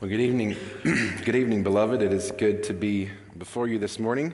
Well, 0.00 0.08
good 0.08 0.20
evening, 0.20 0.56
good 1.26 1.36
evening, 1.36 1.62
beloved. 1.62 2.00
It 2.00 2.10
is 2.10 2.32
good 2.32 2.62
to 2.62 2.72
be 2.72 3.10
before 3.36 3.68
you 3.68 3.78
this 3.78 3.98
morning. 3.98 4.32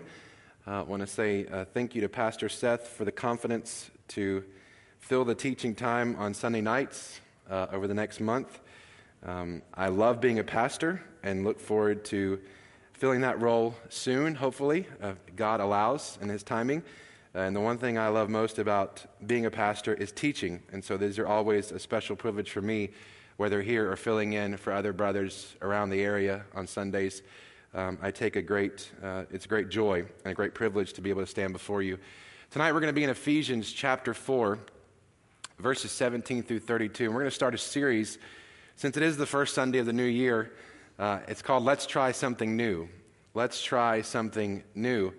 Uh, 0.65 0.79
I 0.79 0.83
want 0.83 1.01
to 1.01 1.09
say 1.09 1.45
uh, 1.47 1.65
thank 1.65 1.93
you 1.93 2.01
to 2.03 2.09
Pastor 2.09 2.49
Seth 2.49 2.87
for 2.87 3.05
the 3.05 3.11
confidence 3.11 3.91
to 4.11 4.45
fill 5.01 5.25
the 5.25 5.35
teaching 5.35 5.75
time 5.75 6.15
on 6.21 6.35
Sunday 6.35 6.61
nights 6.61 7.21
uh, 7.51 7.67
over 7.73 7.89
the 7.89 7.95
next 7.95 8.21
month. 8.21 8.61
Um, 9.25 9.61
I 9.75 9.89
love 9.89 10.21
being 10.21 10.39
a 10.39 10.45
pastor 10.45 11.03
and 11.25 11.43
look 11.43 11.59
forward 11.59 12.05
to 12.05 12.39
filling 12.93 13.23
that 13.23 13.41
role 13.43 13.75
soon, 13.89 14.37
hopefully, 14.37 14.87
God 15.35 15.59
allows 15.59 16.17
in 16.23 16.29
His 16.29 16.45
timing. 16.45 16.85
And 17.35 17.57
the 17.57 17.61
one 17.61 17.77
thing 17.77 17.99
I 17.99 18.07
love 18.07 18.31
most 18.31 18.61
about 18.61 19.05
being 19.27 19.47
a 19.47 19.51
pastor 19.51 19.95
is 19.95 20.13
teaching. 20.13 20.63
And 20.71 20.85
so 20.85 20.97
these 20.97 21.19
are 21.19 21.27
always 21.27 21.73
a 21.73 21.81
special 21.81 22.15
privilege 22.15 22.53
for 22.53 22.63
me 22.63 22.91
whether 23.37 23.63
here 23.63 23.91
or 23.91 23.97
filling 23.97 24.33
in 24.33 24.57
for 24.57 24.73
other 24.73 24.93
brothers 24.93 25.55
around 25.61 25.91
the 25.91 26.03
area 26.03 26.45
on 26.55 26.67
Sundays. 26.67 27.23
Um, 27.75 27.99
I 28.01 28.11
take 28.11 28.37
a 28.37 28.43
great, 28.43 28.91
uh, 29.03 29.25
it's 29.31 29.45
a 29.45 29.49
great 29.49 29.69
joy 29.69 30.05
and 30.25 30.33
a 30.33 30.35
great 30.35 30.55
privilege 30.55 30.95
to 30.95 31.03
be 31.03 31.11
able 31.11 31.23
to 31.23 31.27
stand 31.27 31.53
before 31.53 31.83
you. 31.83 31.99
Tonight 32.51 32.73
we're 32.73 32.81
going 32.81 32.93
to 32.93 32.99
be 32.99 33.05
in 33.05 33.11
Ephesians 33.11 33.71
chapter 33.71 34.15
4, 34.15 34.59
verses 35.59 35.91
17 35.93 36.43
through 36.43 36.61
32. 36.61 37.05
And 37.05 37.15
we're 37.15 37.21
going 37.21 37.31
to 37.31 37.35
start 37.35 37.55
a 37.55 37.59
series, 37.59 38.19
since 38.77 38.97
it 38.97 39.03
is 39.03 39.19
the 39.19 39.27
first 39.27 39.55
Sunday 39.55 39.79
of 39.79 39.87
the 39.87 39.93
new 39.93 40.05
year, 40.05 40.53
uh, 40.99 41.19
it's 41.29 41.43
called 41.43 41.65
Let's 41.65 41.85
Try 41.85 42.13
Something 42.13 42.57
New. 42.57 42.89
Let's 43.35 43.63
Try 43.63 44.01
Something 44.01 44.65
New. 44.75 45.13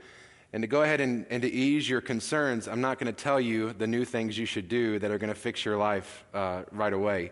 And 0.54 0.64
to 0.64 0.68
go 0.68 0.82
ahead 0.82 1.02
and, 1.02 1.28
and 1.30 1.44
to 1.44 1.52
ease 1.52 1.88
your 1.88 2.02
concerns, 2.02 2.68
I'm 2.68 2.82
not 2.82 2.98
going 2.98 3.14
to 3.14 3.24
tell 3.24 3.40
you 3.40 3.74
the 3.74 3.86
new 3.86 4.06
things 4.06 4.36
you 4.36 4.48
should 4.48 4.68
do 4.68 4.98
that 4.98 5.12
are 5.12 5.20
going 5.20 5.32
to 5.32 5.40
fix 5.40 5.64
your 5.64 5.78
life 5.78 6.26
uh, 6.34 6.64
right 6.72 6.94
away. 6.94 7.32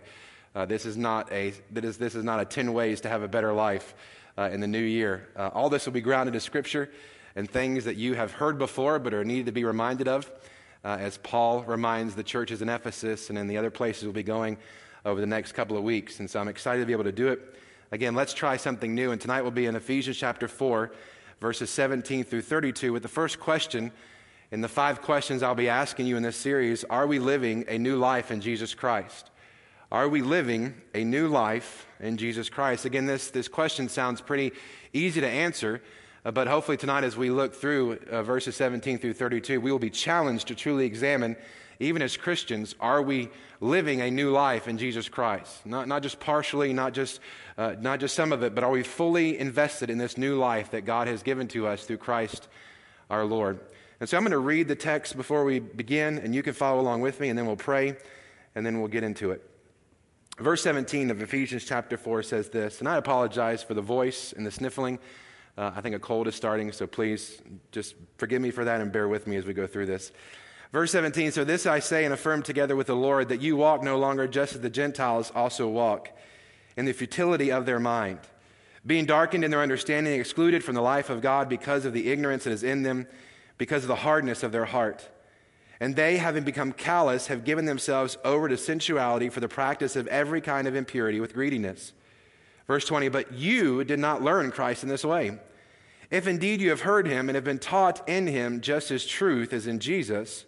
Uh, 0.56 0.66
this, 0.66 0.86
is 0.86 0.96
not 0.96 1.30
a, 1.34 1.54
this, 1.70 1.98
this 1.98 2.16
is 2.16 2.24
not 2.24 2.40
a 2.40 2.46
10 2.46 2.72
ways 2.72 3.02
to 3.02 3.10
have 3.10 3.22
a 3.22 3.28
better 3.28 3.52
life 3.52 3.94
uh, 4.38 4.50
in 4.54 4.62
the 4.62 4.68
new 4.68 4.80
year. 4.80 5.28
Uh, 5.36 5.50
all 5.54 5.70
this 5.70 5.86
will 5.86 5.92
be 5.92 6.00
grounded 6.00 6.34
in 6.34 6.40
Scripture 6.40 6.90
and 7.36 7.50
things 7.50 7.84
that 7.84 7.98
you 7.98 8.14
have 8.14 8.32
heard 8.32 8.58
before 8.58 8.98
but 8.98 9.14
are 9.14 9.26
needed 9.26 9.48
to 9.48 9.52
be 9.52 9.66
reminded 9.66 10.08
of, 10.08 10.32
uh, 10.86 10.96
as 10.98 11.18
Paul 11.18 11.64
reminds 11.64 12.16
the 12.16 12.24
churches 12.24 12.62
in 12.62 12.70
Ephesus 12.70 13.30
and 13.30 13.38
in 13.38 13.48
the 13.48 13.58
other 13.58 13.70
places 13.70 14.06
we'll 14.06 14.14
be 14.14 14.24
going 14.24 14.58
over 15.04 15.20
the 15.20 15.28
next 15.28 15.52
couple 15.52 15.76
of 15.76 15.84
weeks. 15.84 16.22
And 16.22 16.30
so 16.30 16.40
I'm 16.40 16.48
excited 16.48 16.80
to 16.80 16.86
be 16.86 16.94
able 16.94 17.04
to 17.04 17.12
do 17.12 17.28
it. 17.28 17.42
Again, 17.92 18.16
let's 18.16 18.34
try 18.34 18.56
something 18.56 18.96
new. 18.96 19.12
And 19.12 19.20
tonight 19.20 19.42
we'll 19.42 19.52
be 19.52 19.66
in 19.66 19.76
Ephesians 19.76 20.16
chapter 20.16 20.48
4, 20.48 20.92
verses 21.42 21.70
17 21.70 22.24
through 22.24 22.42
32, 22.42 22.94
with 22.94 23.04
the 23.04 23.10
first 23.10 23.42
question. 23.42 23.92
In 24.52 24.62
the 24.62 24.70
five 24.70 25.02
questions 25.02 25.44
I'll 25.44 25.54
be 25.54 25.68
asking 25.68 26.08
you 26.08 26.16
in 26.16 26.24
this 26.24 26.38
series 26.38 26.86
Are 26.86 27.08
we 27.08 27.20
living 27.20 27.66
a 27.68 27.78
new 27.78 27.98
life 27.98 28.32
in 28.32 28.40
Jesus 28.40 28.74
Christ? 28.74 29.32
Are 29.92 30.10
we 30.10 30.22
living 30.22 30.74
a 30.96 31.04
new 31.04 31.28
life 31.28 31.86
in 32.00 32.18
Jesus 32.18 32.50
Christ? 32.50 32.86
Again, 32.86 33.06
this, 33.06 33.30
this 33.30 33.48
question 33.48 33.88
sounds 33.88 34.20
pretty 34.20 34.52
easy 34.94 35.22
to 35.22 35.28
answer, 35.28 35.82
uh, 36.26 36.32
but 36.32 36.48
hopefully 36.48 36.76
tonight, 36.76 37.04
as 37.04 37.16
we 37.16 37.30
look 37.30 37.54
through 37.54 38.00
uh, 38.10 38.24
verses 38.24 38.56
17 38.56 38.98
through 38.98 39.14
32, 39.14 39.62
we 39.62 39.72
will 39.72 39.78
be 39.78 39.92
challenged 39.92 40.48
to 40.48 40.56
truly 40.56 40.88
examine, 40.88 41.36
even 41.80 42.02
as 42.02 42.18
Christians, 42.18 42.74
are 42.80 43.04
we 43.04 43.30
living 43.62 44.02
a 44.02 44.10
new 44.10 44.32
life 44.32 44.68
in 44.68 44.80
Jesus 44.80 45.08
Christ? 45.08 45.64
Not, 45.68 45.88
not 45.88 46.02
just 46.02 46.20
partially, 46.20 46.74
not 46.74 46.94
just, 46.94 47.20
uh, 47.56 47.76
not 47.80 48.00
just 48.00 48.16
some 48.16 48.32
of 48.32 48.42
it, 48.42 48.56
but 48.56 48.64
are 48.64 48.72
we 48.72 48.82
fully 48.82 49.38
invested 49.38 49.92
in 49.92 50.00
this 50.00 50.18
new 50.18 50.36
life 50.36 50.72
that 50.72 50.86
God 50.86 51.08
has 51.08 51.22
given 51.22 51.48
to 51.50 51.68
us 51.68 51.86
through 51.86 51.98
Christ 51.98 52.48
our 53.12 53.24
Lord? 53.24 53.60
And 54.00 54.10
so 54.10 54.18
I'm 54.18 54.24
going 54.24 54.32
to 54.32 54.40
read 54.40 54.68
the 54.68 54.76
text 54.76 55.16
before 55.16 55.44
we 55.46 55.60
begin, 55.60 56.18
and 56.18 56.34
you 56.34 56.42
can 56.42 56.54
follow 56.54 56.82
along 56.82 57.02
with 57.02 57.20
me, 57.20 57.30
and 57.30 57.38
then 57.38 57.46
we'll 57.46 57.56
pray, 57.56 57.96
and 58.56 58.66
then 58.66 58.80
we'll 58.80 58.90
get 58.90 59.04
into 59.04 59.30
it. 59.30 59.48
Verse 60.38 60.62
17 60.64 61.12
of 61.12 61.22
Ephesians 61.22 61.64
chapter 61.64 61.96
4 61.96 62.22
says 62.22 62.50
this, 62.50 62.80
and 62.80 62.90
I 62.90 62.98
apologize 62.98 63.64
for 63.64 63.74
the 63.74 63.82
voice 63.82 64.34
and 64.36 64.46
the 64.46 64.52
sniffling. 64.52 65.00
Uh, 65.58 65.72
I 65.74 65.80
think 65.80 65.96
a 65.96 66.00
cold 66.00 66.28
is 66.28 66.36
starting, 66.36 66.74
so 66.74 66.86
please 66.86 67.42
just 67.72 67.96
forgive 68.18 68.42
me 68.42 68.52
for 68.52 68.66
that 68.66 68.82
and 68.82 68.92
bear 68.92 69.08
with 69.08 69.28
me 69.28 69.38
as 69.38 69.46
we 69.46 69.54
go 69.54 69.66
through 69.66 69.86
this. 69.86 70.12
Verse 70.74 70.92
17 70.92 71.32
So 71.32 71.46
this 71.46 71.66
I 71.66 71.80
say 71.80 72.04
and 72.04 72.14
affirm 72.14 72.44
together 72.44 72.76
with 72.76 72.88
the 72.88 72.96
Lord 72.98 73.30
that 73.30 73.42
you 73.42 73.56
walk 73.56 73.82
no 73.82 73.98
longer 73.98 74.28
just 74.28 74.56
as 74.56 74.62
the 74.62 74.70
Gentiles 74.70 75.32
also 75.34 75.70
walk, 75.70 76.10
in 76.76 76.84
the 76.84 76.92
futility 76.92 77.50
of 77.50 77.66
their 77.66 77.80
mind, 77.80 78.20
being 78.86 79.06
darkened 79.06 79.46
in 79.46 79.52
their 79.52 79.62
understanding, 79.62 80.20
excluded 80.20 80.66
from 80.66 80.76
the 80.76 80.82
life 80.82 81.10
of 81.10 81.22
God 81.22 81.48
because 81.48 81.86
of 81.86 81.94
the 81.94 82.12
ignorance 82.12 82.44
that 82.44 82.52
is 82.52 82.64
in 82.64 82.84
them, 82.84 83.08
because 83.58 83.84
of 83.84 83.88
the 83.88 83.96
hardness 83.96 84.44
of 84.44 84.52
their 84.52 84.66
heart 84.66 85.08
and 85.80 85.96
they, 85.96 86.18
having 86.18 86.44
become 86.44 86.72
callous, 86.72 87.28
have 87.28 87.44
given 87.44 87.66
themselves 87.66 88.18
over 88.24 88.48
to 88.48 88.58
sensuality 88.58 89.30
for 89.30 89.40
the 89.40 89.48
practice 89.48 89.96
of 89.96 90.08
every 90.08 90.42
kind 90.42 90.68
of 90.68 90.76
impurity 90.76 91.20
with 91.20 91.34
greediness. 91.34 91.94
Verse 92.68 92.86
20, 92.86 93.10
but 93.10 93.34
you 93.34 93.84
did 93.84 94.00
not 94.00 94.24
learn 94.24 94.52
Christ 94.52 94.84
in 94.84 94.90
this 94.90 95.04
way. 95.06 95.38
If 96.10 96.28
indeed 96.28 96.62
you 96.62 96.70
have 96.70 96.82
heard 96.82 97.08
him 97.08 97.30
and 97.30 97.36
have 97.36 97.44
been 97.44 97.60
taught 97.60 98.08
in 98.08 98.28
him 98.28 98.62
just 98.62 98.90
as 98.92 99.06
truth 99.06 99.54
is 99.54 99.68
in 99.68 99.80
Jesus, 99.80 100.46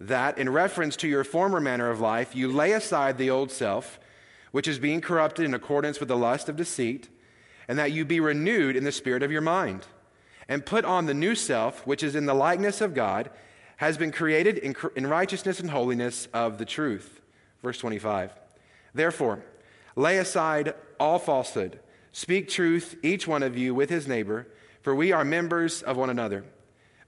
that 0.00 0.38
in 0.38 0.48
reference 0.48 0.96
to 0.96 1.08
your 1.08 1.24
former 1.24 1.60
manner 1.60 1.90
of 1.90 2.00
life, 2.00 2.34
you 2.34 2.50
lay 2.50 2.72
aside 2.72 3.18
the 3.18 3.30
old 3.30 3.50
self, 3.50 4.00
which 4.50 4.66
is 4.66 4.78
being 4.78 5.00
corrupted 5.00 5.44
in 5.44 5.54
accordance 5.54 6.00
with 6.00 6.08
the 6.08 6.16
lust 6.16 6.48
of 6.48 6.56
deceit, 6.56 7.08
and 7.68 7.78
that 7.78 7.92
you 7.92 8.04
be 8.04 8.20
renewed 8.20 8.76
in 8.76 8.84
the 8.84 8.92
spirit 8.92 9.22
of 9.22 9.30
your 9.30 9.40
mind, 9.40 9.86
and 10.48 10.66
put 10.66 10.84
on 10.84 11.06
the 11.06 11.14
new 11.14 11.34
self, 11.34 11.86
which 11.86 12.02
is 12.02 12.16
in 12.16 12.26
the 12.26 12.34
likeness 12.34 12.80
of 12.80 12.94
God 12.94 13.30
has 13.82 13.98
been 13.98 14.12
created 14.12 14.58
in, 14.58 14.76
in 14.94 15.04
righteousness 15.08 15.58
and 15.58 15.68
holiness 15.68 16.28
of 16.32 16.56
the 16.56 16.64
truth. 16.64 17.20
Verse 17.64 17.78
25. 17.78 18.30
Therefore, 18.94 19.42
lay 19.96 20.18
aside 20.18 20.74
all 21.00 21.18
falsehood. 21.18 21.80
Speak 22.12 22.48
truth, 22.48 22.94
each 23.02 23.26
one 23.26 23.42
of 23.42 23.58
you, 23.58 23.74
with 23.74 23.90
his 23.90 24.06
neighbor, 24.06 24.46
for 24.82 24.94
we 24.94 25.10
are 25.10 25.24
members 25.24 25.82
of 25.82 25.96
one 25.96 26.10
another. 26.10 26.44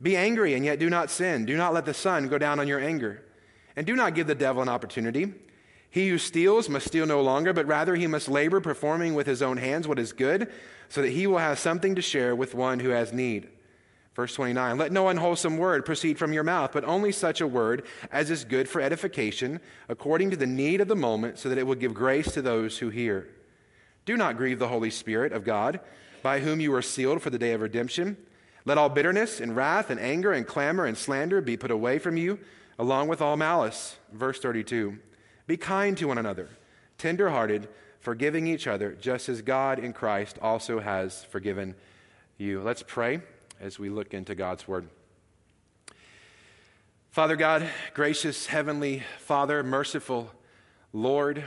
Be 0.03 0.17
angry 0.17 0.55
and 0.55 0.65
yet 0.65 0.81
do 0.81 0.91
not 0.91 1.11
sin. 1.11 1.45
Do 1.45 1.57
not 1.57 1.75
let 1.75 1.85
the 1.85 1.95
sun 1.95 2.27
go 2.27 2.39
down 2.39 2.59
on 2.59 2.67
your 2.67 2.81
anger. 2.81 3.23
And 3.77 3.87
do 3.87 3.95
not 3.95 4.17
give 4.17 4.27
the 4.27 4.35
devil 4.35 4.61
an 4.61 4.69
opportunity. 4.69 5.33
He 5.89 6.09
who 6.09 6.19
steals 6.19 6.69
must 6.69 6.89
steal 6.89 7.06
no 7.06 7.23
longer, 7.23 7.53
but 7.53 7.69
rather 7.69 7.95
he 7.95 8.09
must 8.09 8.29
labor, 8.29 8.61
performing 8.61 9.15
with 9.15 9.29
his 9.29 9.43
own 9.43 9.59
hands 9.59 9.87
what 9.87 10.01
is 10.01 10.12
good, 10.12 10.51
so 10.89 11.03
that 11.03 11.11
he 11.11 11.29
will 11.29 11.39
have 11.39 11.61
something 11.61 11.95
to 11.95 12.03
share 12.03 12.35
with 12.35 12.53
one 12.53 12.81
who 12.81 12.89
has 12.89 13.12
need. 13.12 13.47
Verse 14.14 14.34
29 14.34 14.78
Let 14.78 14.92
no 14.92 15.08
unwholesome 15.08 15.58
word 15.58 15.84
proceed 15.84 16.19
from 16.19 16.32
your 16.32 16.44
mouth, 16.44 16.70
but 16.72 16.84
only 16.84 17.12
such 17.12 17.41
a 17.41 17.47
word 17.47 17.84
as 18.12 18.30
is 18.30 18.44
good 18.44 18.69
for 18.69 18.80
edification, 18.80 19.60
according 19.88 20.30
to 20.30 20.36
the 20.36 20.47
need 20.47 20.80
of 20.80 20.88
the 20.88 20.97
moment, 20.97 21.38
so 21.38 21.48
that 21.48 21.58
it 21.58 21.66
will 21.66 21.75
give 21.75 21.94
grace 21.94 22.32
to 22.32 22.42
those 22.42 22.78
who 22.78 22.91
hear. 22.91 23.28
Do 24.04 24.16
not 24.16 24.36
grieve 24.36 24.58
the 24.58 24.69
Holy 24.69 24.91
Spirit 24.91 25.32
of 25.32 25.44
God, 25.44 25.80
by 26.22 26.41
whom 26.41 26.60
you 26.60 26.75
are 26.75 26.82
sealed 26.82 27.22
for 27.22 27.30
the 27.30 27.38
day 27.38 27.52
of 27.52 27.60
redemption. 27.60 28.16
Let 28.64 28.78
all 28.78 28.88
bitterness 28.88 29.41
and 29.41 29.56
wrath 29.56 29.91
and 29.91 30.00
anger 30.00 30.32
and 30.32 30.46
clamor 30.46 30.86
and 30.86 30.96
slander 30.96 31.41
be 31.41 31.56
put 31.56 31.70
away 31.70 31.98
from 31.98 32.16
you, 32.16 32.38
along 32.78 33.08
with 33.08 33.20
all 33.20 33.36
malice. 33.36 33.96
Verse 34.12 34.38
32 34.38 34.98
Be 35.46 35.56
kind 35.56 35.98
to 35.98 36.08
one 36.08 36.19
another, 36.19 36.48
tenderhearted, 36.98 37.69
forgiving 37.98 38.46
each 38.46 38.66
other, 38.66 38.92
just 38.92 39.28
as 39.28 39.42
God 39.42 39.78
in 39.78 39.92
Christ 39.92 40.38
also 40.41 40.78
has 40.78 41.25
forgiven 41.25 41.75
you. 42.38 42.62
Let's 42.62 42.82
pray 42.82 43.20
as 43.64 43.78
we 43.78 43.88
look 43.88 44.12
into 44.12 44.34
God's 44.34 44.69
Word. 44.69 44.91
Father 47.10 47.34
God, 47.34 47.66
gracious 47.94 48.47
Heavenly 48.47 49.02
Father, 49.20 49.62
merciful 49.62 50.30
Lord, 50.92 51.44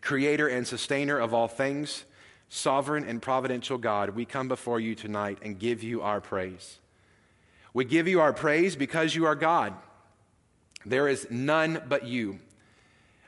Creator 0.00 0.48
and 0.48 0.66
Sustainer 0.66 1.16
of 1.16 1.32
all 1.32 1.46
things, 1.46 2.04
sovereign 2.48 3.04
and 3.04 3.22
providential 3.22 3.78
God, 3.78 4.10
we 4.10 4.24
come 4.24 4.48
before 4.48 4.80
you 4.80 4.96
tonight 4.96 5.38
and 5.40 5.56
give 5.56 5.84
you 5.84 6.02
our 6.02 6.20
praise. 6.20 6.78
We 7.72 7.84
give 7.84 8.08
you 8.08 8.20
our 8.20 8.32
praise 8.32 8.74
because 8.74 9.14
you 9.14 9.24
are 9.24 9.36
God. 9.36 9.72
There 10.84 11.06
is 11.06 11.28
none 11.30 11.80
but 11.88 12.06
you. 12.06 12.40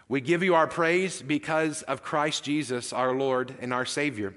We 0.08 0.20
give 0.20 0.42
you 0.42 0.56
our 0.56 0.66
praise 0.66 1.22
because 1.22 1.82
of 1.82 2.03
Christ 2.03 2.42
Jesus, 2.42 2.92
our 2.92 3.12
Lord 3.12 3.54
and 3.60 3.72
our 3.72 3.86
Savior, 3.86 4.34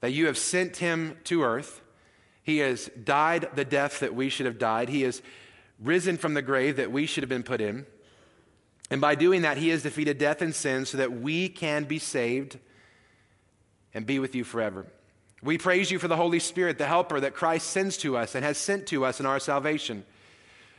that 0.00 0.12
you 0.12 0.26
have 0.26 0.38
sent 0.38 0.78
him 0.78 1.18
to 1.24 1.42
earth 1.42 1.82
he 2.50 2.58
has 2.58 2.90
died 3.04 3.48
the 3.54 3.64
death 3.64 4.00
that 4.00 4.12
we 4.12 4.28
should 4.28 4.46
have 4.46 4.58
died. 4.58 4.88
He 4.88 5.02
has 5.02 5.22
risen 5.78 6.16
from 6.16 6.34
the 6.34 6.42
grave 6.42 6.78
that 6.78 6.90
we 6.90 7.06
should 7.06 7.22
have 7.22 7.28
been 7.28 7.44
put 7.44 7.60
in. 7.60 7.86
And 8.90 9.00
by 9.00 9.14
doing 9.14 9.42
that, 9.42 9.56
He 9.56 9.68
has 9.68 9.84
defeated 9.84 10.18
death 10.18 10.42
and 10.42 10.52
sin 10.52 10.84
so 10.84 10.98
that 10.98 11.12
we 11.12 11.48
can 11.48 11.84
be 11.84 12.00
saved 12.00 12.58
and 13.94 14.04
be 14.04 14.18
with 14.18 14.34
you 14.34 14.42
forever. 14.42 14.84
We 15.44 15.58
praise 15.58 15.92
you 15.92 16.00
for 16.00 16.08
the 16.08 16.16
Holy 16.16 16.40
Spirit, 16.40 16.76
the 16.76 16.88
helper 16.88 17.20
that 17.20 17.34
Christ 17.34 17.68
sends 17.68 17.96
to 17.98 18.16
us 18.16 18.34
and 18.34 18.44
has 18.44 18.58
sent 18.58 18.88
to 18.88 19.04
us 19.04 19.20
in 19.20 19.26
our 19.26 19.38
salvation. 19.38 20.04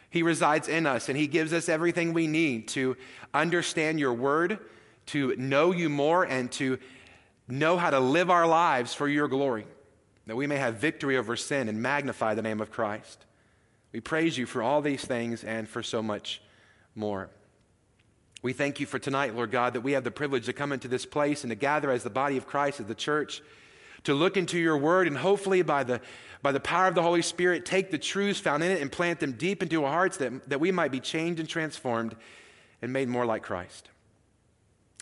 He 0.09 0.23
resides 0.23 0.67
in 0.67 0.85
us 0.85 1.07
and 1.07 1.17
He 1.17 1.27
gives 1.27 1.53
us 1.53 1.69
everything 1.69 2.11
we 2.11 2.27
need 2.27 2.67
to 2.69 2.97
understand 3.33 3.97
your 3.97 4.13
word, 4.13 4.59
to 5.05 5.37
know 5.37 5.71
you 5.71 5.87
more, 5.87 6.25
and 6.25 6.51
to 6.51 6.79
know 7.47 7.77
how 7.77 7.91
to 7.91 8.01
live 8.01 8.29
our 8.29 8.45
lives 8.45 8.93
for 8.93 9.07
your 9.07 9.29
glory 9.29 9.65
that 10.27 10.35
we 10.35 10.47
may 10.47 10.57
have 10.57 10.75
victory 10.75 11.17
over 11.17 11.35
sin 11.35 11.67
and 11.67 11.81
magnify 11.81 12.33
the 12.33 12.41
name 12.41 12.61
of 12.61 12.71
Christ. 12.71 13.25
We 13.91 13.99
praise 13.99 14.37
you 14.37 14.45
for 14.45 14.61
all 14.61 14.81
these 14.81 15.03
things 15.03 15.43
and 15.43 15.67
for 15.67 15.83
so 15.83 16.01
much 16.01 16.41
more. 16.95 17.29
We 18.41 18.53
thank 18.53 18.79
you 18.79 18.85
for 18.85 18.97
tonight, 18.97 19.35
Lord 19.35 19.51
God, 19.51 19.73
that 19.73 19.81
we 19.81 19.91
have 19.91 20.03
the 20.03 20.11
privilege 20.11 20.45
to 20.45 20.53
come 20.53 20.71
into 20.71 20.87
this 20.87 21.05
place 21.05 21.43
and 21.43 21.51
to 21.51 21.55
gather 21.55 21.91
as 21.91 22.03
the 22.03 22.09
body 22.09 22.37
of 22.37 22.47
Christ, 22.47 22.79
as 22.79 22.87
the 22.87 22.95
church, 22.95 23.41
to 24.03 24.13
look 24.15 24.35
into 24.35 24.57
your 24.57 24.77
word 24.77 25.07
and 25.07 25.17
hopefully 25.17 25.61
by 25.61 25.83
the, 25.83 26.01
by 26.41 26.51
the 26.51 26.59
power 26.59 26.87
of 26.87 26.95
the 26.95 27.03
Holy 27.03 27.21
Spirit, 27.21 27.65
take 27.65 27.91
the 27.91 27.99
truths 27.99 28.39
found 28.39 28.63
in 28.63 28.71
it 28.71 28.81
and 28.81 28.91
plant 28.91 29.19
them 29.19 29.33
deep 29.33 29.61
into 29.61 29.83
our 29.83 29.91
hearts 29.91 30.17
that, 30.17 30.49
that 30.49 30.59
we 30.59 30.71
might 30.71 30.91
be 30.91 30.99
changed 30.99 31.39
and 31.39 31.47
transformed 31.47 32.15
and 32.81 32.91
made 32.91 33.07
more 33.07 33.25
like 33.25 33.43
Christ. 33.43 33.89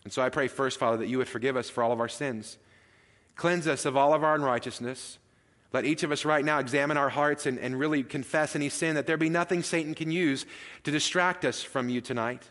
And 0.04 0.12
so 0.12 0.21
I 0.21 0.30
pray 0.30 0.48
first, 0.48 0.77
Father, 0.77 0.98
that 0.98 1.07
you 1.07 1.18
would 1.18 1.30
forgive 1.30 1.56
us 1.56 1.69
for 1.69 1.83
all 1.83 1.92
of 1.92 2.00
our 2.00 2.10
sins, 2.10 2.57
cleanse 3.40 3.68
us 3.68 3.86
of 3.86 3.96
all 3.96 4.14
of 4.14 4.22
our 4.24 4.36
unrighteousness. 4.36 5.18
Let 5.72 5.86
each 5.86 6.04
of 6.04 6.12
us 6.12 6.26
right 6.26 6.44
now 6.44 6.60
examine 6.60 6.98
our 6.98 7.10
hearts 7.10 7.46
and, 7.46 7.58
and 7.58 7.80
really 7.80 8.04
confess 8.04 8.54
any 8.54 8.68
sin, 8.68 8.96
that 8.96 9.08
there 9.08 9.16
be 9.16 9.30
nothing 9.30 9.64
Satan 9.64 9.96
can 9.96 10.12
use 10.12 10.46
to 10.84 10.92
distract 10.92 11.46
us 11.46 11.64
from 11.64 11.88
you 11.88 12.02
tonight 12.02 12.44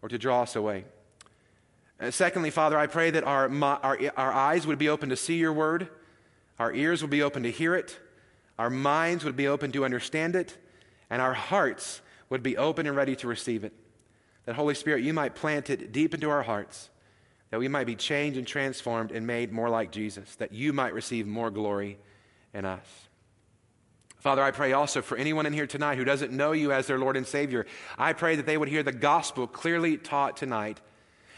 or 0.00 0.08
to 0.08 0.18
draw 0.18 0.42
us 0.42 0.54
away. 0.54 0.84
Uh, 1.98 2.12
secondly, 2.12 2.50
Father, 2.50 2.78
I 2.78 2.86
pray 2.86 3.10
that 3.10 3.24
our, 3.24 3.50
our, 3.82 3.98
our 4.16 4.32
eyes 4.32 4.64
would 4.64 4.78
be 4.78 4.88
open 4.88 5.08
to 5.08 5.16
see 5.16 5.38
your 5.38 5.52
word, 5.52 5.88
our 6.58 6.72
ears 6.72 7.02
would 7.02 7.10
be 7.10 7.22
open 7.22 7.42
to 7.42 7.50
hear 7.50 7.74
it, 7.74 7.98
our 8.58 8.70
minds 8.70 9.24
would 9.24 9.36
be 9.36 9.48
open 9.48 9.72
to 9.72 9.84
understand 9.84 10.36
it, 10.36 10.56
and 11.10 11.20
our 11.20 11.34
hearts 11.34 12.00
would 12.28 12.44
be 12.44 12.56
open 12.56 12.86
and 12.86 12.94
ready 12.94 13.16
to 13.16 13.26
receive 13.26 13.64
it. 13.64 13.72
That, 14.44 14.54
Holy 14.54 14.74
Spirit, 14.74 15.02
you 15.02 15.14
might 15.14 15.34
plant 15.34 15.68
it 15.68 15.90
deep 15.90 16.14
into 16.14 16.30
our 16.30 16.42
hearts, 16.42 16.90
that 17.52 17.60
we 17.60 17.68
might 17.68 17.86
be 17.86 17.94
changed 17.94 18.36
and 18.36 18.46
transformed 18.46 19.12
and 19.12 19.26
made 19.26 19.52
more 19.52 19.68
like 19.68 19.92
Jesus, 19.92 20.34
that 20.36 20.50
you 20.50 20.72
might 20.72 20.94
receive 20.94 21.28
more 21.28 21.52
glory 21.52 21.98
in 22.52 22.64
us. 22.64 22.86
Father, 24.18 24.42
I 24.42 24.50
pray 24.50 24.72
also 24.72 25.02
for 25.02 25.16
anyone 25.16 25.46
in 25.46 25.52
here 25.52 25.66
tonight 25.66 25.98
who 25.98 26.04
doesn't 26.04 26.32
know 26.32 26.50
you 26.50 26.72
as 26.72 26.88
their 26.88 26.98
Lord 26.98 27.16
and 27.16 27.26
Savior. 27.26 27.66
I 27.96 28.12
pray 28.12 28.34
that 28.36 28.46
they 28.46 28.58
would 28.58 28.68
hear 28.68 28.82
the 28.82 28.90
gospel 28.90 29.46
clearly 29.46 29.96
taught 29.96 30.36
tonight 30.36 30.80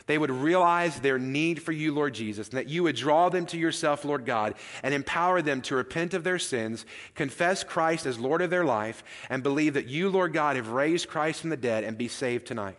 they 0.07 0.19
would 0.19 0.31
realize 0.31 1.01
their 1.01 1.19
need 1.19 1.63
for 1.63 1.73
you, 1.73 1.95
Lord 1.95 2.13
Jesus, 2.13 2.49
and 2.49 2.59
that 2.59 2.69
you 2.69 2.83
would 2.83 2.97
draw 2.97 3.31
them 3.31 3.47
to 3.47 3.57
yourself, 3.57 4.05
Lord 4.05 4.27
God, 4.27 4.55
and 4.83 4.93
empower 4.93 5.41
them 5.41 5.63
to 5.63 5.77
repent 5.77 6.13
of 6.13 6.25
their 6.25 6.39
sins, 6.39 6.85
confess 7.15 7.65
Christ 7.65 8.05
as 8.05 8.19
Lord 8.19 8.43
of 8.43 8.51
their 8.51 8.65
life, 8.65 9.03
and 9.31 9.43
believe 9.43 9.75
that 9.75 9.89
you, 9.89 10.11
Lord 10.11 10.35
God, 10.35 10.57
have 10.57 10.69
raised 10.69 11.09
Christ 11.09 11.41
from 11.41 11.51
the 11.51 11.57
dead 11.57 11.85
and 11.85 11.97
be 11.97 12.09
saved 12.09 12.47
tonight. 12.47 12.79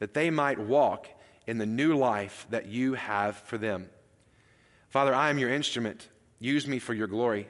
That 0.00 0.14
they 0.14 0.30
might 0.30 0.58
walk 0.58 1.06
in 1.52 1.58
the 1.58 1.66
new 1.66 1.94
life 1.96 2.48
that 2.50 2.66
you 2.66 2.94
have 2.94 3.36
for 3.36 3.56
them. 3.58 3.88
Father, 4.88 5.14
I 5.14 5.30
am 5.30 5.38
your 5.38 5.52
instrument. 5.52 6.08
Use 6.40 6.66
me 6.66 6.80
for 6.80 6.94
your 6.94 7.06
glory. 7.06 7.46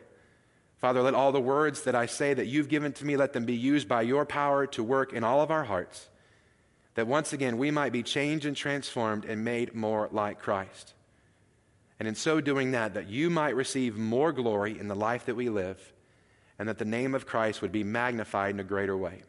Father, 0.76 1.00
let 1.00 1.14
all 1.14 1.32
the 1.32 1.40
words 1.40 1.84
that 1.84 1.94
I 1.94 2.06
say 2.06 2.34
that 2.34 2.48
you've 2.48 2.68
given 2.68 2.92
to 2.94 3.04
me, 3.06 3.16
let 3.16 3.32
them 3.32 3.46
be 3.46 3.54
used 3.54 3.88
by 3.88 4.02
your 4.02 4.26
power 4.26 4.66
to 4.66 4.82
work 4.82 5.14
in 5.14 5.24
all 5.24 5.40
of 5.40 5.50
our 5.50 5.64
hearts 5.64 6.08
that 6.94 7.06
once 7.06 7.32
again 7.32 7.58
we 7.58 7.70
might 7.70 7.92
be 7.92 8.02
changed 8.02 8.44
and 8.44 8.56
transformed 8.56 9.24
and 9.24 9.44
made 9.44 9.74
more 9.74 10.08
like 10.12 10.38
Christ. 10.38 10.94
And 11.98 12.08
in 12.08 12.14
so 12.14 12.40
doing 12.40 12.72
that, 12.72 12.94
that 12.94 13.08
you 13.08 13.30
might 13.30 13.56
receive 13.56 13.96
more 13.96 14.32
glory 14.32 14.78
in 14.78 14.88
the 14.88 14.94
life 14.94 15.26
that 15.26 15.36
we 15.36 15.48
live, 15.48 15.80
and 16.58 16.68
that 16.68 16.78
the 16.78 16.84
name 16.84 17.14
of 17.14 17.26
Christ 17.26 17.62
would 17.62 17.72
be 17.72 17.84
magnified 17.84 18.54
in 18.54 18.60
a 18.60 18.64
greater 18.64 18.96
way. 18.96 19.22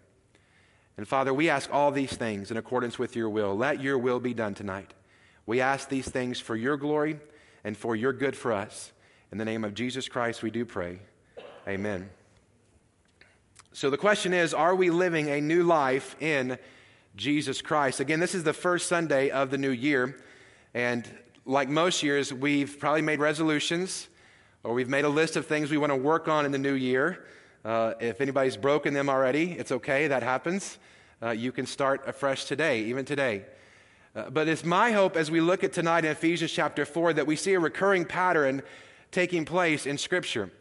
And 0.98 1.08
Father, 1.08 1.34
we 1.34 1.50
ask 1.50 1.74
all 1.74 1.92
these 1.92 2.14
things 2.14 2.52
in 2.52 2.58
accordance 2.58 3.00
with 3.00 3.16
your 3.16 3.30
will. 3.30 3.56
Let 3.56 3.82
your 3.82 3.98
will 3.98 4.20
be 4.20 4.34
done 4.34 4.54
tonight. 4.54 4.94
We 5.46 5.60
ask 5.60 5.90
these 5.90 6.08
things 6.08 6.40
for 6.40 6.56
your 6.56 6.78
glory 6.78 7.20
and 7.64 7.76
for 7.76 7.96
your 7.96 8.14
good 8.14 8.36
for 8.36 8.54
us. 8.54 8.92
In 9.32 9.38
the 9.38 9.46
name 9.46 9.64
of 9.64 9.74
Jesus 9.74 10.08
Christ, 10.08 10.44
we 10.44 10.52
do 10.52 10.66
pray. 10.66 11.00
Amen. 11.68 12.10
So 13.72 13.90
the 13.90 13.98
question 13.98 14.34
is 14.34 14.54
Are 14.54 14.76
we 14.76 14.90
living 14.90 15.30
a 15.30 15.42
new 15.42 15.64
life 15.64 16.16
in 16.20 16.60
Jesus 17.16 17.62
Christ. 17.62 18.00
Again, 18.00 18.20
this 18.20 18.34
is 18.34 18.44
the 18.44 18.54
first 18.54 18.88
Sunday 18.88 19.30
of 19.30 19.52
the 19.52 19.58
new 19.58 19.70
year, 19.70 20.18
and 20.74 21.08
like 21.46 21.70
most 21.70 22.02
years, 22.02 22.34
we've 22.34 22.80
probably 22.80 23.02
made 23.02 23.20
resolutions 23.20 24.08
or 24.64 24.74
we've 24.74 24.90
made 24.90 25.06
a 25.06 25.10
list 25.10 25.36
of 25.36 25.46
things 25.46 25.70
we 25.70 25.78
want 25.78 25.92
to 25.92 25.96
work 25.96 26.28
on 26.28 26.46
in 26.46 26.52
the 26.52 26.58
new 26.58 26.74
year. 26.74 27.26
Uh, 27.66 27.94
if 28.02 28.20
anybody's 28.20 28.58
broken 28.58 28.94
them 28.94 29.10
already, 29.10 29.54
it's 29.54 29.72
okay, 29.72 30.08
that 30.08 30.22
happens. 30.22 30.78
Uh, 31.22 31.30
you 31.30 31.52
can 31.52 31.66
start 31.66 32.02
afresh 32.06 32.44
today, 32.46 32.84
even 32.84 33.06
today. 33.06 33.46
Uh, 34.16 34.30
but 34.30 34.50
it's 34.50 34.66
my 34.66 34.92
hope 34.92 35.16
as 35.16 35.32
we 35.32 35.40
look 35.40 35.64
at 35.64 35.72
tonight 35.72 36.04
in 36.04 36.12
Ephesians 36.12 36.52
chapter 36.52 36.86
4 36.86 37.14
that 37.14 37.26
we 37.26 37.38
see 37.38 37.54
a 37.54 37.60
recurring 37.60 38.04
pattern 38.04 38.62
taking 39.12 39.46
place 39.46 39.86
in 39.86 39.98
Scripture. 39.98 40.52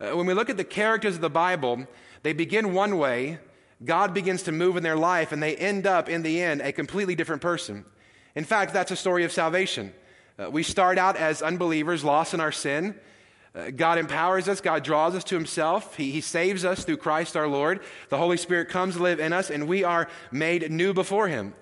Uh, 0.00 0.16
when 0.16 0.26
we 0.26 0.32
look 0.32 0.48
at 0.48 0.56
the 0.56 0.64
characters 0.64 1.16
of 1.16 1.20
the 1.20 1.28
Bible, 1.28 1.86
they 2.22 2.32
begin 2.32 2.72
one 2.72 2.96
way 2.96 3.38
God 3.84 4.14
begins 4.14 4.42
to 4.44 4.52
move 4.52 4.78
in 4.78 4.82
their 4.82 4.96
life 4.96 5.32
and 5.32 5.42
they 5.42 5.56
end 5.56 5.86
up, 5.86 6.08
in 6.08 6.22
the 6.22 6.40
end, 6.40 6.62
a 6.62 6.72
completely 6.72 7.14
different 7.14 7.42
person. 7.42 7.84
In 8.34 8.44
fact, 8.44 8.72
that's 8.72 8.90
a 8.90 8.96
story 8.96 9.24
of 9.24 9.32
salvation. 9.32 9.92
Uh, 10.38 10.50
we 10.50 10.62
start 10.62 10.96
out 10.96 11.16
as 11.16 11.42
unbelievers, 11.42 12.02
lost 12.02 12.32
in 12.32 12.40
our 12.40 12.52
sin. 12.52 12.98
Uh, 13.56 13.70
God 13.70 13.98
empowers 13.98 14.48
us, 14.48 14.60
God 14.60 14.84
draws 14.84 15.14
us 15.14 15.24
to 15.24 15.34
Himself. 15.34 15.96
He, 15.96 16.10
he 16.10 16.20
saves 16.20 16.64
us 16.64 16.84
through 16.84 16.98
Christ 16.98 17.36
our 17.36 17.48
Lord. 17.48 17.80
The 18.10 18.18
Holy 18.18 18.36
Spirit 18.36 18.68
comes 18.68 18.96
to 18.96 19.02
live 19.02 19.18
in 19.18 19.32
us, 19.32 19.50
and 19.50 19.66
we 19.66 19.82
are 19.82 20.08
made 20.30 20.70
new 20.70 20.92
before 20.92 21.28
Him. 21.28 21.54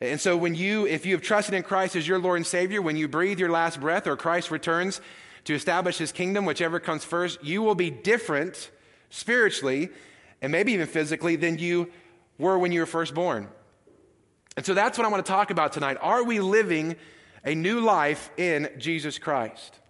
And 0.00 0.20
so, 0.20 0.36
when 0.36 0.54
you, 0.54 0.86
if 0.86 1.06
you 1.06 1.14
have 1.14 1.22
trusted 1.22 1.54
in 1.54 1.62
Christ 1.62 1.94
as 1.94 2.06
your 2.06 2.18
Lord 2.18 2.38
and 2.38 2.46
Savior, 2.46 2.82
when 2.82 2.96
you 2.96 3.06
breathe 3.06 3.38
your 3.38 3.50
last 3.50 3.80
breath 3.80 4.06
or 4.06 4.16
Christ 4.16 4.50
returns 4.50 5.00
to 5.44 5.54
establish 5.54 5.98
His 5.98 6.10
kingdom, 6.10 6.44
whichever 6.44 6.80
comes 6.80 7.04
first, 7.04 7.42
you 7.44 7.62
will 7.62 7.76
be 7.76 7.90
different 7.90 8.70
spiritually 9.08 9.90
and 10.42 10.52
maybe 10.52 10.72
even 10.72 10.86
physically, 10.86 11.36
than 11.36 11.58
you 11.58 11.90
were 12.38 12.58
when 12.58 12.72
you 12.72 12.80
were 12.80 12.86
first 12.86 13.14
born. 13.14 13.48
And 14.56 14.64
so 14.64 14.74
that's 14.74 14.98
what 14.98 15.06
I 15.06 15.10
want 15.10 15.24
to 15.24 15.30
talk 15.30 15.50
about 15.50 15.72
tonight. 15.72 15.96
Are 16.00 16.24
we 16.24 16.40
living 16.40 16.96
a 17.44 17.54
new 17.54 17.80
life 17.80 18.30
in 18.36 18.70
Jesus 18.78 19.18
Christ? 19.18 19.80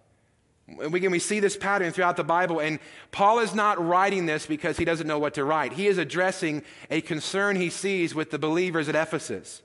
Again, 0.79 1.11
we 1.11 1.19
see 1.19 1.39
this 1.39 1.55
pattern 1.55 1.93
throughout 1.93 2.17
the 2.17 2.25
Bible, 2.25 2.59
and 2.59 2.79
Paul 3.11 3.39
is 3.39 3.55
not 3.55 3.83
writing 3.83 4.25
this 4.25 4.45
because 4.45 4.77
he 4.77 4.83
doesn't 4.83 5.07
know 5.07 5.17
what 5.17 5.35
to 5.35 5.45
write. 5.45 5.73
He 5.73 5.87
is 5.87 5.97
addressing 5.97 6.61
a 6.91 6.99
concern 6.99 7.55
he 7.55 7.69
sees 7.69 8.13
with 8.13 8.31
the 8.31 8.39
believers 8.39 8.89
at 8.89 8.95
Ephesus. 8.95 9.61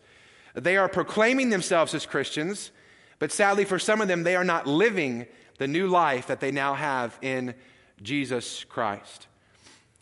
They 0.54 0.76
are 0.76 0.88
proclaiming 0.88 1.50
themselves 1.50 1.93
as 1.94 2.06
Christians, 2.06 2.70
but 3.19 3.32
sadly 3.32 3.64
for 3.64 3.81
some 3.81 4.00
of 4.00 4.06
them, 4.06 4.22
they 4.22 4.37
are 4.37 4.44
not 4.44 4.66
living 4.66 5.26
the 5.58 5.66
new 5.66 5.88
life 5.88 6.28
that 6.28 6.40
they 6.40 6.52
now 6.52 6.75
have 6.75 7.19
in 7.20 7.54
Jesus 8.00 8.64
Christ. 8.64 9.26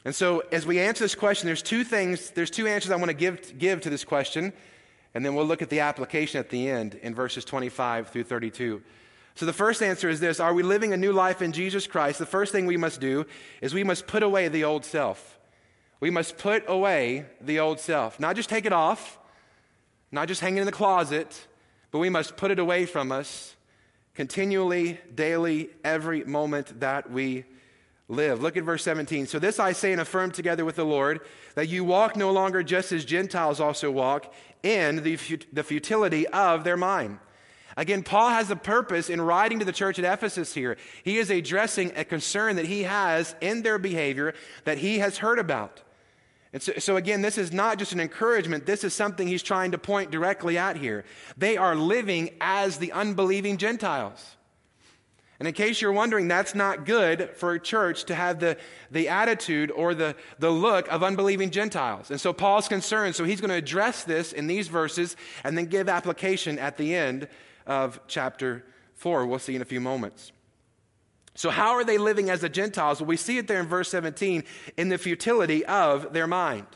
And 0.05 0.15
so, 0.15 0.43
as 0.53 0.67
we 0.67 0.81
answer 0.81 1.05
this 1.05 1.15
question, 1.15 1.47
there's 1.47 1.63
two 1.63 1.85
things, 1.85 2.31
there's 2.31 2.51
two 2.51 2.67
answers 2.67 2.91
I 2.91 2.97
want 2.97 3.09
to 3.09 3.15
give, 3.15 3.59
give 3.59 3.83
to 3.83 3.91
this 3.91 4.05
question, 4.05 4.53
and 5.15 5.25
then 5.25 5.35
we'll 5.35 5.47
look 5.47 5.63
at 5.63 5.71
the 5.71 5.81
application 5.81 6.41
at 6.41 6.51
the 6.51 6.69
end 6.69 6.95
in 7.03 7.15
verses 7.15 7.45
25 7.45 8.09
through 8.09 8.25
32. 8.25 8.83
So, 9.41 9.47
the 9.47 9.55
first 9.55 9.83
answer 9.83 10.11
is 10.11 10.21
this 10.21 10.39
Are 10.39 10.53
we 10.53 10.63
living 10.63 10.93
a 10.93 10.99
new 10.99 11.15
life 11.15 11.41
in 11.41 11.53
Jesus 11.53 11.87
Christ? 11.87 12.19
The 12.19 12.27
first 12.27 12.53
thing 12.53 12.67
we 12.67 12.77
must 12.77 13.01
do 13.01 13.25
is 13.63 13.73
we 13.73 13.85
must 13.85 14.07
put 14.07 14.23
away 14.23 14.49
the 14.49 14.65
old 14.65 14.85
self. 14.85 15.39
We 15.99 16.11
must 16.11 16.37
put 16.37 16.63
away 16.69 17.25
the 17.41 17.59
old 17.59 17.81
self. 17.81 18.21
Not 18.21 18.37
just 18.37 18.51
take 18.51 18.67
it 18.67 18.73
off, 18.75 19.19
not 20.13 20.29
just 20.29 20.43
hang 20.43 20.59
it 20.59 20.61
in 20.61 20.67
the 20.67 20.73
closet, 20.73 21.47
but 21.91 22.01
we 22.01 22.11
must 22.11 22.37
put 22.37 22.51
it 22.51 22.59
away 22.59 22.85
from 22.85 23.11
us 23.11 23.57
continually, 24.15 25.01
daily, 25.15 25.71
every 25.83 26.23
moment 26.25 26.79
that 26.81 27.11
we 27.11 27.47
live. 28.09 28.43
Look 28.43 28.59
at 28.59 28.65
verse 28.65 28.85
17. 28.85 29.27
So 29.27 29.39
this 29.39 29.59
I 29.59 29.73
say 29.73 29.93
and 29.93 30.03
affirm 30.03 30.33
together 30.33 30.67
with 30.67 30.77
the 30.77 30.85
Lord, 30.85 31.23
that 31.55 31.71
you 31.71 31.83
walk 31.83 32.15
no 32.15 32.31
longer 32.31 32.63
just 32.63 32.93
as 32.93 33.07
Gentiles 33.07 33.59
also 33.59 33.91
walk 33.91 34.35
in 34.63 35.03
the, 35.03 35.17
the 35.51 35.65
futility 35.65 36.27
of 36.27 36.63
their 36.63 36.77
mind. 36.77 37.21
Again, 37.77 38.03
Paul 38.03 38.31
has 38.31 38.51
a 38.51 38.57
purpose 38.57 39.09
in 39.09 39.21
writing 39.21 39.61
to 39.61 39.65
the 39.65 39.73
church 39.73 39.99
at 39.99 40.13
Ephesus 40.13 40.53
here. 40.55 40.77
He 41.05 41.19
is 41.19 41.31
addressing 41.31 41.93
a 41.97 42.05
concern 42.05 42.57
that 42.57 42.67
he 42.67 42.83
has 42.83 43.35
in 43.41 43.63
their 43.63 43.79
behavior 43.79 44.35
that 44.65 44.79
he 44.79 44.99
has 44.99 45.19
heard 45.19 45.39
about. 45.39 45.83
And 46.53 46.61
so, 46.61 46.73
so, 46.79 46.97
again, 46.97 47.23
this 47.23 47.39
is 47.39 47.53
not 47.53 47.79
just 47.79 47.93
an 47.93 48.01
encouragement, 48.01 48.67
this 48.67 48.83
is 48.83 48.93
something 48.93 49.29
he's 49.29 49.43
trying 49.43 49.71
to 49.71 49.79
point 49.79 50.11
directly 50.11 50.59
at 50.59 50.77
here. 50.77 51.05
They 51.37 51.57
are 51.57 51.77
living 51.77 52.31
as 52.41 52.79
the 52.79 52.91
unbelieving 52.91 53.57
Gentiles. 53.57 54.37
And 55.39 55.47
in 55.49 55.55
case 55.55 55.81
you're 55.81 55.93
wondering, 55.93 56.29
that's 56.29 56.55
not 56.55 56.85
good 56.85 57.31
for 57.35 57.55
a 57.55 57.61
church 57.61 58.05
to 58.05 58.15
have 58.15 58.41
the, 58.41 58.59
the 58.91 59.09
attitude 59.09 59.71
or 59.71 59.95
the, 59.95 60.15
the 60.39 60.51
look 60.51 60.87
of 60.89 61.03
unbelieving 61.03 61.51
Gentiles. 61.51 62.11
And 62.11 62.21
so 62.21 62.35
Paul's 62.35 62.69
concerned, 62.69 63.15
so 63.15 63.25
he's 63.25 63.41
going 63.41 63.49
to 63.49 63.55
address 63.55 64.05
this 64.05 64.35
in 64.35 64.49
these 64.49 64.69
verses 64.69 65.17
and 65.43 65.57
then 65.57 65.65
give 65.65 65.89
application 65.89 66.59
at 66.59 66.77
the 66.77 66.95
end 66.95 67.27
of 67.71 68.01
chapter 68.09 68.65
4. 68.95 69.25
We'll 69.27 69.39
see 69.39 69.55
in 69.55 69.63
a 69.63 69.65
few 69.65 69.81
moments. 69.81 70.33
So, 71.37 71.51
how 71.51 71.71
are 71.71 71.85
they 71.85 71.97
living 71.97 72.29
as 72.29 72.41
the 72.41 72.49
Gentiles? 72.49 73.01
Well, 73.01 73.07
we 73.07 73.17
see 73.17 73.39
it 73.39 73.47
there 73.47 73.61
in 73.61 73.67
verse 73.67 73.89
17 73.91 74.43
in 74.77 74.89
the 74.89 74.99
futility 74.99 75.65
of 75.65 76.13
their 76.13 76.27
mind. 76.27 76.67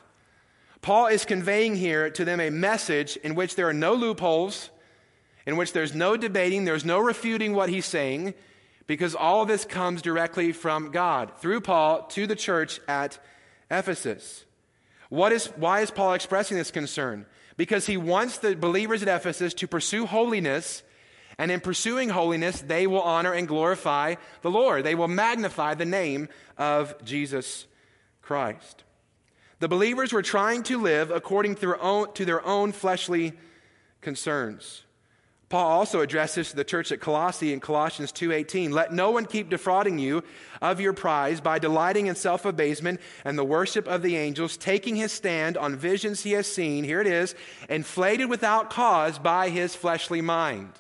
Paul 0.81 1.09
is 1.09 1.25
conveying 1.25 1.75
here 1.75 2.09
to 2.11 2.25
them 2.25 2.41
a 2.41 2.51
message 2.51 3.17
in 3.17 3.35
which 3.35 3.57
there 3.57 3.69
are 3.69 3.75
no 3.75 3.95
loopholes, 3.95 4.71
in 5.45 5.57
which 5.57 5.73
there's 5.73 5.95
no 5.95 6.17
debating, 6.17 6.65
there's 6.65 6.85
no 6.85 7.01
refuting 7.01 7.55
what 7.55 7.69
he's 7.69 7.87
saying 7.87 8.35
because 8.87 9.15
all 9.15 9.43
of 9.43 9.49
this 9.49 9.65
comes 9.65 10.03
directly 10.03 10.53
from 10.53 10.91
God 10.91 11.33
through 11.39 11.63
Paul 11.63 12.03
to 12.09 12.27
the 12.27 12.37
church 12.37 12.81
at 12.87 13.19
Ephesus. 13.71 14.45
What 15.09 15.33
is, 15.33 15.47
why 15.57 15.81
is 15.81 15.91
Paul 15.91 16.13
expressing 16.13 16.57
this 16.57 16.71
concern? 16.71 17.27
Because 17.57 17.87
he 17.87 17.97
wants 17.97 18.39
the 18.39 18.57
believers 18.57 19.03
at 19.03 19.09
Ephesus 19.09 19.55
to 19.55 19.69
pursue 19.69 20.07
holiness. 20.07 20.83
And 21.37 21.51
in 21.51 21.61
pursuing 21.61 22.11
holiness, 22.11 22.61
they 22.61 22.87
will 22.87 23.03
honor 23.03 23.33
and 23.33 23.49
glorify 23.49 24.15
the 24.43 24.51
Lord. 24.51 24.85
They 24.85 24.95
will 24.95 25.09
magnify 25.09 25.75
the 25.75 25.85
name 25.85 26.29
of 26.57 26.95
Jesus 27.05 27.67
Christ. 28.23 28.85
The 29.59 29.69
believers 29.69 30.13
were 30.13 30.23
trying 30.23 30.63
to 30.65 30.81
live 30.81 31.11
according 31.11 31.57
to 31.57 31.61
their 31.61 31.83
own, 31.83 32.13
to 32.15 32.25
their 32.25 32.45
own 32.47 32.73
fleshly 32.73 33.33
concerns. 34.01 34.85
Paul 35.49 35.71
also 35.71 36.01
addresses 36.01 36.53
the 36.53 36.65
church 36.65 36.91
at 36.91 37.01
Colossae 37.01 37.53
in 37.53 37.61
Colossians 37.61 38.11
2:18, 38.13 38.73
"Let 38.73 38.93
no 38.93 39.11
one 39.11 39.27
keep 39.27 39.51
defrauding 39.51 39.99
you 39.99 40.25
of 40.63 40.81
your 40.81 40.93
prize 40.93 41.41
by 41.41 41.59
delighting 41.59 42.07
in 42.07 42.15
self-abasement 42.15 43.01
and 43.25 43.39
the 43.39 43.45
worship 43.45 43.87
of 43.87 44.03
the 44.03 44.17
angels, 44.17 44.57
taking 44.57 44.97
his 44.97 45.13
stand 45.13 45.57
on 45.57 45.77
visions 45.77 46.23
he 46.23 46.33
has 46.33 46.51
seen, 46.51 46.85
here 46.85 47.01
it 47.01 47.07
is, 47.07 47.35
inflated 47.69 48.31
without 48.31 48.71
cause 48.71 49.19
by 49.19 49.51
his 49.51 49.75
fleshly 49.75 50.23
mind." 50.23 50.73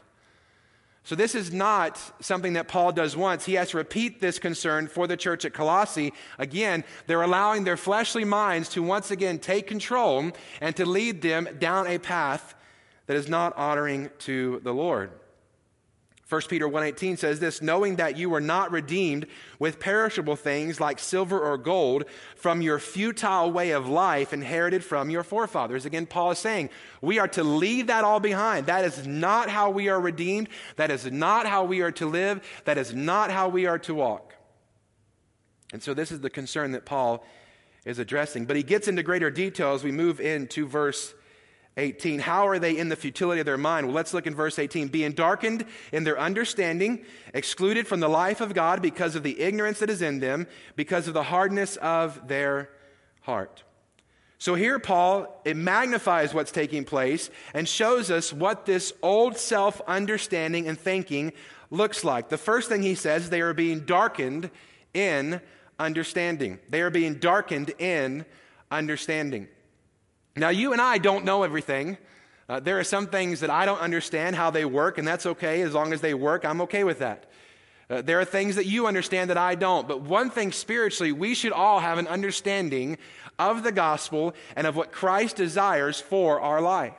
So, 1.06 1.14
this 1.14 1.34
is 1.34 1.52
not 1.52 2.00
something 2.20 2.54
that 2.54 2.66
Paul 2.66 2.92
does 2.92 3.14
once. 3.14 3.44
He 3.44 3.54
has 3.54 3.70
to 3.70 3.76
repeat 3.76 4.22
this 4.22 4.38
concern 4.38 4.88
for 4.88 5.06
the 5.06 5.18
church 5.18 5.44
at 5.44 5.52
Colossae. 5.52 6.14
Again, 6.38 6.82
they're 7.06 7.20
allowing 7.20 7.64
their 7.64 7.76
fleshly 7.76 8.24
minds 8.24 8.70
to 8.70 8.82
once 8.82 9.10
again 9.10 9.38
take 9.38 9.66
control 9.66 10.32
and 10.62 10.74
to 10.76 10.86
lead 10.86 11.20
them 11.20 11.46
down 11.58 11.86
a 11.86 11.98
path 11.98 12.54
that 13.06 13.16
is 13.16 13.28
not 13.28 13.56
honoring 13.56 14.10
to 14.20 14.60
the 14.64 14.72
Lord. 14.72 15.10
1 16.26 16.40
Peter 16.48 16.66
1:18 16.66 17.18
says 17.18 17.38
this, 17.38 17.60
knowing 17.60 17.96
that 17.96 18.16
you 18.16 18.30
were 18.30 18.40
not 18.40 18.72
redeemed 18.72 19.26
with 19.58 19.78
perishable 19.78 20.36
things 20.36 20.80
like 20.80 20.98
silver 20.98 21.38
or 21.38 21.58
gold 21.58 22.04
from 22.34 22.62
your 22.62 22.78
futile 22.78 23.52
way 23.52 23.72
of 23.72 23.86
life 23.88 24.32
inherited 24.32 24.82
from 24.82 25.10
your 25.10 25.22
forefathers. 25.22 25.84
Again, 25.84 26.06
Paul 26.06 26.30
is 26.30 26.38
saying, 26.38 26.70
we 27.02 27.18
are 27.18 27.28
to 27.28 27.44
leave 27.44 27.88
that 27.88 28.04
all 28.04 28.20
behind. 28.20 28.66
That 28.66 28.86
is 28.86 29.06
not 29.06 29.50
how 29.50 29.68
we 29.68 29.90
are 29.90 30.00
redeemed. 30.00 30.48
That 30.76 30.90
is 30.90 31.10
not 31.12 31.46
how 31.46 31.64
we 31.64 31.82
are 31.82 31.92
to 31.92 32.06
live. 32.06 32.40
That 32.64 32.78
is 32.78 32.94
not 32.94 33.30
how 33.30 33.48
we 33.50 33.66
are 33.66 33.78
to 33.80 33.94
walk. 33.94 34.34
And 35.74 35.82
so 35.82 35.92
this 35.92 36.10
is 36.10 36.20
the 36.20 36.30
concern 36.30 36.72
that 36.72 36.86
Paul 36.86 37.22
is 37.84 37.98
addressing. 37.98 38.46
But 38.46 38.56
he 38.56 38.62
gets 38.62 38.88
into 38.88 39.02
greater 39.02 39.30
detail 39.30 39.74
as 39.74 39.84
we 39.84 39.92
move 39.92 40.20
into 40.20 40.66
verse 40.66 41.12
18. 41.76 42.20
How 42.20 42.46
are 42.46 42.58
they 42.58 42.76
in 42.76 42.88
the 42.88 42.96
futility 42.96 43.40
of 43.40 43.46
their 43.46 43.58
mind? 43.58 43.86
Well, 43.86 43.94
let's 43.94 44.14
look 44.14 44.26
in 44.26 44.34
verse 44.34 44.58
18. 44.58 44.88
Being 44.88 45.12
darkened 45.12 45.64
in 45.92 46.04
their 46.04 46.18
understanding, 46.18 47.04
excluded 47.32 47.86
from 47.88 48.00
the 48.00 48.08
life 48.08 48.40
of 48.40 48.54
God 48.54 48.80
because 48.80 49.16
of 49.16 49.22
the 49.22 49.40
ignorance 49.40 49.80
that 49.80 49.90
is 49.90 50.02
in 50.02 50.20
them, 50.20 50.46
because 50.76 51.08
of 51.08 51.14
the 51.14 51.24
hardness 51.24 51.76
of 51.76 52.28
their 52.28 52.70
heart. 53.22 53.64
So 54.38 54.54
here, 54.54 54.78
Paul, 54.78 55.40
it 55.44 55.56
magnifies 55.56 56.34
what's 56.34 56.52
taking 56.52 56.84
place 56.84 57.30
and 57.54 57.68
shows 57.68 58.10
us 58.10 58.32
what 58.32 58.66
this 58.66 58.92
old 59.02 59.36
self 59.36 59.80
understanding 59.86 60.68
and 60.68 60.78
thinking 60.78 61.32
looks 61.70 62.04
like. 62.04 62.28
The 62.28 62.38
first 62.38 62.68
thing 62.68 62.82
he 62.82 62.94
says, 62.94 63.30
they 63.30 63.40
are 63.40 63.54
being 63.54 63.80
darkened 63.80 64.50
in 64.92 65.40
understanding. 65.78 66.58
They 66.68 66.82
are 66.82 66.90
being 66.90 67.14
darkened 67.14 67.70
in 67.78 68.26
understanding. 68.70 69.48
Now, 70.36 70.48
you 70.48 70.72
and 70.72 70.80
I 70.80 70.98
don't 70.98 71.24
know 71.24 71.44
everything. 71.44 71.96
Uh, 72.48 72.60
there 72.60 72.78
are 72.78 72.84
some 72.84 73.06
things 73.06 73.40
that 73.40 73.50
I 73.50 73.64
don't 73.64 73.80
understand 73.80 74.36
how 74.36 74.50
they 74.50 74.64
work, 74.64 74.98
and 74.98 75.06
that's 75.06 75.26
okay. 75.26 75.62
As 75.62 75.72
long 75.74 75.92
as 75.92 76.00
they 76.00 76.12
work, 76.12 76.44
I'm 76.44 76.60
okay 76.62 76.84
with 76.84 76.98
that. 76.98 77.24
Uh, 77.88 78.02
there 78.02 78.18
are 78.20 78.24
things 78.24 78.56
that 78.56 78.66
you 78.66 78.86
understand 78.86 79.30
that 79.30 79.38
I 79.38 79.54
don't. 79.54 79.86
But 79.86 80.00
one 80.00 80.30
thing 80.30 80.52
spiritually, 80.52 81.12
we 81.12 81.34
should 81.34 81.52
all 81.52 81.80
have 81.80 81.98
an 81.98 82.06
understanding 82.08 82.98
of 83.38 83.62
the 83.62 83.72
gospel 83.72 84.34
and 84.56 84.66
of 84.66 84.74
what 84.76 84.92
Christ 84.92 85.36
desires 85.36 86.00
for 86.00 86.40
our 86.40 86.60
life. 86.60 86.94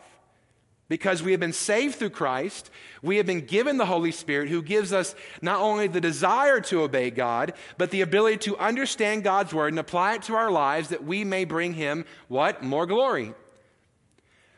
Because 0.87 1.23
we 1.23 1.31
have 1.31 1.39
been 1.39 1.53
saved 1.53 1.95
through 1.95 2.11
Christ, 2.11 2.69
we 3.01 3.17
have 3.17 3.25
been 3.25 3.45
given 3.45 3.77
the 3.77 3.87
Holy 3.87 4.11
Spirit 4.11 4.49
who 4.49 4.61
gives 4.61 4.93
us 4.93 5.15
not 5.41 5.59
only 5.59 5.87
the 5.87 6.01
desire 6.01 6.61
to 6.61 6.83
obey 6.83 7.09
God, 7.09 7.53
but 7.79 7.89
the 7.89 8.01
ability 8.01 8.37
to 8.37 8.57
understand 8.57 9.23
God's 9.23 9.53
word 9.53 9.69
and 9.69 9.79
apply 9.79 10.13
it 10.15 10.21
to 10.23 10.35
our 10.35 10.51
lives 10.51 10.89
that 10.89 11.03
we 11.03 11.23
may 11.23 11.43
bring 11.43 11.73
Him 11.73 12.05
what? 12.27 12.61
More 12.61 12.85
glory. 12.85 13.33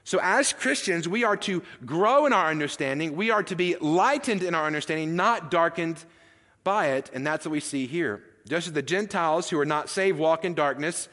So, 0.04 0.20
as 0.22 0.54
Christians, 0.54 1.08
we 1.08 1.24
are 1.26 1.36
to 1.38 1.64
grow 1.86 2.26
in 2.26 2.34
our 2.34 2.50
understanding. 2.50 3.16
We 3.16 3.30
are 3.30 3.44
to 3.44 3.56
be 3.56 3.76
lightened 3.78 4.42
in 4.42 4.56
our 4.56 4.66
understanding, 4.66 5.16
not 5.18 5.52
darkened 5.52 6.04
by 6.64 6.88
it. 6.88 7.10
And 7.14 7.28
that's 7.28 7.46
what 7.46 7.52
we 7.52 7.60
see 7.60 7.88
here. 7.88 8.24
Just 8.48 8.68
as 8.68 8.74
the 8.74 8.82
Gentiles 8.82 9.50
who 9.50 9.60
are 9.60 9.66
not 9.66 9.90
saved 9.90 10.18
walk 10.18 10.46
in 10.46 10.54
darkness, 10.54 11.10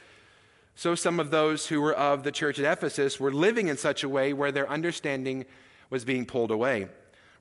so 0.74 0.94
some 0.94 1.20
of 1.20 1.30
those 1.30 1.66
who 1.68 1.80
were 1.80 1.94
of 1.94 2.24
the 2.24 2.32
church 2.32 2.58
at 2.58 2.70
Ephesus 2.70 3.20
were 3.20 3.32
living 3.32 3.68
in 3.68 3.76
such 3.76 4.02
a 4.02 4.08
way 4.08 4.32
where 4.32 4.52
their 4.52 4.68
understanding 4.68 5.44
was 5.90 6.04
being 6.04 6.26
pulled 6.26 6.50
away. 6.50 6.88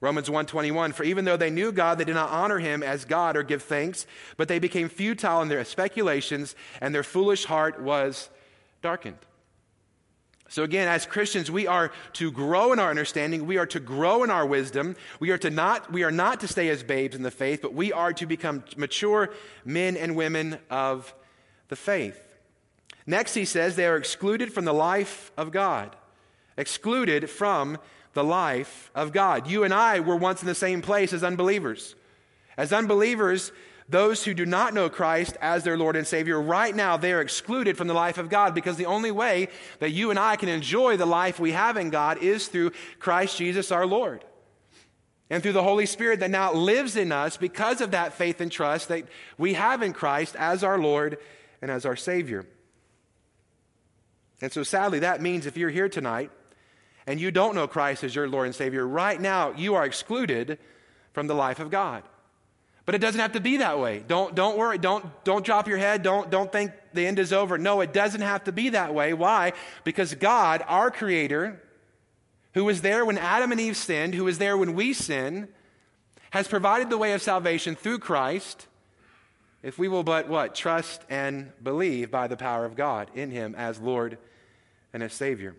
Romans 0.01 0.29
1:21 0.29 0.93
For 0.93 1.03
even 1.03 1.25
though 1.25 1.37
they 1.37 1.49
knew 1.49 1.71
God 1.71 1.97
they 1.97 2.03
did 2.03 2.15
not 2.15 2.29
honor 2.29 2.59
him 2.59 2.83
as 2.83 3.05
God 3.05 3.37
or 3.37 3.43
give 3.43 3.63
thanks 3.63 4.05
but 4.37 4.47
they 4.47 4.59
became 4.59 4.89
futile 4.89 5.41
in 5.41 5.47
their 5.47 5.63
speculations 5.63 6.55
and 6.81 6.93
their 6.93 7.03
foolish 7.03 7.45
heart 7.45 7.81
was 7.81 8.29
darkened. 8.81 9.17
So 10.49 10.63
again 10.63 10.87
as 10.87 11.05
Christians 11.05 11.49
we 11.49 11.65
are 11.67 11.91
to 12.13 12.31
grow 12.31 12.73
in 12.73 12.79
our 12.79 12.89
understanding 12.89 13.47
we 13.47 13.57
are 13.57 13.65
to 13.67 13.79
grow 13.79 14.23
in 14.23 14.29
our 14.29 14.45
wisdom 14.45 14.95
we 15.21 15.31
are 15.31 15.37
to 15.37 15.49
not 15.49 15.91
we 15.91 16.03
are 16.03 16.11
not 16.11 16.41
to 16.41 16.49
stay 16.49 16.67
as 16.67 16.83
babes 16.83 17.15
in 17.15 17.23
the 17.23 17.31
faith 17.31 17.61
but 17.61 17.73
we 17.73 17.93
are 17.93 18.11
to 18.13 18.25
become 18.25 18.63
mature 18.75 19.29
men 19.63 19.95
and 19.95 20.17
women 20.17 20.59
of 20.69 21.13
the 21.69 21.77
faith. 21.77 22.32
Next, 23.05 23.33
he 23.33 23.45
says 23.45 23.75
they 23.75 23.86
are 23.86 23.98
excluded 23.98 24.53
from 24.53 24.65
the 24.65 24.74
life 24.74 25.31
of 25.38 25.51
God. 25.51 25.95
Excluded 26.57 27.29
from 27.29 27.77
the 28.13 28.24
life 28.24 28.91
of 28.95 29.12
God. 29.12 29.48
You 29.48 29.63
and 29.63 29.74
I 29.74 30.00
were 30.00 30.15
once 30.15 30.41
in 30.41 30.48
the 30.48 30.55
same 30.55 30.81
place 30.81 31.13
as 31.13 31.24
unbelievers. 31.24 31.95
As 32.57 32.72
unbelievers, 32.72 33.51
those 33.89 34.24
who 34.24 34.33
do 34.33 34.45
not 34.45 34.74
know 34.74 34.89
Christ 34.89 35.38
as 35.41 35.63
their 35.63 35.77
Lord 35.77 35.95
and 35.95 36.07
Savior, 36.07 36.41
right 36.41 36.75
now 36.75 36.95
they 36.95 37.12
are 37.12 37.22
excluded 37.22 37.77
from 37.77 37.88
the 37.88 37.93
life 37.93 38.17
of 38.17 38.29
God 38.29 38.55
because 38.55 38.77
the 38.77 38.86
only 38.86 39.12
way 39.12 39.50
that 39.79 39.91
you 39.91 40.10
and 40.10 40.19
I 40.19 40.36
can 40.36 40.50
enjoy 40.50 40.95
the 40.95 41.05
life 41.05 41.39
we 41.39 41.51
have 41.51 41.75
in 41.75 41.89
God 41.89 42.19
is 42.19 42.48
through 42.48 42.72
Christ 43.00 43.38
Jesus 43.38 43.72
our 43.72 43.86
Lord. 43.86 44.24
And 45.29 45.41
through 45.41 45.53
the 45.53 45.63
Holy 45.63 45.88
Spirit 45.88 46.19
that 46.19 46.29
now 46.29 46.53
lives 46.53 46.95
in 46.95 47.12
us 47.12 47.38
because 47.38 47.81
of 47.81 47.91
that 47.91 48.13
faith 48.13 48.39
and 48.39 48.51
trust 48.51 48.89
that 48.89 49.05
we 49.38 49.55
have 49.55 49.81
in 49.81 49.93
Christ 49.93 50.36
as 50.36 50.63
our 50.63 50.77
Lord 50.77 51.17
and 51.62 51.72
as 51.72 51.86
our 51.86 51.95
Savior. 51.95 52.45
And 54.43 54.51
so, 54.51 54.62
sadly, 54.62 55.00
that 55.00 55.21
means 55.21 55.45
if 55.45 55.55
you're 55.55 55.69
here 55.69 55.88
tonight 55.88 56.29
and 57.07 57.17
you 57.17 57.31
don't 57.31 57.55
know 57.55 57.65
Christ 57.65 58.03
as 58.03 58.13
your 58.13 58.27
Lord 58.27 58.45
and 58.45 58.53
Savior, 58.53 58.85
right 58.85 59.19
now 59.19 59.53
you 59.53 59.75
are 59.75 59.85
excluded 59.85 60.59
from 61.13 61.27
the 61.27 61.33
life 61.33 61.62
of 61.62 61.71
God. 61.71 62.03
But 62.85 62.93
it 62.93 62.97
doesn't 62.97 63.21
have 63.21 63.31
to 63.31 63.39
be 63.39 63.57
that 63.57 63.79
way. 63.79 64.03
Don't, 64.05 64.35
don't 64.35 64.57
worry. 64.57 64.77
Don't, 64.77 65.05
don't 65.23 65.45
drop 65.45 65.69
your 65.69 65.77
head. 65.77 66.03
Don't, 66.03 66.29
don't 66.29 66.51
think 66.51 66.73
the 66.93 67.07
end 67.07 67.19
is 67.19 67.31
over. 67.31 67.57
No, 67.57 67.79
it 67.79 67.93
doesn't 67.93 68.19
have 68.19 68.43
to 68.43 68.51
be 68.51 68.67
that 68.71 68.93
way. 68.93 69.13
Why? 69.13 69.53
Because 69.85 70.13
God, 70.13 70.62
our 70.67 70.91
Creator, 70.91 71.63
who 72.53 72.65
was 72.65 72.81
there 72.81 73.05
when 73.05 73.17
Adam 73.17 73.53
and 73.53 73.62
Eve 73.62 73.77
sinned, 73.77 74.13
who 74.13 74.25
was 74.25 74.39
there 74.39 74.57
when 74.57 74.73
we 74.75 74.91
sin, 74.91 75.47
has 76.31 76.50
provided 76.50 76.89
the 76.89 76.97
way 76.97 77.13
of 77.13 77.21
salvation 77.21 77.75
through 77.75 78.00
Christ 78.00 78.67
if 79.63 79.79
we 79.79 79.88
will 79.88 80.03
but 80.03 80.27
what? 80.27 80.53
Trust 80.53 81.01
and 81.09 81.53
believe 81.63 82.12
by 82.12 82.27
the 82.27 82.35
power 82.35 82.65
of 82.65 82.75
God 82.75 83.09
in 83.15 83.31
Him 83.31 83.55
as 83.55 83.79
Lord 83.79 84.17
and 84.93 85.03
a 85.03 85.09
Savior. 85.09 85.55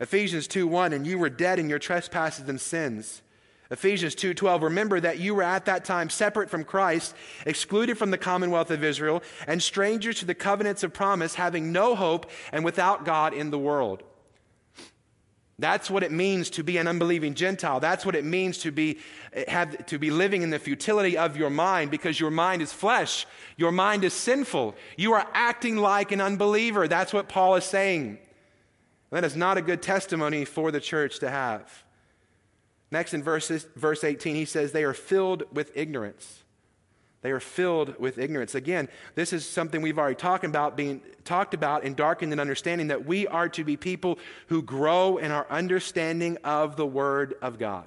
Ephesians 0.00 0.46
2 0.48 0.66
1, 0.66 0.92
and 0.92 1.06
you 1.06 1.18
were 1.18 1.30
dead 1.30 1.58
in 1.58 1.68
your 1.68 1.78
trespasses 1.78 2.48
and 2.48 2.60
sins. 2.60 3.22
Ephesians 3.70 4.14
2:12 4.14 4.62
Remember 4.62 5.00
that 5.00 5.18
you 5.18 5.34
were 5.34 5.42
at 5.42 5.64
that 5.64 5.84
time 5.84 6.10
separate 6.10 6.50
from 6.50 6.64
Christ, 6.64 7.14
excluded 7.46 7.96
from 7.96 8.10
the 8.10 8.18
commonwealth 8.18 8.70
of 8.70 8.84
Israel, 8.84 9.22
and 9.46 9.62
strangers 9.62 10.18
to 10.18 10.26
the 10.26 10.34
covenants 10.34 10.82
of 10.82 10.92
promise, 10.92 11.34
having 11.34 11.72
no 11.72 11.94
hope 11.94 12.30
and 12.52 12.64
without 12.64 13.04
God 13.04 13.32
in 13.32 13.50
the 13.50 13.58
world. 13.58 14.02
That's 15.58 15.88
what 15.88 16.02
it 16.02 16.10
means 16.10 16.50
to 16.50 16.64
be 16.64 16.78
an 16.78 16.88
unbelieving 16.88 17.34
Gentile. 17.34 17.78
That's 17.78 18.04
what 18.04 18.16
it 18.16 18.24
means 18.24 18.58
to 18.58 18.72
be, 18.72 18.98
have, 19.46 19.86
to 19.86 19.98
be 20.00 20.10
living 20.10 20.42
in 20.42 20.50
the 20.50 20.58
futility 20.58 21.16
of 21.16 21.36
your 21.36 21.50
mind 21.50 21.92
because 21.92 22.18
your 22.18 22.32
mind 22.32 22.60
is 22.60 22.72
flesh. 22.72 23.24
Your 23.56 23.70
mind 23.70 24.02
is 24.02 24.12
sinful. 24.12 24.74
You 24.96 25.12
are 25.12 25.26
acting 25.32 25.76
like 25.76 26.10
an 26.10 26.20
unbeliever. 26.20 26.88
That's 26.88 27.12
what 27.12 27.28
Paul 27.28 27.54
is 27.54 27.64
saying. 27.64 28.18
That 29.14 29.22
is 29.22 29.36
not 29.36 29.58
a 29.58 29.62
good 29.62 29.80
testimony 29.80 30.44
for 30.44 30.72
the 30.72 30.80
church 30.80 31.20
to 31.20 31.30
have. 31.30 31.84
Next 32.90 33.14
in 33.14 33.22
verse, 33.22 33.48
verse 33.76 34.02
18, 34.02 34.34
he 34.34 34.44
says, 34.44 34.72
They 34.72 34.82
are 34.82 34.92
filled 34.92 35.44
with 35.52 35.70
ignorance. 35.76 36.42
They 37.22 37.30
are 37.30 37.38
filled 37.38 37.96
with 38.00 38.18
ignorance. 38.18 38.56
Again, 38.56 38.88
this 39.14 39.32
is 39.32 39.48
something 39.48 39.82
we've 39.82 40.00
already 40.00 40.16
talked 40.16 40.44
about, 40.44 40.76
being 40.76 41.00
talked 41.24 41.54
about 41.54 41.84
in 41.84 41.94
darkened 41.94 42.32
and 42.32 42.40
understanding 42.40 42.88
that 42.88 43.06
we 43.06 43.28
are 43.28 43.48
to 43.50 43.62
be 43.62 43.76
people 43.76 44.18
who 44.48 44.62
grow 44.62 45.18
in 45.18 45.30
our 45.30 45.46
understanding 45.48 46.36
of 46.42 46.74
the 46.74 46.84
Word 46.84 47.34
of 47.40 47.56
God. 47.56 47.84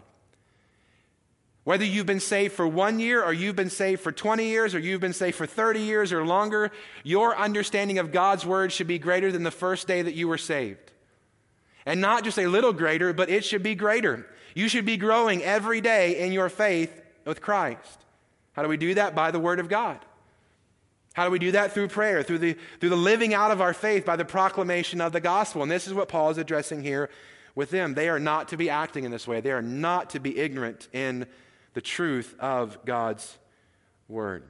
Whether 1.66 1.84
you've 1.84 2.06
been 2.06 2.22
saved 2.22 2.54
for 2.54 2.66
one 2.66 3.02
year, 3.02 3.22
or 3.22 3.34
you've 3.34 3.58
been 3.58 3.70
saved 3.70 4.00
for 4.00 4.14
20 4.14 4.46
years, 4.46 4.74
or 4.74 4.80
you've 4.80 5.02
been 5.02 5.12
saved 5.12 5.36
for 5.36 5.46
30 5.46 5.82
years 5.82 6.14
or 6.14 6.26
longer, 6.26 6.72
your 7.04 7.36
understanding 7.36 8.00
of 8.00 8.14
God's 8.14 8.46
Word 8.46 8.72
should 8.72 8.88
be 8.88 8.98
greater 8.98 9.30
than 9.30 9.44
the 9.44 9.52
first 9.52 9.88
day 9.88 10.02
that 10.02 10.14
you 10.14 10.30
were 10.30 10.38
saved. 10.38 10.94
And 11.88 12.02
not 12.02 12.26
just 12.26 12.38
a 12.38 12.48
little 12.48 12.74
greater, 12.74 13.14
but 13.14 13.30
it 13.30 13.46
should 13.46 13.64
be 13.64 13.74
greater. 13.74 14.28
You 14.54 14.68
should 14.68 14.86
be 14.86 14.98
growing 14.98 15.42
every 15.42 15.80
day 15.80 16.20
in 16.20 16.34
your 16.34 16.50
faith 16.50 16.92
with 17.26 17.42
Christ. 17.42 18.04
How 18.52 18.62
do 18.62 18.68
we 18.68 18.76
do 18.76 18.94
that? 18.96 19.16
By 19.16 19.32
the 19.32 19.40
Word 19.40 19.62
of 19.62 19.70
God. 19.70 19.98
How 21.14 21.24
do 21.24 21.32
we 21.32 21.40
do 21.40 21.54
that? 21.54 21.72
Through 21.72 21.88
prayer, 21.88 22.24
through 22.24 22.40
the, 22.40 22.58
through 22.82 22.90
the 22.90 22.98
living 22.98 23.34
out 23.34 23.52
of 23.52 23.62
our 23.62 23.74
faith 23.74 24.06
by 24.06 24.18
the 24.18 24.26
proclamation 24.26 25.00
of 25.00 25.14
the 25.14 25.22
gospel. 25.22 25.64
And 25.64 25.72
this 25.72 25.88
is 25.88 25.94
what 25.94 26.10
Paul 26.10 26.30
is 26.30 26.38
addressing 26.38 26.84
here 26.84 27.10
with 27.56 27.70
them. 27.70 27.94
They 27.94 28.10
are 28.10 28.20
not 28.20 28.50
to 28.50 28.58
be 28.58 28.70
acting 28.70 29.06
in 29.06 29.12
this 29.12 29.26
way, 29.26 29.40
they 29.40 29.54
are 29.54 29.62
not 29.62 30.10
to 30.10 30.20
be 30.20 30.38
ignorant 30.38 30.90
in 30.92 31.26
the 31.74 31.82
truth 31.82 32.36
of 32.38 32.84
God's 32.84 33.38
word. 34.10 34.44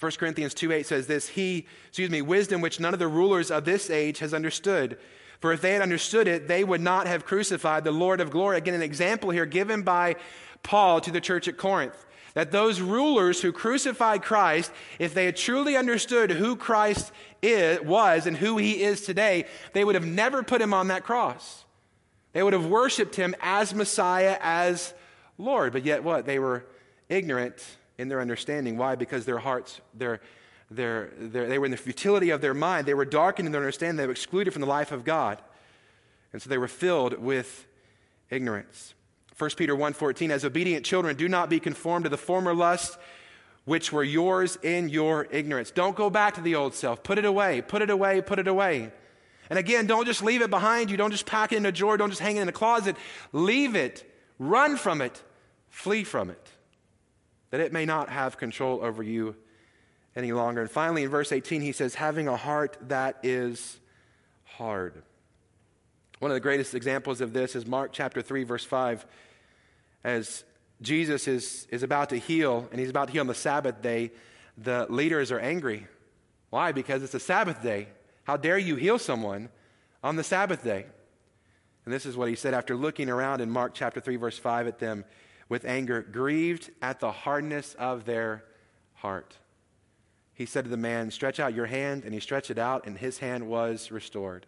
1 0.00 0.12
Corinthians 0.12 0.54
2 0.54 0.72
8 0.72 0.86
says 0.86 1.06
this 1.06 1.28
He, 1.28 1.66
excuse 1.88 2.08
me, 2.08 2.22
wisdom 2.22 2.62
which 2.62 2.80
none 2.80 2.94
of 2.94 3.00
the 3.00 3.06
rulers 3.06 3.50
of 3.50 3.66
this 3.66 3.90
age 3.90 4.20
has 4.20 4.32
understood. 4.32 4.96
For 5.40 5.52
if 5.52 5.60
they 5.60 5.72
had 5.72 5.82
understood 5.82 6.28
it, 6.28 6.48
they 6.48 6.64
would 6.64 6.80
not 6.80 7.06
have 7.06 7.26
crucified 7.26 7.84
the 7.84 7.92
Lord 7.92 8.20
of 8.20 8.30
glory. 8.30 8.56
Again, 8.56 8.74
an 8.74 8.82
example 8.82 9.30
here 9.30 9.46
given 9.46 9.82
by 9.82 10.16
Paul 10.62 11.00
to 11.02 11.10
the 11.10 11.20
church 11.20 11.48
at 11.48 11.56
Corinth 11.56 12.04
that 12.34 12.50
those 12.50 12.80
rulers 12.80 13.40
who 13.40 13.52
crucified 13.52 14.22
Christ, 14.22 14.72
if 14.98 15.14
they 15.14 15.24
had 15.24 15.36
truly 15.36 15.76
understood 15.76 16.32
who 16.32 16.56
Christ 16.56 17.12
is, 17.42 17.80
was 17.80 18.26
and 18.26 18.36
who 18.36 18.58
he 18.58 18.82
is 18.82 19.02
today, 19.02 19.46
they 19.72 19.84
would 19.84 19.94
have 19.94 20.06
never 20.06 20.42
put 20.42 20.60
him 20.60 20.74
on 20.74 20.88
that 20.88 21.04
cross. 21.04 21.64
They 22.32 22.42
would 22.42 22.52
have 22.52 22.66
worshiped 22.66 23.14
him 23.14 23.34
as 23.40 23.72
Messiah, 23.74 24.36
as 24.40 24.92
Lord. 25.38 25.72
But 25.72 25.84
yet, 25.84 26.02
what? 26.02 26.26
They 26.26 26.40
were 26.40 26.64
ignorant 27.08 27.64
in 27.98 28.08
their 28.08 28.20
understanding. 28.20 28.76
Why? 28.76 28.96
Because 28.96 29.24
their 29.24 29.38
hearts, 29.38 29.80
their, 29.94 30.20
their, 30.76 31.10
their, 31.18 31.48
they 31.48 31.58
were 31.58 31.64
in 31.64 31.70
the 31.70 31.76
futility 31.76 32.30
of 32.30 32.40
their 32.40 32.54
mind. 32.54 32.86
They 32.86 32.94
were 32.94 33.04
darkened 33.04 33.46
in 33.46 33.52
their 33.52 33.60
understanding. 33.60 33.96
They 33.96 34.06
were 34.06 34.12
excluded 34.12 34.52
from 34.52 34.60
the 34.60 34.68
life 34.68 34.92
of 34.92 35.04
God. 35.04 35.40
And 36.32 36.42
so 36.42 36.50
they 36.50 36.58
were 36.58 36.68
filled 36.68 37.18
with 37.18 37.66
ignorance. 38.30 38.94
1 39.38 39.50
Peter 39.56 39.74
1:14 39.74 40.30
as 40.30 40.44
obedient 40.44 40.84
children 40.84 41.16
do 41.16 41.28
not 41.28 41.50
be 41.50 41.58
conformed 41.60 42.04
to 42.04 42.08
the 42.08 42.16
former 42.16 42.54
lusts 42.54 42.96
which 43.64 43.92
were 43.92 44.04
yours 44.04 44.58
in 44.62 44.88
your 44.88 45.26
ignorance. 45.30 45.70
Don't 45.70 45.96
go 45.96 46.10
back 46.10 46.34
to 46.34 46.40
the 46.40 46.54
old 46.54 46.74
self. 46.74 47.02
Put 47.02 47.18
it 47.18 47.24
away. 47.24 47.62
Put 47.62 47.82
it 47.82 47.90
away. 47.90 48.20
Put 48.20 48.38
it 48.38 48.46
away. 48.46 48.92
And 49.50 49.58
again, 49.58 49.86
don't 49.86 50.06
just 50.06 50.22
leave 50.22 50.42
it 50.42 50.50
behind 50.50 50.90
you. 50.90 50.96
Don't 50.96 51.10
just 51.10 51.26
pack 51.26 51.52
it 51.52 51.56
in 51.56 51.66
a 51.66 51.72
drawer. 51.72 51.96
Don't 51.96 52.10
just 52.10 52.20
hang 52.20 52.36
it 52.36 52.42
in 52.42 52.48
a 52.48 52.52
closet. 52.52 52.96
Leave 53.32 53.74
it. 53.74 54.10
Run 54.38 54.76
from 54.76 55.00
it. 55.00 55.22
Flee 55.68 56.04
from 56.04 56.30
it. 56.30 56.48
That 57.50 57.60
it 57.60 57.72
may 57.72 57.84
not 57.84 58.08
have 58.08 58.36
control 58.36 58.82
over 58.82 59.02
you 59.02 59.36
any 60.16 60.32
longer. 60.32 60.60
And 60.60 60.70
finally, 60.70 61.04
in 61.04 61.10
verse 61.10 61.32
18, 61.32 61.60
he 61.60 61.72
says, 61.72 61.94
having 61.94 62.28
a 62.28 62.36
heart 62.36 62.76
that 62.88 63.18
is 63.22 63.78
hard. 64.44 65.02
One 66.20 66.30
of 66.30 66.34
the 66.36 66.40
greatest 66.40 66.74
examples 66.74 67.20
of 67.20 67.32
this 67.32 67.56
is 67.56 67.66
Mark 67.66 67.92
chapter 67.92 68.22
3, 68.22 68.44
verse 68.44 68.64
5. 68.64 69.04
As 70.04 70.44
Jesus 70.80 71.26
is, 71.26 71.66
is 71.70 71.82
about 71.82 72.10
to 72.10 72.18
heal, 72.18 72.68
and 72.70 72.80
he's 72.80 72.90
about 72.90 73.08
to 73.08 73.12
heal 73.12 73.20
on 73.20 73.26
the 73.26 73.34
Sabbath 73.34 73.82
day, 73.82 74.12
the 74.56 74.86
leaders 74.88 75.32
are 75.32 75.40
angry. 75.40 75.86
Why? 76.50 76.72
Because 76.72 77.02
it's 77.02 77.14
a 77.14 77.20
Sabbath 77.20 77.62
day. 77.62 77.88
How 78.24 78.36
dare 78.36 78.58
you 78.58 78.76
heal 78.76 78.98
someone 78.98 79.48
on 80.02 80.16
the 80.16 80.24
Sabbath 80.24 80.62
day? 80.62 80.86
And 81.84 81.92
this 81.92 82.06
is 82.06 82.16
what 82.16 82.28
he 82.28 82.36
said 82.36 82.54
after 82.54 82.76
looking 82.76 83.10
around 83.10 83.40
in 83.40 83.50
Mark 83.50 83.72
chapter 83.74 84.00
3, 84.00 84.16
verse 84.16 84.38
5 84.38 84.68
at 84.68 84.78
them 84.78 85.04
with 85.48 85.64
anger, 85.64 86.00
grieved 86.00 86.70
at 86.80 87.00
the 87.00 87.12
hardness 87.12 87.74
of 87.74 88.04
their 88.04 88.44
heart. 88.94 89.36
He 90.34 90.46
said 90.46 90.64
to 90.64 90.70
the 90.70 90.76
man, 90.76 91.10
Stretch 91.10 91.38
out 91.38 91.54
your 91.54 91.66
hand. 91.66 92.04
And 92.04 92.12
he 92.12 92.20
stretched 92.20 92.50
it 92.50 92.58
out, 92.58 92.86
and 92.86 92.98
his 92.98 93.18
hand 93.18 93.48
was 93.48 93.90
restored. 93.90 94.46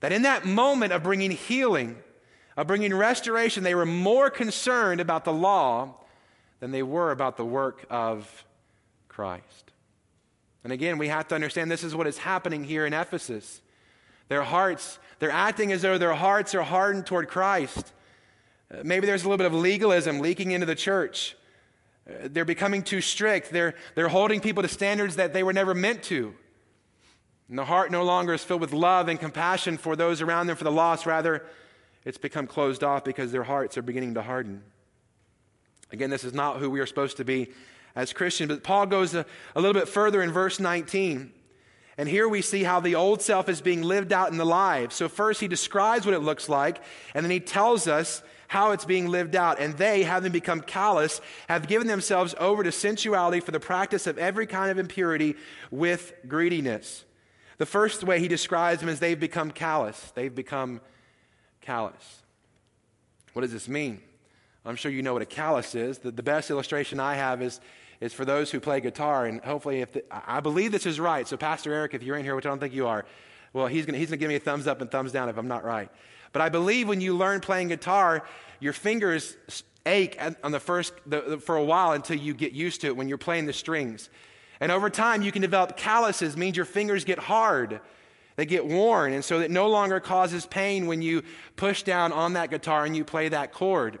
That 0.00 0.12
in 0.12 0.22
that 0.22 0.44
moment 0.44 0.92
of 0.92 1.02
bringing 1.02 1.30
healing, 1.30 1.96
of 2.56 2.66
bringing 2.66 2.94
restoration, 2.94 3.62
they 3.62 3.74
were 3.74 3.86
more 3.86 4.30
concerned 4.30 5.00
about 5.00 5.24
the 5.24 5.32
law 5.32 5.94
than 6.60 6.70
they 6.70 6.82
were 6.82 7.10
about 7.10 7.36
the 7.36 7.44
work 7.44 7.86
of 7.88 8.44
Christ. 9.08 9.72
And 10.64 10.72
again, 10.72 10.98
we 10.98 11.08
have 11.08 11.26
to 11.28 11.34
understand 11.34 11.70
this 11.70 11.84
is 11.84 11.94
what 11.94 12.06
is 12.06 12.18
happening 12.18 12.64
here 12.64 12.86
in 12.86 12.92
Ephesus. 12.92 13.60
Their 14.28 14.42
hearts, 14.42 14.98
they're 15.18 15.30
acting 15.30 15.72
as 15.72 15.82
though 15.82 15.98
their 15.98 16.14
hearts 16.14 16.54
are 16.54 16.62
hardened 16.62 17.06
toward 17.06 17.28
Christ. 17.28 17.92
Uh, 18.72 18.78
maybe 18.84 19.06
there's 19.06 19.22
a 19.22 19.26
little 19.26 19.38
bit 19.38 19.46
of 19.46 19.54
legalism 19.54 20.20
leaking 20.20 20.52
into 20.52 20.66
the 20.66 20.74
church. 20.74 21.36
They're 22.06 22.44
becoming 22.44 22.82
too 22.82 23.00
strict. 23.00 23.50
They're, 23.50 23.74
they're 23.94 24.08
holding 24.08 24.40
people 24.40 24.62
to 24.62 24.68
standards 24.68 25.16
that 25.16 25.32
they 25.32 25.42
were 25.42 25.52
never 25.52 25.74
meant 25.74 26.02
to. 26.04 26.34
And 27.48 27.58
the 27.58 27.64
heart 27.64 27.90
no 27.90 28.02
longer 28.02 28.32
is 28.32 28.42
filled 28.42 28.60
with 28.60 28.72
love 28.72 29.08
and 29.08 29.20
compassion 29.20 29.76
for 29.76 29.94
those 29.94 30.20
around 30.20 30.46
them, 30.46 30.56
for 30.56 30.64
the 30.64 30.72
lost. 30.72 31.06
Rather, 31.06 31.44
it's 32.04 32.18
become 32.18 32.46
closed 32.46 32.82
off 32.82 33.04
because 33.04 33.30
their 33.30 33.44
hearts 33.44 33.78
are 33.78 33.82
beginning 33.82 34.14
to 34.14 34.22
harden. 34.22 34.62
Again, 35.92 36.10
this 36.10 36.24
is 36.24 36.32
not 36.32 36.58
who 36.58 36.70
we 36.70 36.80
are 36.80 36.86
supposed 36.86 37.18
to 37.18 37.24
be 37.24 37.50
as 37.94 38.12
Christians. 38.12 38.48
But 38.48 38.64
Paul 38.64 38.86
goes 38.86 39.14
a, 39.14 39.26
a 39.54 39.60
little 39.60 39.78
bit 39.78 39.88
further 39.88 40.22
in 40.22 40.32
verse 40.32 40.58
19. 40.58 41.32
And 41.98 42.08
here 42.08 42.26
we 42.26 42.40
see 42.40 42.62
how 42.62 42.80
the 42.80 42.94
old 42.94 43.20
self 43.20 43.48
is 43.48 43.60
being 43.60 43.82
lived 43.82 44.12
out 44.12 44.30
in 44.30 44.38
the 44.38 44.46
lives. 44.46 44.96
So, 44.96 45.08
first, 45.08 45.40
he 45.40 45.48
describes 45.48 46.06
what 46.06 46.14
it 46.14 46.20
looks 46.20 46.48
like, 46.48 46.80
and 47.14 47.24
then 47.24 47.30
he 47.30 47.40
tells 47.40 47.86
us 47.86 48.22
how 48.52 48.72
it's 48.72 48.84
being 48.84 49.08
lived 49.08 49.34
out. 49.34 49.58
And 49.58 49.72
they, 49.78 50.02
having 50.02 50.30
become 50.30 50.60
callous, 50.60 51.22
have 51.48 51.66
given 51.66 51.86
themselves 51.86 52.34
over 52.38 52.62
to 52.62 52.70
sensuality 52.70 53.40
for 53.40 53.50
the 53.50 53.58
practice 53.58 54.06
of 54.06 54.18
every 54.18 54.46
kind 54.46 54.70
of 54.70 54.78
impurity 54.78 55.36
with 55.70 56.12
greediness. 56.28 57.06
The 57.56 57.64
first 57.64 58.04
way 58.04 58.20
he 58.20 58.28
describes 58.28 58.80
them 58.80 58.90
is 58.90 59.00
they've 59.00 59.18
become 59.18 59.52
callous. 59.52 60.12
They've 60.14 60.34
become 60.34 60.82
callous. 61.62 62.22
What 63.32 63.40
does 63.40 63.52
this 63.52 63.68
mean? 63.68 64.02
I'm 64.66 64.76
sure 64.76 64.92
you 64.92 65.00
know 65.00 65.14
what 65.14 65.22
a 65.22 65.26
callus 65.26 65.74
is. 65.74 66.00
The, 66.00 66.10
the 66.10 66.22
best 66.22 66.50
illustration 66.50 67.00
I 67.00 67.14
have 67.14 67.40
is, 67.40 67.58
is 68.02 68.12
for 68.12 68.26
those 68.26 68.50
who 68.50 68.60
play 68.60 68.80
guitar, 68.80 69.24
and 69.24 69.40
hopefully, 69.40 69.80
if 69.80 69.94
the, 69.94 70.04
I 70.10 70.40
believe 70.40 70.72
this 70.72 70.84
is 70.84 71.00
right. 71.00 71.26
So, 71.26 71.38
Pastor 71.38 71.72
Eric, 71.72 71.94
if 71.94 72.02
you're 72.02 72.18
in 72.18 72.24
here, 72.24 72.36
which 72.36 72.44
I 72.44 72.50
don't 72.50 72.60
think 72.60 72.74
you 72.74 72.86
are, 72.86 73.06
well, 73.52 73.66
he's 73.66 73.86
going 73.86 73.98
he's 73.98 74.10
to 74.10 74.16
give 74.16 74.28
me 74.28 74.36
a 74.36 74.40
thumbs 74.40 74.66
up 74.66 74.80
and 74.80 74.90
thumbs 74.90 75.12
down 75.12 75.28
if 75.28 75.36
I'm 75.36 75.48
not 75.48 75.64
right. 75.64 75.90
But 76.32 76.42
I 76.42 76.48
believe 76.48 76.88
when 76.88 77.00
you 77.00 77.16
learn 77.16 77.40
playing 77.40 77.68
guitar, 77.68 78.24
your 78.60 78.72
fingers 78.72 79.36
ache 79.84 80.18
on 80.42 80.52
the 80.52 80.60
first 80.60 80.94
the, 81.06 81.20
the, 81.20 81.38
for 81.38 81.56
a 81.56 81.64
while 81.64 81.92
until 81.92 82.16
you 82.16 82.34
get 82.34 82.52
used 82.52 82.80
to 82.82 82.86
it 82.86 82.96
when 82.96 83.08
you're 83.08 83.18
playing 83.18 83.46
the 83.46 83.52
strings. 83.52 84.08
And 84.60 84.70
over 84.70 84.88
time, 84.88 85.22
you 85.22 85.32
can 85.32 85.42
develop 85.42 85.76
calluses, 85.76 86.36
means 86.36 86.56
your 86.56 86.66
fingers 86.66 87.04
get 87.04 87.18
hard. 87.18 87.80
They 88.36 88.46
get 88.46 88.66
worn, 88.66 89.12
and 89.12 89.24
so 89.24 89.40
it 89.40 89.50
no 89.50 89.68
longer 89.68 90.00
causes 90.00 90.46
pain 90.46 90.86
when 90.86 91.02
you 91.02 91.22
push 91.56 91.82
down 91.82 92.12
on 92.12 92.32
that 92.32 92.48
guitar 92.48 92.84
and 92.86 92.96
you 92.96 93.04
play 93.04 93.28
that 93.28 93.52
chord. 93.52 93.98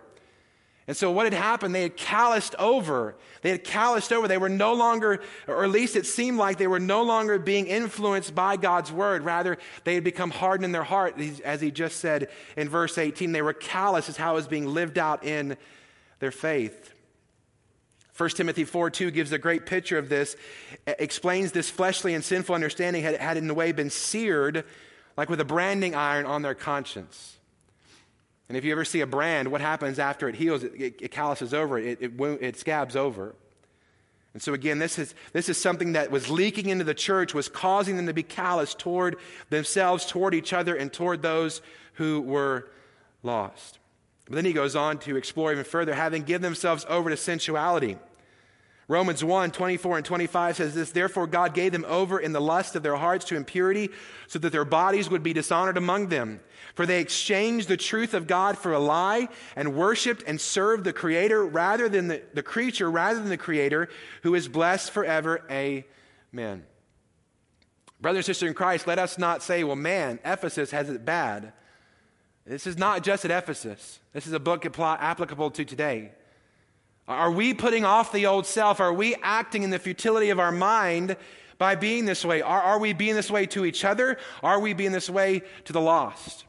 And 0.88 0.96
so, 0.96 1.12
what 1.12 1.26
had 1.26 1.32
happened, 1.32 1.74
they 1.74 1.82
had 1.82 1.96
calloused 1.96 2.56
over. 2.56 3.14
They 3.42 3.50
had 3.50 3.62
calloused 3.62 4.12
over. 4.12 4.26
They 4.26 4.38
were 4.38 4.48
no 4.48 4.74
longer, 4.74 5.22
or 5.46 5.62
at 5.62 5.70
least 5.70 5.94
it 5.94 6.06
seemed 6.06 6.38
like 6.38 6.58
they 6.58 6.66
were 6.66 6.80
no 6.80 7.02
longer 7.02 7.38
being 7.38 7.68
influenced 7.68 8.34
by 8.34 8.56
God's 8.56 8.90
word. 8.90 9.22
Rather, 9.22 9.58
they 9.84 9.94
had 9.94 10.02
become 10.02 10.30
hardened 10.30 10.64
in 10.64 10.72
their 10.72 10.82
heart, 10.82 11.20
as 11.44 11.60
he 11.60 11.70
just 11.70 11.98
said 11.98 12.28
in 12.56 12.68
verse 12.68 12.98
18. 12.98 13.30
They 13.30 13.42
were 13.42 13.52
callous, 13.52 14.08
is 14.08 14.16
how 14.16 14.32
it 14.32 14.36
was 14.36 14.48
being 14.48 14.66
lived 14.66 14.98
out 14.98 15.24
in 15.24 15.56
their 16.18 16.32
faith. 16.32 16.92
1 18.16 18.28
Timothy 18.30 18.64
4 18.64 18.90
2 18.90 19.10
gives 19.10 19.32
a 19.32 19.38
great 19.38 19.66
picture 19.66 19.98
of 19.98 20.08
this, 20.08 20.36
explains 20.86 21.52
this 21.52 21.70
fleshly 21.70 22.12
and 22.14 22.24
sinful 22.24 22.54
understanding 22.54 23.02
had, 23.02 23.16
had 23.16 23.36
in 23.36 23.48
a 23.48 23.54
way 23.54 23.72
been 23.72 23.90
seared 23.90 24.64
like 25.16 25.30
with 25.30 25.40
a 25.40 25.44
branding 25.44 25.94
iron 25.94 26.26
on 26.26 26.42
their 26.42 26.54
conscience. 26.54 27.38
And 28.52 28.56
if 28.58 28.66
you 28.66 28.72
ever 28.72 28.84
see 28.84 29.00
a 29.00 29.06
brand, 29.06 29.50
what 29.50 29.62
happens 29.62 29.98
after 29.98 30.28
it 30.28 30.34
heals? 30.34 30.62
It, 30.62 30.74
it, 30.74 30.94
it 31.00 31.10
calluses 31.10 31.54
over, 31.54 31.78
it, 31.78 31.96
it, 32.02 32.12
it 32.20 32.58
scabs 32.58 32.96
over. 32.96 33.34
And 34.34 34.42
so, 34.42 34.52
again, 34.52 34.78
this 34.78 34.98
is, 34.98 35.14
this 35.32 35.48
is 35.48 35.56
something 35.56 35.92
that 35.92 36.10
was 36.10 36.28
leaking 36.28 36.68
into 36.68 36.84
the 36.84 36.92
church, 36.92 37.32
was 37.32 37.48
causing 37.48 37.96
them 37.96 38.08
to 38.08 38.12
be 38.12 38.22
callous 38.22 38.74
toward 38.74 39.16
themselves, 39.48 40.04
toward 40.04 40.34
each 40.34 40.52
other, 40.52 40.74
and 40.74 40.92
toward 40.92 41.22
those 41.22 41.62
who 41.94 42.20
were 42.20 42.68
lost. 43.22 43.78
But 44.26 44.34
then 44.34 44.44
he 44.44 44.52
goes 44.52 44.76
on 44.76 44.98
to 44.98 45.16
explore 45.16 45.50
even 45.50 45.64
further, 45.64 45.94
having 45.94 46.20
given 46.20 46.42
themselves 46.42 46.84
over 46.90 47.08
to 47.08 47.16
sensuality. 47.16 47.96
Romans 48.88 49.22
1 49.22 49.52
24 49.52 49.98
and 49.98 50.06
25 50.06 50.56
says 50.56 50.74
this 50.74 50.90
Therefore, 50.90 51.26
God 51.26 51.54
gave 51.54 51.72
them 51.72 51.84
over 51.88 52.18
in 52.18 52.32
the 52.32 52.40
lust 52.40 52.74
of 52.74 52.82
their 52.82 52.96
hearts 52.96 53.24
to 53.26 53.36
impurity, 53.36 53.90
so 54.26 54.38
that 54.40 54.50
their 54.50 54.64
bodies 54.64 55.08
would 55.08 55.22
be 55.22 55.32
dishonored 55.32 55.76
among 55.76 56.08
them. 56.08 56.40
For 56.74 56.84
they 56.84 57.00
exchanged 57.00 57.68
the 57.68 57.76
truth 57.76 58.12
of 58.14 58.26
God 58.26 58.58
for 58.58 58.72
a 58.72 58.78
lie, 58.78 59.28
and 59.54 59.74
worshiped 59.74 60.24
and 60.26 60.40
served 60.40 60.84
the 60.84 60.92
Creator 60.92 61.44
rather 61.44 61.88
than 61.88 62.08
the, 62.08 62.22
the 62.34 62.42
creature, 62.42 62.90
rather 62.90 63.20
than 63.20 63.28
the 63.28 63.36
Creator, 63.36 63.88
who 64.22 64.34
is 64.34 64.48
blessed 64.48 64.90
forever. 64.90 65.44
Amen. 65.50 66.64
Brothers 68.00 68.18
and 68.18 68.26
sisters 68.26 68.48
in 68.48 68.54
Christ, 68.54 68.88
let 68.88 68.98
us 68.98 69.16
not 69.16 69.44
say, 69.44 69.62
well, 69.62 69.76
man, 69.76 70.18
Ephesus 70.24 70.72
has 70.72 70.90
it 70.90 71.04
bad. 71.04 71.52
This 72.44 72.66
is 72.66 72.76
not 72.76 73.04
just 73.04 73.24
at 73.24 73.30
Ephesus. 73.30 74.00
This 74.12 74.26
is 74.26 74.32
a 74.32 74.40
book 74.40 74.66
applicable 74.66 75.52
to 75.52 75.64
today. 75.64 76.10
Are 77.08 77.30
we 77.30 77.52
putting 77.52 77.84
off 77.84 78.12
the 78.12 78.26
old 78.26 78.46
self? 78.46 78.80
Are 78.80 78.92
we 78.92 79.14
acting 79.22 79.62
in 79.62 79.70
the 79.70 79.78
futility 79.78 80.30
of 80.30 80.38
our 80.38 80.52
mind 80.52 81.16
by 81.58 81.74
being 81.74 82.04
this 82.04 82.24
way? 82.24 82.42
Are, 82.42 82.62
are 82.62 82.78
we 82.78 82.92
being 82.92 83.14
this 83.14 83.30
way 83.30 83.46
to 83.46 83.64
each 83.64 83.84
other? 83.84 84.18
Are 84.42 84.60
we 84.60 84.72
being 84.72 84.92
this 84.92 85.10
way 85.10 85.42
to 85.64 85.72
the 85.72 85.80
lost? 85.80 86.44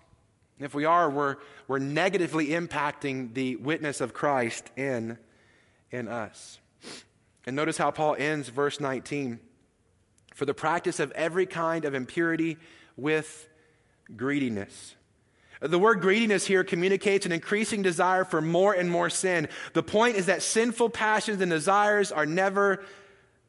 If 0.60 0.74
we 0.74 0.86
are, 0.86 1.10
we're, 1.10 1.38
we're 1.68 1.80
negatively 1.80 2.48
impacting 2.50 3.34
the 3.34 3.56
witness 3.56 4.00
of 4.00 4.14
Christ 4.14 4.70
in, 4.78 5.18
in 5.92 6.08
us. 6.08 6.60
And 7.46 7.56
notice 7.56 7.78
how 7.78 7.92
Paul 7.92 8.16
ends 8.18 8.50
verse 8.50 8.80
19 8.80 9.40
for 10.34 10.46
the 10.46 10.54
practice 10.54 11.00
of 11.00 11.12
every 11.12 11.46
kind 11.46 11.86
of 11.86 11.94
impurity 11.94 12.58
with 12.96 13.50
greediness. 14.16 14.96
The 15.64 15.80
word 15.80 16.02
greediness 16.02 16.46
here 16.46 16.66
communicates 16.66 17.26
an 17.26 17.32
increasing 17.32 17.82
desire 17.82 18.26
for 18.26 18.42
more 18.42 18.74
and 18.74 18.92
more 18.92 19.10
sin. 19.10 19.48
The 19.72 19.82
point 19.82 20.18
is 20.18 20.26
that 20.26 20.42
sinful 20.42 20.90
passions 20.90 21.40
and 21.42 21.50
desires 21.50 22.12
are 22.12 22.26
never 22.26 22.84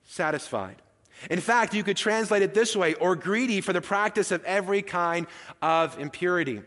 satisfied. 0.05 0.77
In 1.29 1.41
fact, 1.41 1.75
you 1.75 1.83
could 1.83 1.97
translate 1.97 2.43
it 2.43 2.55
this 2.55 2.77
way 2.77 2.95
or 2.95 3.17
greedy 3.17 3.61
for 3.61 3.73
the 3.73 3.81
practice 3.81 4.31
of 4.31 4.45
every 4.45 4.81
kind 4.81 5.27
of 5.61 5.99
impurity. 5.99 6.63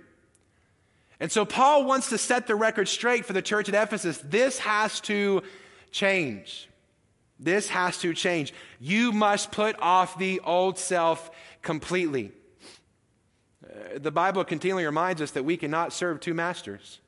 And 1.20 1.32
so 1.32 1.46
Paul 1.46 1.86
wants 1.86 2.10
to 2.10 2.18
set 2.18 2.48
the 2.48 2.56
record 2.56 2.90
straight 2.90 3.26
for 3.26 3.34
the 3.34 3.42
church 3.42 3.70
at 3.70 3.76
Ephesus. 3.76 4.18
This 4.18 4.60
has 4.60 5.00
to 5.02 5.44
change. 5.92 6.68
This 7.40 7.70
has 7.70 8.00
to 8.00 8.14
change. 8.14 8.54
You 8.82 9.14
must 9.14 9.52
put 9.52 9.80
off 9.80 10.18
the 10.18 10.42
old 10.42 10.78
self 10.78 11.32
completely. 11.62 12.34
The 13.98 14.12
Bible 14.12 14.44
continually 14.44 14.86
reminds 14.86 15.22
us 15.22 15.32
that 15.32 15.44
we 15.44 15.58
cannot 15.58 15.94
serve 15.94 16.20
two 16.20 16.34
masters. 16.34 17.00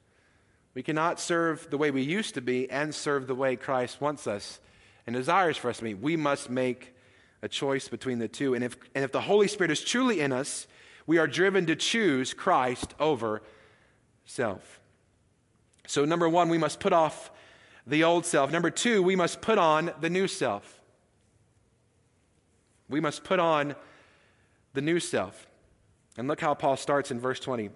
We 0.73 0.83
cannot 0.83 1.19
serve 1.19 1.69
the 1.69 1.77
way 1.77 1.91
we 1.91 2.01
used 2.01 2.35
to 2.35 2.41
be 2.41 2.69
and 2.69 2.93
serve 2.93 3.27
the 3.27 3.35
way 3.35 3.55
Christ 3.55 4.01
wants 4.01 4.27
us 4.27 4.59
and 5.07 5.15
desires 5.15 5.57
for 5.57 5.69
us 5.69 5.77
to 5.77 5.83
be. 5.83 5.93
We 5.93 6.15
must 6.15 6.49
make 6.49 6.93
a 7.41 7.47
choice 7.47 7.87
between 7.87 8.19
the 8.19 8.27
two. 8.27 8.53
And 8.53 8.63
if, 8.63 8.77
and 8.93 9.03
if 9.03 9.11
the 9.11 9.21
Holy 9.21 9.47
Spirit 9.47 9.71
is 9.71 9.83
truly 9.83 10.19
in 10.19 10.31
us, 10.31 10.67
we 11.07 11.17
are 11.17 11.27
driven 11.27 11.65
to 11.65 11.75
choose 11.75 12.33
Christ 12.33 12.93
over 12.99 13.41
self. 14.25 14.79
So, 15.87 16.05
number 16.05 16.29
one, 16.29 16.49
we 16.49 16.59
must 16.59 16.79
put 16.79 16.93
off 16.93 17.31
the 17.87 18.03
old 18.03 18.25
self. 18.25 18.51
Number 18.51 18.69
two, 18.69 19.01
we 19.01 19.15
must 19.15 19.41
put 19.41 19.57
on 19.57 19.91
the 20.01 20.09
new 20.09 20.27
self. 20.27 20.79
We 22.87 22.99
must 22.99 23.23
put 23.23 23.39
on 23.39 23.75
the 24.73 24.81
new 24.81 24.99
self. 24.99 25.48
And 26.19 26.27
look 26.27 26.41
how 26.41 26.53
Paul 26.53 26.75
starts 26.75 27.11
in 27.11 27.19
verse 27.21 27.39
20. 27.39 27.69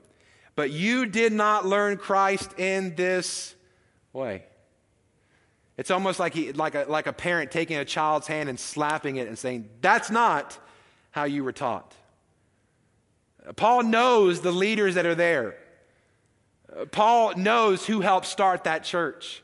But 0.58 0.70
you 0.70 1.06
did 1.06 1.32
not 1.32 1.66
learn 1.66 1.96
Christ 1.96 2.60
in 2.60 2.94
this 2.96 3.56
way. 4.12 4.44
It's 5.78 5.90
almost 5.90 6.20
like, 6.20 6.34
he, 6.34 6.52
like, 6.52 6.76
a, 6.76 6.86
like 6.90 7.08
a 7.08 7.14
parent 7.14 7.52
taking 7.52 7.78
a 7.78 7.86
child's 7.86 8.28
hand 8.28 8.50
and 8.50 8.60
slapping 8.60 9.16
it 9.16 9.30
and 9.30 9.40
saying, 9.40 9.70
That's 9.80 10.12
not 10.12 10.60
how 11.12 11.24
you 11.24 11.46
were 11.46 11.54
taught. 11.54 11.96
Paul 13.56 13.84
knows 13.84 14.42
the 14.42 14.52
leaders 14.52 14.96
that 14.96 15.06
are 15.06 15.16
there. 15.16 15.56
Paul 16.92 17.38
knows 17.38 17.86
who 17.86 18.02
helped 18.02 18.26
start 18.26 18.66
that 18.66 18.84
church. 18.84 19.42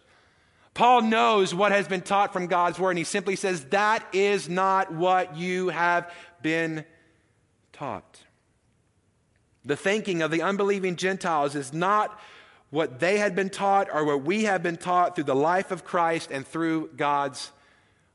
Paul 0.74 1.04
knows 1.04 1.56
what 1.56 1.72
has 1.72 1.88
been 1.88 2.02
taught 2.02 2.34
from 2.34 2.48
God's 2.48 2.78
word, 2.78 2.92
and 2.92 2.98
he 2.98 3.06
simply 3.06 3.38
says, 3.38 3.64
That 3.68 4.06
is 4.14 4.50
not 4.50 4.92
what 4.92 5.38
you 5.38 5.70
have 5.70 6.12
been 6.42 6.84
taught. 7.72 8.24
The 9.66 9.76
thinking 9.76 10.22
of 10.22 10.32
the 10.32 10.42
unbelieving 10.42 10.96
Gentiles 10.96 11.56
is 11.56 11.74
not 11.74 12.20
what 12.70 13.00
they 13.00 13.18
had 13.18 13.36
been 13.36 13.50
taught 13.50 13.90
or 13.92 14.06
what 14.06 14.24
we 14.24 14.44
have 14.44 14.64
been 14.64 14.78
taught 14.78 15.16
through 15.16 15.24
the 15.26 15.36
life 15.36 15.72
of 15.72 15.84
Christ 15.84 16.30
and 16.32 16.46
through 16.46 16.90
God's 16.96 17.52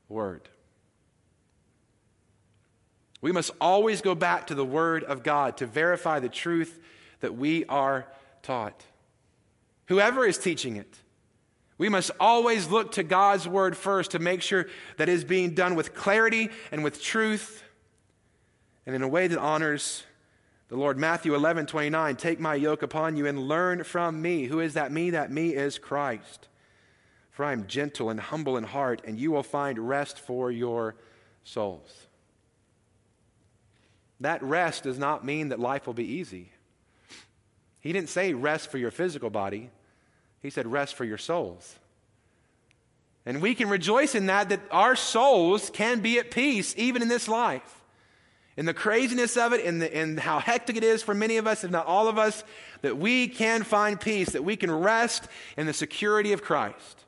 word. 0.09 0.47
We 3.21 3.31
must 3.31 3.51
always 3.59 4.01
go 4.01 4.15
back 4.15 4.47
to 4.47 4.55
the 4.55 4.65
word 4.65 5.03
of 5.03 5.23
God 5.23 5.57
to 5.57 5.65
verify 5.65 6.19
the 6.19 6.29
truth 6.29 6.79
that 7.21 7.35
we 7.35 7.65
are 7.65 8.05
taught. 8.43 8.85
Whoever 9.87 10.25
is 10.25 10.37
teaching 10.37 10.75
it, 10.77 10.99
we 11.77 11.89
must 11.89 12.11
always 12.19 12.69
look 12.69 12.93
to 12.93 13.03
God's 13.03 13.47
word 13.47 13.75
first 13.75 14.11
to 14.11 14.19
make 14.19 14.41
sure 14.41 14.67
that 14.97 15.09
it 15.09 15.13
is 15.13 15.23
being 15.23 15.53
done 15.53 15.75
with 15.75 15.93
clarity 15.93 16.49
and 16.71 16.83
with 16.83 17.01
truth 17.01 17.63
and 18.85 18.95
in 18.95 19.01
a 19.01 19.07
way 19.07 19.27
that 19.27 19.39
honors 19.39 20.03
the 20.67 20.75
Lord. 20.75 20.97
Matthew 20.97 21.35
11, 21.35 21.67
29, 21.67 22.15
take 22.15 22.39
my 22.39 22.55
yoke 22.55 22.81
upon 22.81 23.17
you 23.17 23.27
and 23.27 23.47
learn 23.47 23.83
from 23.83 24.21
me. 24.21 24.45
Who 24.45 24.59
is 24.59 24.73
that 24.73 24.91
me? 24.91 25.11
That 25.11 25.31
me 25.31 25.53
is 25.53 25.77
Christ. 25.77 26.47
For 27.31 27.45
I 27.45 27.51
am 27.51 27.67
gentle 27.67 28.09
and 28.09 28.19
humble 28.19 28.57
in 28.57 28.63
heart, 28.63 29.01
and 29.05 29.19
you 29.19 29.31
will 29.31 29.43
find 29.43 29.77
rest 29.77 30.19
for 30.19 30.51
your 30.51 30.95
souls. 31.43 32.07
That 34.21 34.41
rest 34.41 34.83
does 34.83 34.97
not 34.97 35.25
mean 35.25 35.49
that 35.49 35.59
life 35.59 35.85
will 35.85 35.93
be 35.93 36.05
easy. 36.05 36.51
He 37.79 37.93
didn't 37.93 38.09
say 38.09 38.33
rest 38.33 38.71
for 38.71 38.77
your 38.77 38.91
physical 38.91 39.29
body, 39.29 39.69
he 40.41 40.49
said 40.49 40.65
rest 40.65 40.95
for 40.95 41.05
your 41.05 41.17
souls. 41.17 41.77
And 43.25 43.41
we 43.41 43.55
can 43.55 43.69
rejoice 43.69 44.15
in 44.15 44.27
that, 44.27 44.49
that 44.49 44.61
our 44.71 44.95
souls 44.95 45.69
can 45.71 45.99
be 45.99 46.19
at 46.19 46.31
peace 46.31 46.73
even 46.77 47.01
in 47.01 47.07
this 47.07 47.27
life. 47.27 47.81
In 48.57 48.65
the 48.65 48.73
craziness 48.73 49.35
of 49.35 49.51
it, 49.51 49.59
in, 49.65 49.79
the, 49.79 49.99
in 49.99 50.17
how 50.17 50.39
hectic 50.39 50.77
it 50.77 50.83
is 50.83 51.03
for 51.03 51.13
many 51.13 51.37
of 51.37 51.45
us, 51.45 51.63
if 51.63 51.71
not 51.71 51.85
all 51.85 52.07
of 52.07 52.17
us, 52.17 52.43
that 52.81 52.97
we 52.97 53.27
can 53.27 53.63
find 53.63 53.99
peace, 53.99 54.31
that 54.31 54.45
we 54.45 54.55
can 54.55 54.71
rest 54.71 55.27
in 55.57 55.65
the 55.65 55.73
security 55.73 56.31
of 56.31 56.41
Christ 56.41 57.03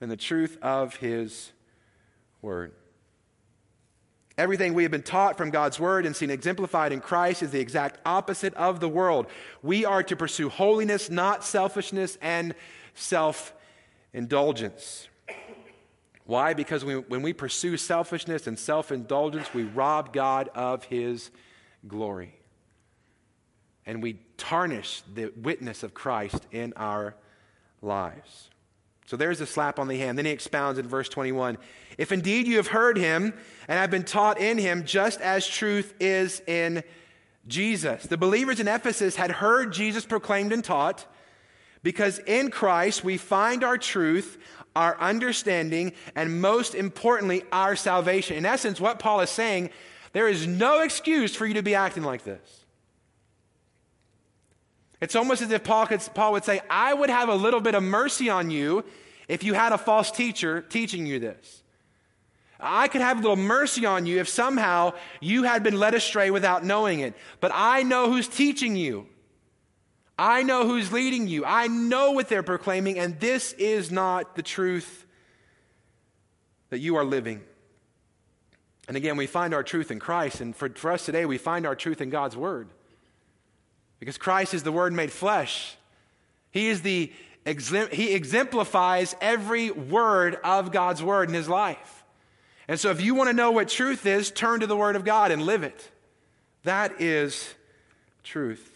and 0.00 0.10
the 0.10 0.16
truth 0.16 0.58
of 0.62 0.96
His 0.96 1.52
Word. 2.40 2.72
Everything 4.40 4.72
we 4.72 4.84
have 4.84 4.92
been 4.92 5.02
taught 5.02 5.36
from 5.36 5.50
God's 5.50 5.78
word 5.78 6.06
and 6.06 6.16
seen 6.16 6.30
exemplified 6.30 6.92
in 6.92 7.00
Christ 7.00 7.42
is 7.42 7.50
the 7.50 7.60
exact 7.60 8.00
opposite 8.06 8.54
of 8.54 8.80
the 8.80 8.88
world. 8.88 9.26
We 9.62 9.84
are 9.84 10.02
to 10.04 10.16
pursue 10.16 10.48
holiness, 10.48 11.10
not 11.10 11.44
selfishness 11.44 12.16
and 12.22 12.54
self 12.94 13.52
indulgence. 14.14 15.09
Why? 16.30 16.54
Because 16.54 16.84
we, 16.84 16.94
when 16.94 17.22
we 17.22 17.32
pursue 17.32 17.76
selfishness 17.76 18.46
and 18.46 18.56
self 18.56 18.92
indulgence, 18.92 19.52
we 19.52 19.64
rob 19.64 20.12
God 20.12 20.48
of 20.54 20.84
his 20.84 21.28
glory. 21.88 22.32
And 23.84 24.00
we 24.00 24.20
tarnish 24.36 25.02
the 25.12 25.32
witness 25.36 25.82
of 25.82 25.92
Christ 25.92 26.46
in 26.52 26.72
our 26.76 27.16
lives. 27.82 28.48
So 29.06 29.16
there's 29.16 29.40
a 29.40 29.46
slap 29.46 29.80
on 29.80 29.88
the 29.88 29.98
hand. 29.98 30.18
Then 30.18 30.24
he 30.24 30.30
expounds 30.30 30.78
in 30.78 30.86
verse 30.86 31.08
21 31.08 31.58
If 31.98 32.12
indeed 32.12 32.46
you 32.46 32.58
have 32.58 32.68
heard 32.68 32.96
him 32.96 33.34
and 33.66 33.80
have 33.80 33.90
been 33.90 34.04
taught 34.04 34.38
in 34.38 34.56
him, 34.56 34.84
just 34.84 35.20
as 35.20 35.44
truth 35.44 35.94
is 35.98 36.42
in 36.46 36.84
Jesus. 37.48 38.04
The 38.04 38.16
believers 38.16 38.60
in 38.60 38.68
Ephesus 38.68 39.16
had 39.16 39.32
heard 39.32 39.72
Jesus 39.72 40.06
proclaimed 40.06 40.52
and 40.52 40.62
taught 40.62 41.06
because 41.82 42.18
in 42.20 42.50
Christ 42.50 43.04
we 43.04 43.16
find 43.16 43.64
our 43.64 43.78
truth, 43.78 44.38
our 44.76 44.98
understanding, 45.00 45.92
and 46.14 46.40
most 46.40 46.74
importantly, 46.74 47.42
our 47.52 47.76
salvation. 47.76 48.36
In 48.36 48.46
essence, 48.46 48.80
what 48.80 48.98
Paul 48.98 49.20
is 49.20 49.30
saying, 49.30 49.70
there 50.12 50.28
is 50.28 50.46
no 50.46 50.80
excuse 50.80 51.34
for 51.34 51.46
you 51.46 51.54
to 51.54 51.62
be 51.62 51.74
acting 51.74 52.02
like 52.02 52.24
this. 52.24 52.64
It's 55.00 55.16
almost 55.16 55.40
as 55.40 55.50
if 55.50 55.64
Paul, 55.64 55.86
could, 55.86 56.00
Paul 56.14 56.32
would 56.32 56.44
say, 56.44 56.60
I 56.68 56.92
would 56.92 57.10
have 57.10 57.28
a 57.28 57.34
little 57.34 57.60
bit 57.60 57.74
of 57.74 57.82
mercy 57.82 58.28
on 58.28 58.50
you 58.50 58.84
if 59.28 59.42
you 59.42 59.54
had 59.54 59.72
a 59.72 59.78
false 59.78 60.10
teacher 60.10 60.60
teaching 60.60 61.06
you 61.06 61.18
this. 61.18 61.62
I 62.62 62.88
could 62.88 63.00
have 63.00 63.18
a 63.18 63.20
little 63.22 63.36
mercy 63.36 63.86
on 63.86 64.04
you 64.04 64.20
if 64.20 64.28
somehow 64.28 64.92
you 65.20 65.44
had 65.44 65.62
been 65.62 65.78
led 65.78 65.94
astray 65.94 66.30
without 66.30 66.64
knowing 66.64 67.00
it. 67.00 67.14
But 67.40 67.52
I 67.54 67.82
know 67.82 68.10
who's 68.10 68.28
teaching 68.28 68.76
you. 68.76 69.06
I 70.20 70.42
know 70.42 70.66
who's 70.66 70.92
leading 70.92 71.28
you. 71.28 71.46
I 71.46 71.66
know 71.66 72.10
what 72.10 72.28
they're 72.28 72.42
proclaiming, 72.42 72.98
and 72.98 73.18
this 73.18 73.54
is 73.54 73.90
not 73.90 74.36
the 74.36 74.42
truth 74.42 75.06
that 76.68 76.78
you 76.78 76.96
are 76.96 77.04
living. 77.06 77.40
And 78.86 78.98
again, 78.98 79.16
we 79.16 79.26
find 79.26 79.54
our 79.54 79.62
truth 79.62 79.90
in 79.90 79.98
Christ, 79.98 80.42
and 80.42 80.54
for, 80.54 80.68
for 80.68 80.92
us 80.92 81.06
today, 81.06 81.24
we 81.24 81.38
find 81.38 81.66
our 81.66 81.74
truth 81.74 82.02
in 82.02 82.10
God's 82.10 82.36
Word. 82.36 82.68
Because 83.98 84.18
Christ 84.18 84.52
is 84.52 84.62
the 84.62 84.70
Word 84.70 84.92
made 84.92 85.10
flesh. 85.10 85.74
He 86.50 86.68
is 86.68 86.82
the 86.82 87.10
he 87.46 88.12
exemplifies 88.12 89.16
every 89.22 89.70
word 89.70 90.38
of 90.44 90.70
God's 90.70 91.02
Word 91.02 91.30
in 91.30 91.34
his 91.34 91.48
life. 91.48 92.04
And 92.68 92.78
so 92.78 92.90
if 92.90 93.00
you 93.00 93.14
want 93.14 93.30
to 93.30 93.34
know 93.34 93.52
what 93.52 93.68
truth 93.68 94.04
is, 94.04 94.30
turn 94.30 94.60
to 94.60 94.66
the 94.66 94.76
Word 94.76 94.96
of 94.96 95.04
God 95.06 95.30
and 95.30 95.40
live 95.40 95.62
it. 95.62 95.90
That 96.64 97.00
is 97.00 97.54
truth. 98.22 98.69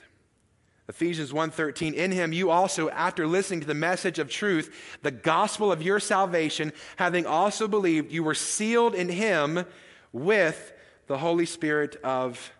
Ephesians 0.88 1.32
1:13 1.32 1.94
In 1.94 2.12
him 2.12 2.32
you 2.32 2.50
also 2.50 2.90
after 2.90 3.26
listening 3.26 3.60
to 3.60 3.66
the 3.66 3.74
message 3.74 4.18
of 4.18 4.28
truth 4.28 4.98
the 5.02 5.10
gospel 5.10 5.72
of 5.72 5.82
your 5.82 5.98
salvation 5.98 6.72
having 6.96 7.24
also 7.24 7.66
believed 7.66 8.12
you 8.12 8.22
were 8.22 8.34
sealed 8.34 8.94
in 8.94 9.08
him 9.08 9.64
with 10.12 10.72
the 11.06 11.18
holy 11.18 11.46
spirit 11.46 11.96
of, 12.02 12.52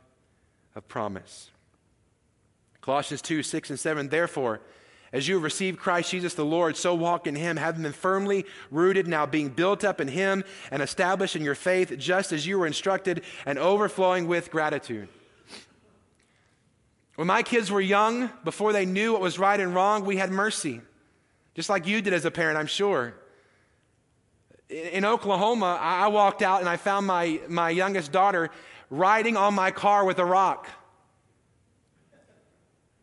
of 0.75 0.87
promise. 0.89 1.51
Colossians 2.81 3.23
2 3.23 3.43
6 3.43 3.71
and 3.71 3.81
7 3.81 4.09
Therefore, 4.09 4.61
As 5.13 5.29
you 5.29 5.35
have 5.35 5.45
received 5.45 5.79
Christ 5.79 6.11
Jesus 6.11 6.35
the 6.35 6.45
Lord, 6.45 6.77
so 6.77 6.95
walk 6.95 7.27
in 7.27 7.37
him, 7.37 7.57
having 7.57 7.83
been 7.83 7.93
firmly 7.93 8.45
rooted, 8.71 9.07
now 9.07 9.25
being 9.25 9.49
built 9.49 9.85
up 9.85 10.01
in 10.01 10.09
him 10.09 10.45
and 10.71 10.83
established 10.83 11.37
in 11.37 11.45
your 11.45 11.55
faith, 11.55 11.97
just 11.99 12.33
as 12.33 12.47
you 12.47 12.59
were 12.59 12.67
instructed, 12.67 13.23
and 13.47 13.59
overflowing 13.59 14.27
with 14.27 14.51
gratitude. 14.51 15.09
When 17.17 17.29
my 17.29 17.43
kids 17.43 17.71
were 17.71 17.81
young, 17.81 18.31
before 18.43 18.73
they 18.73 18.87
knew 18.87 19.13
what 19.13 19.21
was 19.21 19.39
right 19.39 19.59
and 19.59 19.75
wrong, 19.75 20.05
we 20.05 20.17
had 20.17 20.31
mercy. 20.31 20.81
Just 21.55 21.69
like 21.69 21.87
you 21.87 22.03
did 22.03 22.13
as 22.13 22.25
a 22.25 22.31
parent, 22.31 22.59
I'm 22.59 22.67
sure. 22.67 23.15
In 24.69 25.05
Oklahoma, 25.05 25.79
I 25.81 26.09
walked 26.09 26.43
out 26.43 26.61
and 26.61 26.69
I 26.69 26.77
found 26.77 27.07
my, 27.07 27.41
my 27.49 27.71
youngest 27.71 28.11
daughter 28.11 28.51
riding 28.91 29.37
on 29.37 29.55
my 29.55 29.71
car 29.71 30.05
with 30.05 30.19
a 30.19 30.25
rock. 30.25 30.69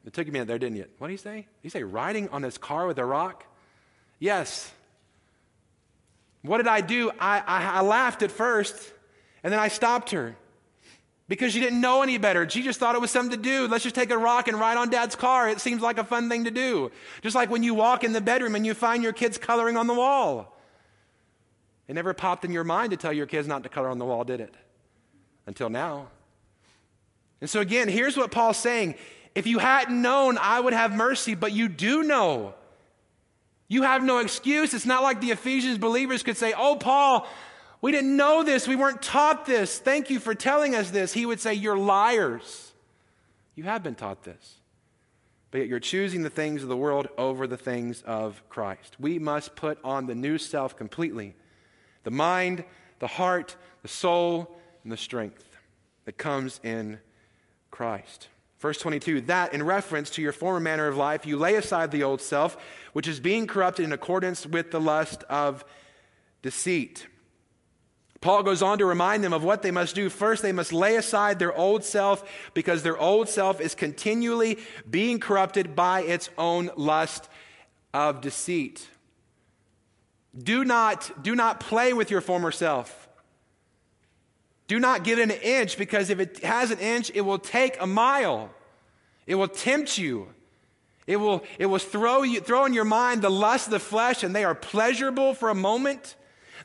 It 0.05 0.13
took 0.13 0.27
a 0.27 0.31
minute 0.31 0.47
there, 0.47 0.59
didn't 0.59 0.79
it? 0.79 0.91
What 0.97 1.07
did 1.07 1.13
he 1.13 1.17
say? 1.17 1.35
Did 1.35 1.45
he 1.61 1.69
say 1.69 1.83
riding 1.83 2.27
on 2.29 2.43
his 2.43 2.57
car 2.57 2.87
with 2.87 2.97
a 2.97 3.05
rock? 3.05 3.45
Yes. 4.19 4.71
What 6.41 6.57
did 6.57 6.67
I 6.67 6.81
do? 6.81 7.11
I, 7.19 7.39
I, 7.39 7.63
I 7.77 7.81
laughed 7.81 8.23
at 8.23 8.31
first, 8.31 8.75
and 9.43 9.53
then 9.53 9.59
I 9.59 9.67
stopped 9.67 10.11
her 10.11 10.35
because 11.31 11.53
she 11.53 11.61
didn't 11.61 11.79
know 11.79 12.01
any 12.01 12.17
better. 12.17 12.47
She 12.49 12.61
just 12.61 12.77
thought 12.77 12.93
it 12.93 12.99
was 12.99 13.09
something 13.09 13.41
to 13.41 13.41
do. 13.41 13.65
Let's 13.69 13.85
just 13.85 13.95
take 13.95 14.11
a 14.11 14.17
rock 14.17 14.49
and 14.49 14.59
ride 14.59 14.75
on 14.75 14.89
dad's 14.89 15.15
car. 15.15 15.47
It 15.47 15.61
seems 15.61 15.81
like 15.81 15.97
a 15.97 16.03
fun 16.03 16.27
thing 16.27 16.43
to 16.43 16.51
do. 16.51 16.91
Just 17.21 17.37
like 17.37 17.49
when 17.49 17.63
you 17.63 17.73
walk 17.73 18.03
in 18.03 18.11
the 18.11 18.19
bedroom 18.19 18.53
and 18.53 18.65
you 18.65 18.73
find 18.73 19.01
your 19.01 19.13
kids 19.13 19.37
coloring 19.37 19.77
on 19.77 19.87
the 19.87 19.93
wall. 19.93 20.57
It 21.87 21.93
never 21.93 22.13
popped 22.13 22.43
in 22.43 22.51
your 22.51 22.65
mind 22.65 22.91
to 22.91 22.97
tell 22.97 23.13
your 23.13 23.27
kids 23.27 23.47
not 23.47 23.63
to 23.63 23.69
color 23.69 23.87
on 23.87 23.97
the 23.97 24.03
wall, 24.03 24.25
did 24.25 24.41
it? 24.41 24.53
Until 25.47 25.69
now. 25.69 26.07
And 27.39 27.49
so, 27.49 27.61
again, 27.61 27.87
here's 27.87 28.17
what 28.17 28.29
Paul's 28.29 28.57
saying 28.57 28.95
if 29.33 29.47
you 29.47 29.59
hadn't 29.59 30.01
known, 30.01 30.37
I 30.37 30.59
would 30.59 30.73
have 30.73 30.93
mercy, 30.93 31.33
but 31.33 31.53
you 31.53 31.69
do 31.69 32.03
know. 32.03 32.55
You 33.69 33.83
have 33.83 34.03
no 34.03 34.17
excuse. 34.17 34.73
It's 34.73 34.85
not 34.85 35.01
like 35.01 35.21
the 35.21 35.31
Ephesians 35.31 35.77
believers 35.77 36.23
could 36.23 36.35
say, 36.35 36.53
Oh, 36.57 36.75
Paul, 36.75 37.25
we 37.81 37.91
didn't 37.91 38.15
know 38.15 38.43
this. 38.43 38.67
We 38.67 38.75
weren't 38.75 39.01
taught 39.01 39.45
this. 39.45 39.79
Thank 39.79 40.09
you 40.09 40.19
for 40.19 40.35
telling 40.35 40.75
us 40.75 40.91
this. 40.91 41.13
He 41.13 41.25
would 41.25 41.39
say, 41.39 41.53
You're 41.53 41.77
liars. 41.77 42.71
You 43.55 43.63
have 43.65 43.83
been 43.83 43.95
taught 43.95 44.23
this. 44.23 44.55
But 45.49 45.59
yet 45.59 45.67
you're 45.67 45.79
choosing 45.79 46.23
the 46.23 46.29
things 46.29 46.63
of 46.63 46.69
the 46.69 46.77
world 46.77 47.09
over 47.17 47.45
the 47.45 47.57
things 47.57 48.01
of 48.03 48.41
Christ. 48.47 48.99
We 48.99 49.19
must 49.19 49.55
put 49.55 49.77
on 49.83 50.05
the 50.05 50.15
new 50.15 50.37
self 50.37 50.77
completely 50.77 51.35
the 52.03 52.11
mind, 52.11 52.63
the 52.99 53.07
heart, 53.07 53.55
the 53.81 53.87
soul, 53.87 54.57
and 54.83 54.91
the 54.91 54.97
strength 54.97 55.57
that 56.05 56.17
comes 56.17 56.59
in 56.63 56.99
Christ. 57.69 58.27
Verse 58.59 58.77
22 58.77 59.21
that 59.21 59.53
in 59.53 59.63
reference 59.63 60.11
to 60.11 60.21
your 60.21 60.31
former 60.31 60.59
manner 60.59 60.87
of 60.87 60.95
life, 60.95 61.25
you 61.25 61.35
lay 61.35 61.55
aside 61.55 61.89
the 61.91 62.03
old 62.03 62.21
self, 62.21 62.57
which 62.93 63.07
is 63.07 63.19
being 63.19 63.47
corrupted 63.47 63.85
in 63.85 63.91
accordance 63.91 64.45
with 64.45 64.69
the 64.71 64.79
lust 64.79 65.23
of 65.23 65.65
deceit. 66.43 67.07
Paul 68.21 68.43
goes 68.43 68.61
on 68.61 68.77
to 68.77 68.85
remind 68.85 69.23
them 69.23 69.33
of 69.33 69.43
what 69.43 69.63
they 69.63 69.71
must 69.71 69.95
do. 69.95 70.07
First, 70.07 70.43
they 70.43 70.51
must 70.51 70.71
lay 70.71 70.95
aside 70.95 71.39
their 71.39 71.55
old 71.55 71.83
self 71.83 72.23
because 72.53 72.83
their 72.83 72.97
old 72.97 73.27
self 73.27 73.59
is 73.59 73.73
continually 73.73 74.59
being 74.87 75.19
corrupted 75.19 75.75
by 75.75 76.03
its 76.03 76.29
own 76.37 76.69
lust 76.75 77.27
of 77.95 78.21
deceit. 78.21 78.87
Do 80.37 80.63
not, 80.63 81.23
do 81.23 81.35
not 81.35 81.59
play 81.59 81.93
with 81.93 82.11
your 82.11 82.21
former 82.21 82.51
self. 82.51 83.09
Do 84.67 84.79
not 84.79 85.03
get 85.03 85.17
an 85.19 85.31
inch 85.31 85.77
because 85.77 86.11
if 86.11 86.19
it 86.19 86.43
has 86.43 86.69
an 86.69 86.79
inch, 86.79 87.11
it 87.15 87.21
will 87.21 87.39
take 87.39 87.75
a 87.81 87.87
mile. 87.87 88.51
It 89.25 89.35
will 89.35 89.47
tempt 89.47 89.97
you. 89.97 90.27
It 91.07 91.17
will, 91.17 91.43
it 91.57 91.65
will 91.65 91.79
throw, 91.79 92.21
you, 92.21 92.39
throw 92.39 92.65
in 92.65 92.73
your 92.73 92.85
mind 92.85 93.23
the 93.23 93.31
lust 93.31 93.67
of 93.67 93.71
the 93.71 93.79
flesh, 93.79 94.23
and 94.23 94.35
they 94.35 94.43
are 94.43 94.55
pleasurable 94.55 95.33
for 95.33 95.49
a 95.49 95.55
moment. 95.55 96.15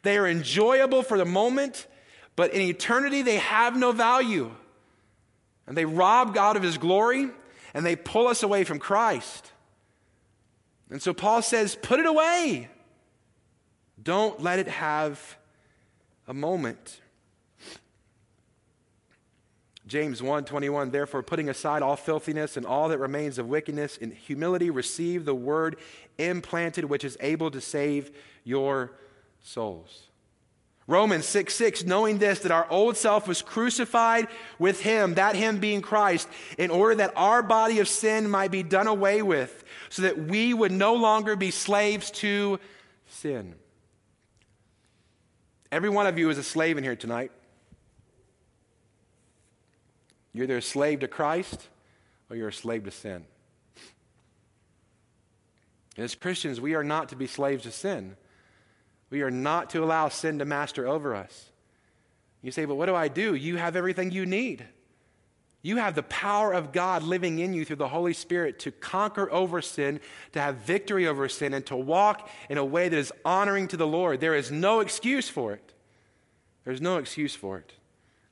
They 0.07 0.19
are 0.19 0.29
enjoyable 0.29 1.03
for 1.03 1.19
the 1.19 1.25
moment, 1.25 1.89
but 2.37 2.53
in 2.55 2.61
eternity, 2.61 3.23
they 3.23 3.39
have 3.39 3.77
no 3.77 3.91
value. 3.91 4.53
And 5.67 5.77
they 5.77 5.85
rob 5.85 6.33
God 6.33 6.57
of 6.57 6.63
his 6.63 6.79
glory, 6.79 7.29
and 7.75 7.85
they 7.85 7.97
pull 7.97 8.29
us 8.29 8.45
away 8.45 8.63
from 8.63 8.79
Christ. 8.79 9.51
And 10.91 11.03
so 11.03 11.13
Paul 11.13 11.43
says, 11.43 11.75
put 11.75 11.99
it 11.99 12.07
away. 12.07 12.69
Don't 14.01 14.41
let 14.41 14.61
it 14.61 14.69
have 14.69 15.37
a 16.29 16.35
moment. 16.35 17.01
James 19.89 20.21
1:21 20.21 20.93
Therefore 20.93 21.25
putting 21.25 21.49
aside 21.49 21.83
all 21.83 21.97
filthiness 21.97 22.57
and 22.57 22.65
all 22.65 22.91
that 22.91 22.99
remains 22.99 23.39
of 23.39 23.49
wickedness 23.49 23.97
in 23.97 24.13
humility 24.13 24.71
receive 24.71 25.25
the 25.25 25.35
word 25.35 25.77
implanted 26.17 26.85
which 26.85 27.03
is 27.03 27.17
able 27.21 27.51
to 27.51 27.61
save 27.61 28.13
your 28.45 28.93
souls. 29.47 30.03
Romans 30.89 31.27
6 31.27 31.55
6, 31.55 31.85
knowing 31.85 32.19
this, 32.19 32.41
that 32.41 32.53
our 32.53 32.67
old 32.71 32.97
self 32.97 33.27
was 33.27 33.43
crucified 33.43 34.29
with 34.59 34.81
him, 34.81 35.15
that 35.15 35.35
him 35.35 35.59
being 35.59 35.81
Christ, 35.81 36.29
in 36.59 36.71
order 36.71 36.97
that 36.97 37.13
our 37.17 37.43
body 37.43 37.81
of 37.81 37.89
sin 37.89 38.31
might 38.31 38.51
be 38.51 38.63
done 38.63 38.87
away 38.87 39.23
with, 39.23 39.65
so 39.89 40.03
that 40.03 40.19
we 40.19 40.55
would 40.55 40.73
no 40.73 40.95
longer 40.95 41.35
be 41.35 41.51
slaves 41.51 42.11
to 42.13 42.61
sin. 43.09 43.55
Every 45.73 45.89
one 45.89 46.07
of 46.07 46.19
you 46.19 46.31
is 46.31 46.39
a 46.39 46.45
slave 46.45 46.79
in 46.79 46.85
here 46.85 46.95
tonight. 46.95 47.33
You're 50.33 50.45
either 50.45 50.59
a 50.59 50.63
slave 50.63 51.01
to 51.01 51.09
Christ 51.09 51.69
or 52.31 52.37
you're 52.37 52.49
a 52.49 52.53
slave 52.53 52.85
to 52.85 52.91
sin. 52.91 53.25
And 55.97 56.05
As 56.05 56.15
Christians, 56.15 56.61
we 56.61 56.75
are 56.75 56.85
not 56.85 57.09
to 57.09 57.17
be 57.17 57.27
slaves 57.27 57.65
to 57.65 57.73
sin. 57.73 58.17
We 59.11 59.23
are 59.23 59.31
not 59.31 59.71
to 59.71 59.85
allow 59.85 60.09
sin 60.09 60.39
to 60.41 60.45
master 60.45 60.87
over 60.87 61.15
us. 61.15 61.51
You 62.43 62.51
say, 62.53 62.65
but 62.65 62.77
what 62.77 62.87
do 62.87 62.95
I 62.95 63.09
do? 63.09 63.35
You 63.35 63.57
have 63.57 63.77
everything 63.77 64.11
you 64.11 64.27
need. 64.27 64.65
You 65.63 65.79
have 65.79 65.97
the 65.97 66.05
power 66.05 66.53
of 66.53 66.71
God 66.71 67.03
living 67.03 67.41
in 67.41 67.53
you 67.53 67.65
through 67.65 67.77
the 67.77 67.89
Holy 67.89 68.13
Spirit 68.13 68.61
to 68.61 68.71
conquer 68.71 69.31
over 69.33 69.61
sin, 69.61 69.99
to 70.31 70.41
have 70.41 70.59
victory 70.59 71.09
over 71.09 71.29
sin, 71.29 71.53
and 71.55 71.67
to 71.67 71.77
walk 71.77 72.31
in 72.49 72.57
a 72.57 72.65
way 72.65 72.89
that 72.89 72.97
is 72.97 73.13
honoring 73.25 73.67
to 73.69 73.77
the 73.77 73.87
Lord. 73.87 74.21
There 74.21 74.37
is 74.37 74.53
no 74.53 74.79
excuse 74.79 75.29
for 75.29 75.53
it. 75.53 75.75
There's 76.65 76.81
no 76.81 76.99
excuse 76.99 77.35
for 77.35 77.59
it. 77.59 77.73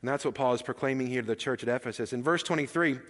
And 0.00 0.08
that's 0.08 0.24
what 0.24 0.34
Paul 0.34 0.54
is 0.54 0.62
proclaiming 0.62 1.08
here 1.08 1.22
to 1.22 1.26
the 1.26 1.34
church 1.34 1.62
at 1.62 1.68
Ephesus. 1.68 2.12
In 2.12 2.22
verse 2.22 2.42
23, 2.42 3.00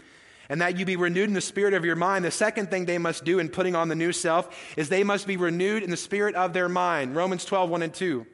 and 0.48 0.60
that 0.60 0.78
you 0.78 0.84
be 0.84 0.96
renewed 0.96 1.28
in 1.28 1.34
the 1.34 1.40
spirit 1.40 1.74
of 1.74 1.84
your 1.84 1.96
mind. 1.96 2.24
The 2.24 2.30
second 2.30 2.70
thing 2.70 2.84
they 2.84 2.98
must 2.98 3.24
do 3.24 3.38
in 3.38 3.48
putting 3.48 3.74
on 3.74 3.88
the 3.88 3.94
new 3.94 4.12
self 4.12 4.74
is 4.76 4.88
they 4.88 5.04
must 5.04 5.26
be 5.26 5.36
renewed 5.36 5.82
in 5.82 5.90
the 5.90 5.96
spirit 5.96 6.34
of 6.34 6.52
their 6.52 6.68
mind. 6.68 7.16
Romans 7.16 7.44
12, 7.44 7.70
1 7.70 7.82
and 7.82 7.94
2. 7.94 8.26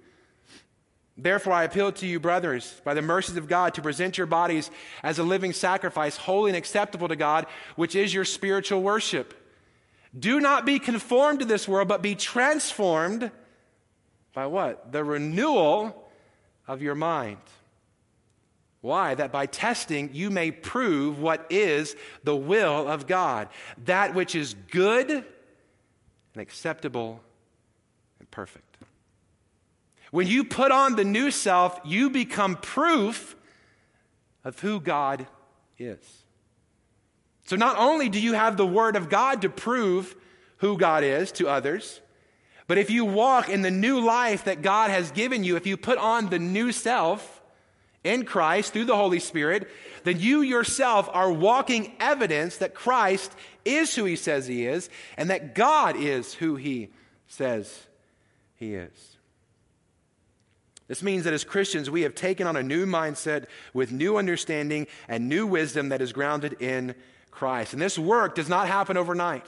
Therefore, 1.17 1.53
I 1.53 1.65
appeal 1.65 1.93
to 1.93 2.07
you, 2.07 2.19
brothers, 2.19 2.81
by 2.85 2.95
the 2.95 3.03
mercies 3.03 3.37
of 3.37 3.47
God, 3.47 3.75
to 3.75 3.83
present 3.83 4.17
your 4.17 4.27
bodies 4.27 4.71
as 5.03 5.19
a 5.19 5.23
living 5.23 5.53
sacrifice, 5.53 6.17
holy 6.17 6.51
and 6.51 6.57
acceptable 6.57 7.09
to 7.09 7.17
God, 7.17 7.47
which 7.77 7.95
is 7.95 8.15
your 8.15 8.25
spiritual 8.25 8.83
worship. 8.83 9.35
Do 10.19 10.41
not 10.41 10.65
be 10.65 10.79
conformed 10.79 11.41
to 11.41 11.45
this 11.45 11.69
world, 11.69 11.89
but 11.89 12.03
be 12.03 12.15
transformed 12.15 13.31
by 14.33 14.47
what? 14.47 14.93
The 14.93 15.05
renewal 15.05 16.11
of 16.67 16.83
your 16.83 16.95
mind. 16.95 17.39
Why? 18.81 19.15
That 19.15 19.31
by 19.31 19.47
testing 19.47 20.11
you 20.13 20.31
may 20.31 20.51
prove 20.51 21.21
what 21.21 21.47
is 21.51 21.97
the 22.25 22.37
will 22.37 22.89
of 22.89 23.07
God, 23.07 23.49
that 23.85 24.15
which 24.15 24.35
is 24.35 24.55
good 24.71 25.11
and 25.11 26.43
acceptable 26.43 27.21
and 28.19 28.31
perfect. 28.31 28.79
When 30.11 30.27
you 30.27 30.45
put 30.45 30.73
on 30.73 30.97
the 30.97 31.05
new 31.05 31.31
self, 31.31 31.79
you 31.85 32.11
become 32.11 32.57
proof 32.57 33.37
of 34.45 34.59
who 34.61 34.81
God 34.81 35.27
is. 35.79 36.25
So 37.45 37.57
not 37.57 37.77
only 37.77 38.09
do 38.09 38.21
you 38.21 38.33
have 38.33 38.57
the 38.57 38.67
Word 38.67 38.97
of 38.97 39.09
God 39.09 39.43
to 39.43 39.49
prove 39.49 40.17
who 40.59 40.79
God 40.79 41.05
is 41.05 41.33
to 41.33 41.49
others, 41.49 42.01
but 42.67 42.79
if 42.79 42.91
you 42.91 43.05
walk 43.05 43.49
in 43.49 43.63
the 43.63 43.71
new 43.71 44.01
life 44.01 44.45
that 44.45 44.63
God 44.63 44.91
has 44.91 45.11
given 45.11 45.43
you, 45.43 45.57
if 45.57 45.67
you 45.67 45.77
put 45.77 45.99
on 45.99 46.31
the 46.31 46.39
new 46.39 46.71
self, 46.71 47.40
in 48.03 48.25
Christ 48.25 48.73
through 48.73 48.87
the 48.87 48.97
Holy 48.97 49.21
Spirit, 49.21 49.69
then 50.05 50.19
you 50.19 50.41
yourself 50.41 51.09
are 51.13 51.31
walking 51.31 51.93
evidence 52.01 52.57
that 52.59 52.75
Christ 52.75 53.33
is 53.65 53.95
who 53.95 54.05
he 54.05 54.17
says 54.17 54.47
he 54.47 54.67
is 54.67 54.89
and 55.17 55.31
that 55.31 55.55
God 55.55 55.97
is 55.97 56.35
who 56.35 56.57
he 56.57 56.89
says 57.29 57.87
he 58.57 58.75
is. 58.75 59.17
This 60.89 61.03
means 61.05 61.25
that 61.25 61.35
as 61.35 61.45
Christians, 61.45 61.89
we 61.89 62.03
have 62.03 62.17
taken 62.17 62.49
on 62.49 62.57
a 62.57 62.65
new 62.65 62.85
mindset 62.85 63.45
with 63.73 63.93
new 63.93 64.17
understanding 64.17 64.89
and 65.07 65.29
new 65.29 65.47
wisdom 65.47 65.91
that 65.91 66.03
is 66.03 66.13
grounded 66.13 66.61
in 66.61 66.97
Christ. 67.31 67.75
And 67.75 67.81
this 67.81 67.97
work 67.97 68.35
does 68.35 68.49
not 68.49 68.67
happen 68.67 68.97
overnight. 68.97 69.47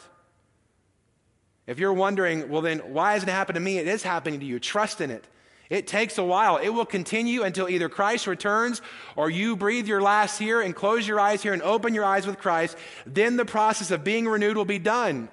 If 1.66 1.80
you're 1.80 1.92
wondering, 1.92 2.48
well, 2.48 2.62
then 2.62 2.78
why 2.78 3.14
hasn't 3.14 3.28
it 3.28 3.32
happened 3.32 3.56
to 3.56 3.60
me? 3.60 3.78
It 3.78 3.88
is 3.88 4.04
happening 4.04 4.38
to 4.38 4.46
you. 4.46 4.60
Trust 4.60 5.00
in 5.00 5.10
it. 5.10 5.26
It 5.72 5.86
takes 5.86 6.18
a 6.18 6.22
while. 6.22 6.58
It 6.58 6.68
will 6.68 6.84
continue 6.84 7.44
until 7.44 7.66
either 7.66 7.88
Christ 7.88 8.26
returns 8.26 8.82
or 9.16 9.30
you 9.30 9.56
breathe 9.56 9.86
your 9.86 10.02
last 10.02 10.38
here 10.38 10.60
and 10.60 10.76
close 10.76 11.08
your 11.08 11.18
eyes 11.18 11.42
here 11.42 11.54
and 11.54 11.62
open 11.62 11.94
your 11.94 12.04
eyes 12.04 12.26
with 12.26 12.36
Christ. 12.36 12.76
Then 13.06 13.38
the 13.38 13.46
process 13.46 13.90
of 13.90 14.04
being 14.04 14.28
renewed 14.28 14.58
will 14.58 14.66
be 14.66 14.78
done. 14.78 15.30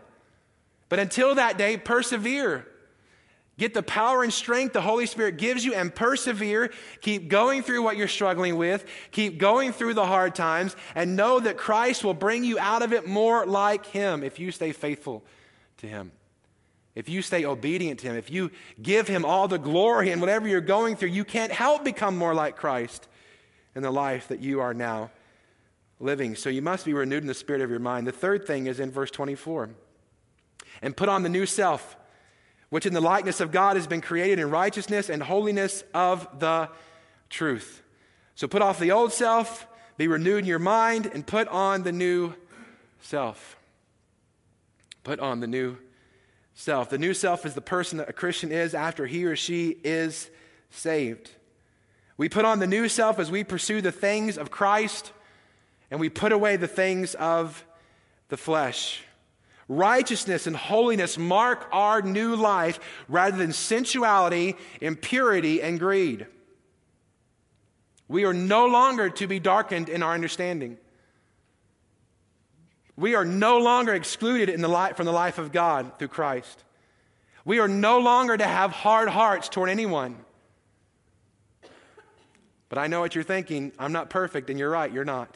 But 0.88 1.00
until 1.00 1.36
that 1.36 1.58
day, 1.58 1.76
persevere. 1.76 2.66
Get 3.58 3.74
the 3.74 3.84
power 3.84 4.24
and 4.24 4.32
strength 4.32 4.72
the 4.72 4.80
Holy 4.80 5.08
Spirit 5.08 5.36
gives 5.36 5.66
you 5.66 5.74
and 5.74 5.94
persevere. 5.94 6.72
Keep 7.02 7.28
going 7.28 7.62
through 7.62 7.84
what 7.84 7.98
you're 7.98 8.08
struggling 8.08 8.56
with. 8.56 8.86
Keep 9.12 9.40
going 9.40 9.74
through 9.74 9.96
the 9.96 10.06
hard 10.06 10.36
times 10.36 10.74
and 10.96 11.18
know 11.18 11.42
that 11.42 11.58
Christ 11.58 12.06
will 12.06 12.14
bring 12.14 12.46
you 12.46 12.58
out 12.58 12.82
of 12.82 12.94
it 12.94 13.06
more 13.06 13.46
like 13.46 13.88
Him 13.88 14.24
if 14.24 14.40
you 14.40 14.54
stay 14.54 14.72
faithful 14.72 15.22
to 15.80 15.88
Him. 15.88 16.14
If 17.00 17.08
you 17.08 17.22
stay 17.22 17.46
obedient 17.46 18.02
to 18.02 18.08
Him, 18.08 18.18
if 18.18 18.30
you 18.30 18.52
give 18.82 19.08
Him 19.08 19.24
all 19.24 19.48
the 19.48 19.58
glory 19.58 20.12
and 20.12 20.20
whatever 20.20 20.50
you're 20.50 20.60
going 20.60 20.98
through, 20.98 21.10
you 21.10 21.24
can't 21.24 21.52
help 21.52 21.86
become 21.86 22.18
more 22.18 22.34
like 22.34 22.58
Christ 22.58 23.08
in 23.74 23.84
the 23.84 23.90
life 23.90 24.28
that 24.28 24.42
you 24.42 24.60
are 24.60 24.74
now 24.74 25.10
living. 26.02 26.36
So 26.36 26.50
you 26.50 26.62
must 26.62 26.84
be 26.84 26.94
renewed 26.94 27.24
in 27.24 27.28
the 27.28 27.34
spirit 27.34 27.62
of 27.62 27.70
your 27.70 27.80
mind. 27.80 28.06
The 28.06 28.12
third 28.12 28.46
thing 28.46 28.68
is 28.68 28.82
in 28.82 28.92
verse 28.92 29.12
24 29.12 29.70
and 30.82 30.96
put 30.96 31.08
on 31.08 31.24
the 31.24 31.30
new 31.30 31.46
self 31.46 31.96
which 32.70 32.86
in 32.86 32.94
the 32.94 33.02
likeness 33.02 33.40
of 33.40 33.52
God 33.52 33.78
has 33.78 33.88
been 33.88 34.02
created 34.02 34.38
in 34.38 34.50
righteousness 34.52 35.10
and 35.10 35.24
holiness 35.24 35.84
of 35.94 36.28
the 36.38 36.70
truth. 37.30 37.82
So 38.36 38.48
put 38.48 38.62
off 38.62 38.78
the 38.78 38.92
old 38.92 39.12
self, 39.12 39.66
be 39.98 40.08
renewed 40.08 40.40
in 40.40 40.46
your 40.46 40.60
mind, 40.60 41.08
and 41.08 41.26
put 41.26 41.48
on 41.48 41.84
the 41.84 41.92
new 41.92 42.34
self. 43.02 43.58
Put 45.04 45.20
on 45.20 45.40
the 45.40 45.48
new 45.48 45.78
self. 46.60 46.90
The 46.90 46.98
new 46.98 47.14
self 47.14 47.46
is 47.46 47.54
the 47.54 47.62
person 47.62 48.00
that 48.00 48.10
a 48.10 48.14
Christian 48.14 48.52
is 48.52 48.74
after 48.74 49.06
he 49.08 49.24
or 49.24 49.38
she 49.38 49.78
is 49.82 50.30
saved. 50.70 51.32
We 52.18 52.28
put 52.28 52.44
on 52.44 52.60
the 52.60 52.68
new 52.68 52.90
self 52.90 53.18
as 53.18 53.32
we 53.32 53.46
pursue 53.46 53.80
the 53.80 53.94
things 53.94 54.38
of 54.38 54.52
Christ, 54.52 55.14
and 55.90 56.02
we 56.02 56.10
put 56.10 56.34
away 56.34 56.58
the 56.58 56.68
things 56.68 57.16
of 57.16 57.64
the 58.28 58.36
flesh. 58.36 59.02
Righteousness 59.70 60.48
and 60.48 60.56
holiness 60.56 61.18
mark 61.18 61.70
our 61.72 62.02
new 62.02 62.36
life 62.36 62.82
rather 63.08 63.38
than 63.38 63.54
sensuality, 63.54 64.58
impurity, 64.82 65.62
and 65.62 65.80
greed. 65.80 66.26
We 68.10 68.26
are 68.26 68.34
no 68.34 68.66
longer 68.66 69.10
to 69.12 69.28
be 69.28 69.40
darkened 69.40 69.88
in 69.88 70.04
our 70.04 70.14
understanding. 70.14 70.78
We 73.00 73.16
are 73.16 73.24
no 73.24 73.60
longer 73.60 73.94
excluded 73.94 74.50
in 74.50 74.62
the 74.62 74.68
life, 74.68 74.98
from 74.98 75.06
the 75.06 75.14
life 75.14 75.38
of 75.38 75.54
God 75.54 75.98
through 75.98 76.10
Christ. 76.10 76.66
We 77.46 77.60
are 77.60 77.68
no 77.68 78.00
longer 78.00 78.36
to 78.36 78.46
have 78.46 78.72
hard 78.72 79.08
hearts 79.08 79.48
toward 79.48 79.70
anyone. 79.70 80.18
But 82.68 82.78
I 82.78 82.88
know 82.88 83.00
what 83.00 83.16
you're 83.16 83.24
thinking. 83.24 83.72
I'm 83.80 83.94
not 83.94 84.10
perfect, 84.10 84.50
and 84.50 84.60
you're 84.60 84.70
right, 84.70 84.92
you're 84.92 85.06
not. 85.06 85.34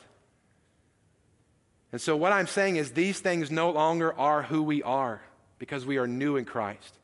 And 1.93 2.02
so, 2.02 2.17
what 2.17 2.34
I'm 2.34 2.47
saying 2.47 2.76
is, 2.76 2.91
these 2.91 3.21
things 3.21 3.49
no 3.49 3.69
longer 3.69 4.13
are 4.19 4.43
who 4.43 4.62
we 4.62 4.84
are 4.84 5.21
because 5.58 5.86
we 5.86 5.97
are 5.97 6.08
new 6.08 6.36
in 6.36 6.43
Christ. 6.43 6.99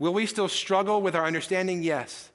Will 0.00 0.12
we 0.12 0.26
still 0.26 0.48
struggle 0.48 1.00
with 1.00 1.14
our 1.14 1.24
understanding? 1.24 1.84
Yes. 1.84 2.30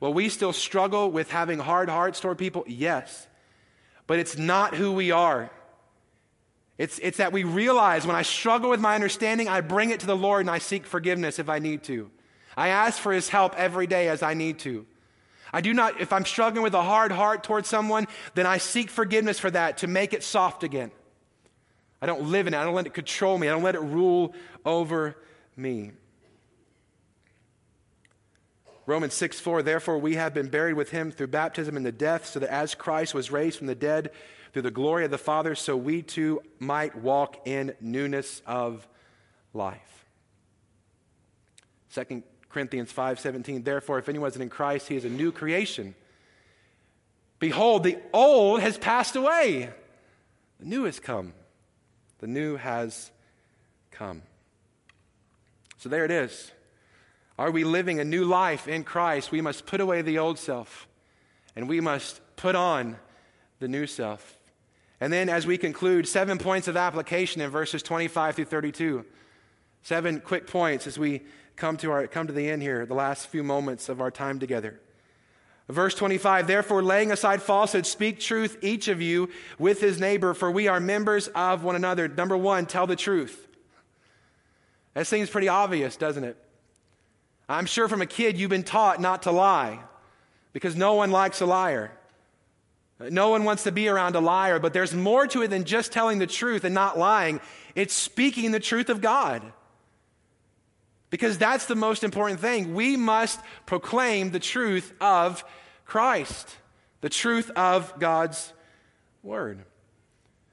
Will 0.00 0.12
we 0.12 0.28
still 0.28 0.52
struggle 0.52 1.10
with 1.10 1.30
having 1.30 1.60
hard 1.60 1.88
hearts 1.88 2.20
toward 2.20 2.36
people? 2.36 2.64
Yes. 2.66 3.26
But 4.06 4.18
it's 4.18 4.36
not 4.36 4.74
who 4.74 4.92
we 4.92 5.12
are. 5.12 5.50
It's, 6.78 6.98
it's 6.98 7.18
that 7.18 7.32
we 7.32 7.44
realize 7.44 8.06
when 8.06 8.16
I 8.16 8.22
struggle 8.22 8.68
with 8.68 8.80
my 8.80 8.94
understanding, 8.94 9.48
I 9.48 9.62
bring 9.62 9.90
it 9.90 10.00
to 10.00 10.06
the 10.06 10.16
Lord 10.16 10.40
and 10.40 10.50
I 10.50 10.58
seek 10.58 10.86
forgiveness 10.86 11.38
if 11.38 11.48
I 11.48 11.58
need 11.58 11.82
to. 11.84 12.10
I 12.56 12.68
ask 12.68 12.98
for 12.98 13.12
His 13.12 13.28
help 13.28 13.54
every 13.56 13.86
day 13.86 14.08
as 14.08 14.22
I 14.22 14.34
need 14.34 14.58
to. 14.60 14.86
I 15.52 15.60
do 15.62 15.72
not, 15.72 16.00
if 16.00 16.12
I'm 16.12 16.24
struggling 16.24 16.62
with 16.62 16.74
a 16.74 16.82
hard 16.82 17.12
heart 17.12 17.44
towards 17.44 17.68
someone, 17.68 18.06
then 18.34 18.46
I 18.46 18.58
seek 18.58 18.90
forgiveness 18.90 19.38
for 19.38 19.50
that 19.50 19.78
to 19.78 19.86
make 19.86 20.12
it 20.12 20.22
soft 20.22 20.64
again. 20.64 20.90
I 22.02 22.06
don't 22.06 22.30
live 22.30 22.46
in 22.46 22.52
it. 22.52 22.58
I 22.58 22.64
don't 22.64 22.74
let 22.74 22.86
it 22.86 22.92
control 22.92 23.38
me. 23.38 23.48
I 23.48 23.52
don't 23.52 23.62
let 23.62 23.74
it 23.74 23.80
rule 23.80 24.34
over 24.64 25.16
me. 25.56 25.92
Romans 28.84 29.14
6 29.14 29.40
4, 29.40 29.62
therefore 29.62 29.98
we 29.98 30.14
have 30.14 30.34
been 30.34 30.48
buried 30.48 30.74
with 30.74 30.90
him 30.90 31.10
through 31.10 31.28
baptism 31.28 31.76
into 31.76 31.90
death, 31.90 32.26
so 32.26 32.38
that 32.38 32.50
as 32.50 32.74
Christ 32.74 33.14
was 33.14 33.30
raised 33.30 33.58
from 33.58 33.66
the 33.66 33.74
dead 33.74 34.12
through 34.56 34.62
the 34.62 34.70
glory 34.70 35.04
of 35.04 35.10
the 35.10 35.18
Father, 35.18 35.54
so 35.54 35.76
we 35.76 36.00
too 36.00 36.40
might 36.58 36.96
walk 36.96 37.46
in 37.46 37.74
newness 37.78 38.40
of 38.46 38.88
life. 39.52 40.06
2 41.92 42.22
Corinthians 42.48 42.90
5 42.90 43.20
17, 43.20 43.64
therefore, 43.64 43.98
if 43.98 44.08
anyone 44.08 44.30
is 44.30 44.36
in 44.38 44.48
Christ, 44.48 44.88
he 44.88 44.96
is 44.96 45.04
a 45.04 45.10
new 45.10 45.30
creation. 45.30 45.94
Behold, 47.38 47.84
the 47.84 47.98
old 48.14 48.60
has 48.60 48.78
passed 48.78 49.14
away, 49.14 49.68
the 50.58 50.64
new 50.64 50.84
has 50.84 50.98
come. 51.00 51.34
The 52.20 52.26
new 52.26 52.56
has 52.56 53.10
come. 53.90 54.22
So 55.76 55.90
there 55.90 56.06
it 56.06 56.10
is. 56.10 56.50
Are 57.38 57.50
we 57.50 57.64
living 57.64 58.00
a 58.00 58.04
new 58.04 58.24
life 58.24 58.68
in 58.68 58.84
Christ? 58.84 59.30
We 59.30 59.42
must 59.42 59.66
put 59.66 59.82
away 59.82 60.00
the 60.00 60.16
old 60.16 60.38
self 60.38 60.88
and 61.54 61.68
we 61.68 61.82
must 61.82 62.22
put 62.36 62.54
on 62.54 62.96
the 63.60 63.68
new 63.68 63.86
self. 63.86 64.35
And 65.00 65.12
then, 65.12 65.28
as 65.28 65.46
we 65.46 65.58
conclude, 65.58 66.08
seven 66.08 66.38
points 66.38 66.68
of 66.68 66.76
application 66.76 67.40
in 67.40 67.50
verses 67.50 67.82
25 67.82 68.36
through 68.36 68.44
32. 68.46 69.04
Seven 69.82 70.20
quick 70.20 70.46
points 70.46 70.86
as 70.86 70.98
we 70.98 71.22
come 71.54 71.76
to, 71.78 71.90
our, 71.90 72.06
come 72.06 72.26
to 72.26 72.32
the 72.32 72.48
end 72.48 72.62
here, 72.62 72.86
the 72.86 72.94
last 72.94 73.26
few 73.26 73.42
moments 73.42 73.88
of 73.88 74.00
our 74.00 74.10
time 74.10 74.38
together. 74.38 74.80
Verse 75.68 75.94
25, 75.94 76.46
therefore, 76.46 76.82
laying 76.82 77.10
aside 77.10 77.42
falsehood, 77.42 77.86
speak 77.86 78.20
truth, 78.20 78.56
each 78.62 78.86
of 78.88 79.02
you, 79.02 79.28
with 79.58 79.80
his 79.80 80.00
neighbor, 80.00 80.32
for 80.32 80.50
we 80.50 80.68
are 80.68 80.78
members 80.78 81.28
of 81.28 81.64
one 81.64 81.74
another. 81.74 82.06
Number 82.06 82.36
one, 82.36 82.66
tell 82.66 82.86
the 82.86 82.96
truth. 82.96 83.48
That 84.94 85.06
seems 85.06 85.28
pretty 85.28 85.48
obvious, 85.48 85.96
doesn't 85.96 86.24
it? 86.24 86.36
I'm 87.48 87.66
sure 87.66 87.88
from 87.88 88.00
a 88.00 88.06
kid 88.06 88.38
you've 88.38 88.50
been 88.50 88.62
taught 88.62 89.00
not 89.00 89.22
to 89.22 89.32
lie 89.32 89.80
because 90.52 90.76
no 90.76 90.94
one 90.94 91.10
likes 91.10 91.40
a 91.40 91.46
liar. 91.46 91.92
No 92.98 93.28
one 93.28 93.44
wants 93.44 93.64
to 93.64 93.72
be 93.72 93.88
around 93.88 94.16
a 94.16 94.20
liar, 94.20 94.58
but 94.58 94.72
there's 94.72 94.94
more 94.94 95.26
to 95.26 95.42
it 95.42 95.48
than 95.48 95.64
just 95.64 95.92
telling 95.92 96.18
the 96.18 96.26
truth 96.26 96.64
and 96.64 96.74
not 96.74 96.98
lying. 96.98 97.40
It's 97.74 97.92
speaking 97.92 98.52
the 98.52 98.60
truth 98.60 98.88
of 98.88 99.00
God. 99.00 99.42
Because 101.10 101.38
that's 101.38 101.66
the 101.66 101.76
most 101.76 102.02
important 102.02 102.40
thing. 102.40 102.74
We 102.74 102.96
must 102.96 103.38
proclaim 103.66 104.30
the 104.30 104.40
truth 104.40 104.92
of 105.00 105.44
Christ, 105.84 106.56
the 107.00 107.08
truth 107.10 107.50
of 107.50 107.98
God's 108.00 108.52
word. 109.22 109.64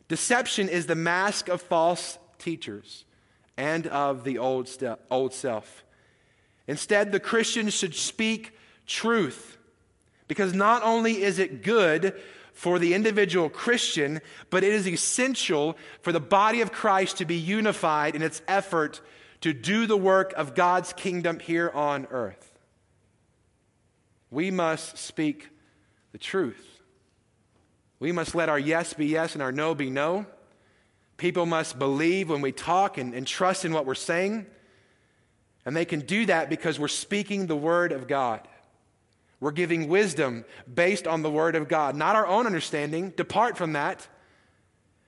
Deception 0.10 0.68
is 0.70 0.86
the 0.86 0.96
mask 0.96 1.48
of 1.48 1.62
false 1.62 2.20
teachers 2.38 3.06
and 3.56 3.88
of 3.88 4.26
the 4.26 4.38
old, 4.38 4.70
old 5.10 5.34
self. 5.34 5.84
Instead, 6.68 7.12
the 7.12 7.20
Christian 7.20 7.70
should 7.70 7.96
speak 7.96 8.52
truth 8.86 9.58
because 10.28 10.54
not 10.54 10.84
only 10.84 11.22
is 11.22 11.40
it 11.40 11.64
good 11.64 12.14
for 12.54 12.80
the 12.80 12.94
individual 12.94 13.50
Christian, 13.50 14.22
but 14.50 14.64
it 14.64 14.74
is 14.74 14.88
essential 14.88 15.78
for 16.02 16.12
the 16.12 16.20
body 16.20 16.62
of 16.62 16.72
Christ 16.72 17.18
to 17.18 17.26
be 17.26 17.36
unified 17.36 18.16
in 18.16 18.22
its 18.22 18.42
effort 18.48 19.02
to 19.42 19.54
do 19.54 19.86
the 19.86 19.98
work 19.98 20.34
of 20.38 20.56
God's 20.56 20.94
kingdom 20.94 21.40
here 21.40 21.70
on 21.74 22.08
earth. 22.12 22.58
We 24.32 24.52
must 24.52 24.98
speak 24.98 25.50
the 26.14 26.18
truth. 26.18 26.80
We 28.00 28.12
must 28.12 28.36
let 28.36 28.50
our 28.50 28.60
yes 28.60 28.94
be 28.94 29.08
yes 29.08 29.34
and 29.34 29.42
our 29.42 29.52
no 29.52 29.76
be 29.76 29.90
no. 29.90 30.26
People 31.18 31.46
must 31.46 31.78
believe 31.78 32.30
when 32.30 32.42
we 32.42 32.52
talk 32.52 32.98
and, 32.98 33.14
and 33.14 33.28
trust 33.28 33.66
in 33.66 33.74
what 33.74 33.86
we're 33.86 33.96
saying. 33.96 34.46
And 35.66 35.76
they 35.76 35.86
can 35.86 36.02
do 36.02 36.26
that 36.28 36.50
because 36.50 36.80
we're 36.80 36.88
speaking 36.88 37.48
the 37.48 37.56
word 37.56 37.92
of 37.92 38.08
God. 38.08 38.48
We're 39.44 39.52
giving 39.52 39.90
wisdom 39.90 40.46
based 40.74 41.06
on 41.06 41.22
the 41.22 41.30
word 41.30 41.58
of 41.58 41.68
God, 41.68 41.98
not 41.98 42.16
our 42.16 42.26
own 42.26 42.46
understanding. 42.46 43.10
Depart 43.10 43.58
from 43.58 43.74
that. 43.74 44.08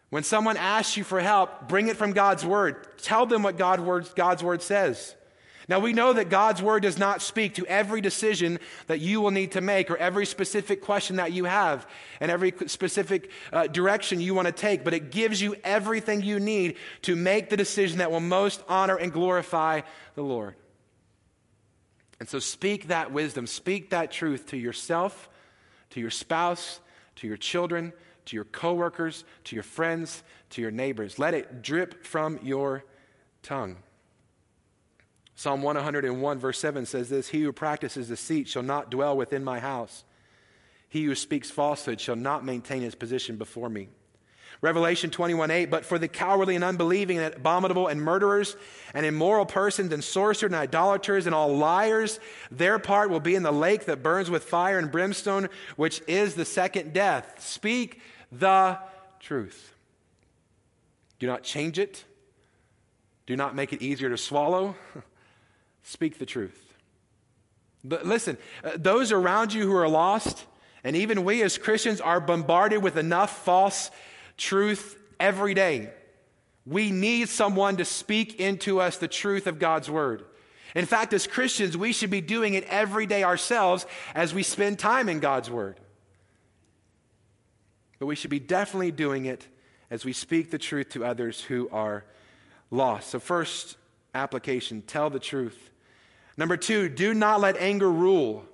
When 0.10 0.24
someone 0.24 0.58
asks 0.58 0.98
you 0.98 1.06
for 1.06 1.22
help, 1.22 1.70
bring 1.70 1.88
it 1.88 1.96
from 1.96 2.12
God's 2.12 2.46
word. 2.46 2.98
Tell 2.98 3.26
them 3.26 3.44
what 3.44 3.58
God 3.58 3.80
word, 3.80 4.10
God's 4.14 4.44
word 4.44 4.62
says. 4.62 5.16
Now, 5.70 5.80
we 5.80 5.94
know 5.94 6.12
that 6.12 6.28
God's 6.28 6.62
word 6.62 6.84
does 6.84 6.98
not 6.98 7.22
speak 7.22 7.56
to 7.56 7.66
every 7.68 8.02
decision 8.02 8.60
that 8.88 9.00
you 9.00 9.22
will 9.22 9.32
need 9.32 9.54
to 9.54 9.62
make 9.62 9.90
or 9.90 9.96
every 9.96 10.26
specific 10.26 10.82
question 10.82 11.16
that 11.16 11.32
you 11.32 11.46
have 11.46 11.88
and 12.20 12.30
every 12.30 12.54
specific 12.68 13.32
uh, 13.54 13.68
direction 13.68 14.20
you 14.20 14.36
want 14.36 14.48
to 14.48 14.52
take, 14.52 14.84
but 14.84 14.94
it 14.94 15.12
gives 15.12 15.42
you 15.42 15.56
everything 15.64 16.22
you 16.22 16.42
need 16.42 16.76
to 17.04 17.16
make 17.16 17.50
the 17.50 17.56
decision 17.56 18.00
that 18.00 18.12
will 18.12 18.20
most 18.20 18.62
honor 18.68 18.98
and 18.98 19.14
glorify 19.14 19.80
the 20.16 20.24
Lord. 20.24 20.56
And 22.20 22.30
so, 22.30 22.40
speak 22.40 22.88
that 22.88 23.12
wisdom, 23.12 23.46
speak 23.46 23.90
that 23.90 24.12
truth 24.12 24.48
to 24.48 24.58
yourself, 24.58 25.30
to 25.92 26.00
your 26.00 26.10
spouse, 26.10 26.80
to 27.18 27.28
your 27.28 27.38
children, 27.38 27.94
to 28.26 28.36
your 28.36 28.46
coworkers, 28.46 29.24
to 29.46 29.56
your 29.56 29.64
friends, 29.64 30.24
to 30.52 30.62
your 30.62 30.72
neighbors. 30.72 31.20
Let 31.20 31.34
it 31.34 31.62
drip 31.62 32.06
from 32.06 32.40
your 32.42 32.84
tongue. 33.44 33.78
Psalm 35.36 35.62
101, 35.62 36.40
verse 36.40 36.60
7 36.60 36.86
says 36.86 37.10
this 37.10 37.30
He 37.30 37.42
who 37.42 37.52
practices 37.52 38.08
deceit 38.08 38.48
shall 38.48 38.64
not 38.64 38.90
dwell 38.90 39.16
within 39.18 39.44
my 39.44 39.60
house. 39.60 40.06
He 40.88 41.04
who 41.04 41.16
speaks 41.16 41.52
falsehood 41.52 42.00
shall 42.00 42.16
not 42.16 42.46
maintain 42.46 42.82
his 42.82 42.96
position 42.96 43.36
before 43.36 43.70
me. 43.70 43.90
Revelation 44.66 45.12
21 45.12 45.52
8, 45.52 45.66
but 45.70 45.86
for 45.86 46.00
the 46.00 46.08
cowardly 46.08 46.56
and 46.56 46.64
unbelieving 46.64 47.20
and 47.20 47.36
abominable 47.36 47.86
and 47.86 48.02
murderers 48.02 48.58
and 48.96 49.06
immoral 49.06 49.46
persons 49.46 49.94
and 49.94 50.04
sorcerers 50.04 50.52
and 50.52 50.56
idolaters 50.56 51.28
and 51.28 51.36
all 51.36 51.56
liars, 51.56 52.20
their 52.50 52.80
part 52.80 53.12
will 53.12 53.20
be 53.20 53.36
in 53.36 53.44
the 53.44 53.52
lake 53.52 53.86
that 53.86 54.02
burns 54.02 54.32
with 54.32 54.44
fire 54.44 54.80
and 54.80 54.92
brimstone, 54.92 55.50
which 55.76 56.02
is 56.08 56.34
the 56.34 56.46
second 56.46 56.94
death. 56.94 57.36
Speak 57.38 58.02
the 58.32 58.80
truth. 59.20 59.76
Do 61.20 61.28
not 61.28 61.44
change 61.44 61.78
it. 61.78 62.04
Do 63.28 63.36
not 63.36 63.54
make 63.54 63.72
it 63.72 63.84
easier 63.84 64.10
to 64.10 64.18
swallow. 64.18 64.76
Speak 65.84 66.18
the 66.18 66.26
truth. 66.26 66.74
But 67.84 68.08
listen, 68.08 68.36
uh, 68.64 68.72
those 68.78 69.12
around 69.12 69.54
you 69.54 69.68
who 69.68 69.76
are 69.76 69.88
lost, 69.88 70.44
and 70.84 70.96
even 70.96 71.24
we 71.24 71.44
as 71.44 71.60
Christians 71.60 72.02
are 72.02 72.20
bombarded 72.20 72.82
with 72.82 72.98
enough 72.98 73.46
false 73.46 73.92
truth 74.38 74.98
every 75.20 75.54
day. 75.54 75.92
We 76.66 76.92
need 76.92 77.30
someone 77.30 77.78
to 77.78 77.86
speak 77.86 78.40
into 78.40 78.82
us 78.82 78.98
the 78.98 79.08
truth 79.08 79.48
of 79.48 79.60
God's 79.60 79.90
word. 79.90 80.26
In 80.76 80.86
fact, 80.86 81.14
as 81.14 81.28
Christians, 81.28 81.78
we 81.78 81.94
should 81.94 82.10
be 82.10 82.22
doing 82.22 82.54
it 82.54 82.66
every 82.66 83.06
day 83.06 83.24
ourselves 83.24 83.86
as 84.14 84.34
we 84.34 84.44
spend 84.44 84.78
time 84.78 85.08
in 85.08 85.20
God's 85.20 85.50
word. 85.50 85.80
But 88.00 88.08
we 88.08 88.16
should 88.16 88.30
be 88.30 88.40
definitely 88.40 88.92
doing 88.92 89.26
it 89.26 89.48
as 89.90 90.04
we 90.04 90.12
speak 90.12 90.52
the 90.52 90.58
truth 90.58 90.90
to 90.90 91.06
others 91.06 91.42
who 91.42 91.70
are 91.72 92.04
lost. 92.72 93.12
So, 93.12 93.20
first 93.20 93.78
application 94.14 94.82
tell 94.82 95.10
the 95.10 95.20
truth. 95.20 95.70
Number 96.36 96.58
two, 96.58 96.90
do 96.90 97.14
not 97.14 97.40
let 97.40 97.56
anger 97.58 97.90
rule. 97.90 98.46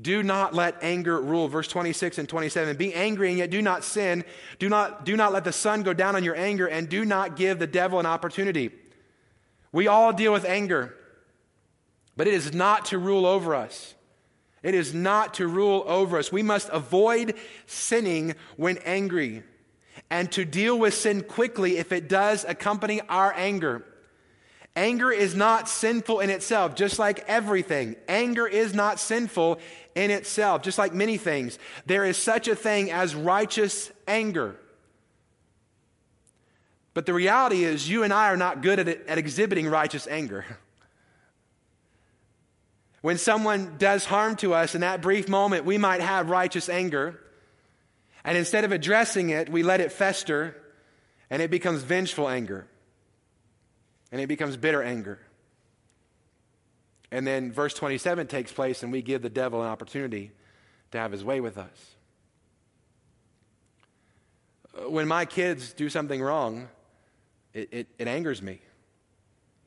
Do 0.00 0.22
not 0.22 0.54
let 0.54 0.76
anger 0.82 1.20
rule. 1.20 1.48
Verse 1.48 1.66
26 1.66 2.18
and 2.18 2.28
27. 2.28 2.76
Be 2.76 2.94
angry 2.94 3.30
and 3.30 3.38
yet 3.38 3.50
do 3.50 3.60
not 3.60 3.82
sin. 3.82 4.24
Do 4.58 4.68
not, 4.68 5.04
do 5.04 5.16
not 5.16 5.32
let 5.32 5.44
the 5.44 5.52
sun 5.52 5.82
go 5.82 5.92
down 5.92 6.14
on 6.14 6.22
your 6.22 6.36
anger 6.36 6.66
and 6.66 6.88
do 6.88 7.04
not 7.04 7.36
give 7.36 7.58
the 7.58 7.66
devil 7.66 7.98
an 7.98 8.06
opportunity. 8.06 8.70
We 9.72 9.88
all 9.88 10.12
deal 10.12 10.32
with 10.32 10.44
anger, 10.44 10.94
but 12.16 12.26
it 12.26 12.34
is 12.34 12.54
not 12.54 12.86
to 12.86 12.98
rule 12.98 13.26
over 13.26 13.54
us. 13.54 13.94
It 14.62 14.74
is 14.74 14.94
not 14.94 15.34
to 15.34 15.46
rule 15.46 15.84
over 15.86 16.18
us. 16.18 16.32
We 16.32 16.42
must 16.42 16.68
avoid 16.70 17.34
sinning 17.66 18.34
when 18.56 18.78
angry 18.78 19.42
and 20.10 20.30
to 20.32 20.44
deal 20.44 20.78
with 20.78 20.94
sin 20.94 21.22
quickly 21.22 21.78
if 21.78 21.92
it 21.92 22.08
does 22.08 22.44
accompany 22.44 23.00
our 23.08 23.32
anger. 23.34 23.84
Anger 24.78 25.10
is 25.10 25.34
not 25.34 25.68
sinful 25.68 26.20
in 26.20 26.30
itself, 26.30 26.76
just 26.76 27.00
like 27.00 27.24
everything. 27.26 27.96
Anger 28.06 28.46
is 28.46 28.72
not 28.74 29.00
sinful 29.00 29.58
in 29.96 30.12
itself, 30.12 30.62
just 30.62 30.78
like 30.78 30.94
many 30.94 31.16
things. 31.16 31.58
There 31.86 32.04
is 32.04 32.16
such 32.16 32.46
a 32.46 32.54
thing 32.54 32.92
as 32.92 33.12
righteous 33.12 33.90
anger. 34.06 34.54
But 36.94 37.06
the 37.06 37.12
reality 37.12 37.64
is, 37.64 37.90
you 37.90 38.04
and 38.04 38.12
I 38.12 38.28
are 38.28 38.36
not 38.36 38.62
good 38.62 38.78
at, 38.78 38.86
at 39.08 39.18
exhibiting 39.18 39.66
righteous 39.66 40.06
anger. 40.06 40.44
When 43.00 43.16
someone 43.16 43.76
does 43.78 44.04
harm 44.04 44.34
to 44.38 44.54
us 44.54 44.74
in 44.74 44.80
that 44.80 45.00
brief 45.00 45.28
moment, 45.28 45.64
we 45.64 45.78
might 45.78 46.00
have 46.00 46.30
righteous 46.30 46.68
anger. 46.68 47.20
And 48.24 48.36
instead 48.36 48.64
of 48.64 48.72
addressing 48.72 49.30
it, 49.30 49.48
we 49.48 49.62
let 49.62 49.80
it 49.80 49.92
fester 49.92 50.56
and 51.30 51.40
it 51.40 51.48
becomes 51.48 51.82
vengeful 51.82 52.28
anger 52.28 52.66
and 54.10 54.20
it 54.20 54.26
becomes 54.26 54.56
bitter 54.56 54.82
anger. 54.82 55.18
And 57.10 57.26
then 57.26 57.52
verse 57.52 57.74
27 57.74 58.26
takes 58.26 58.52
place, 58.52 58.82
and 58.82 58.92
we 58.92 59.02
give 59.02 59.22
the 59.22 59.30
devil 59.30 59.62
an 59.62 59.68
opportunity 59.68 60.30
to 60.90 60.98
have 60.98 61.12
his 61.12 61.24
way 61.24 61.40
with 61.40 61.56
us. 61.58 61.94
Uh, 64.76 64.90
when 64.90 65.08
my 65.08 65.24
kids 65.24 65.72
do 65.72 65.88
something 65.88 66.20
wrong, 66.20 66.68
it, 67.54 67.68
it, 67.72 67.86
it 67.98 68.08
angers 68.08 68.42
me. 68.42 68.60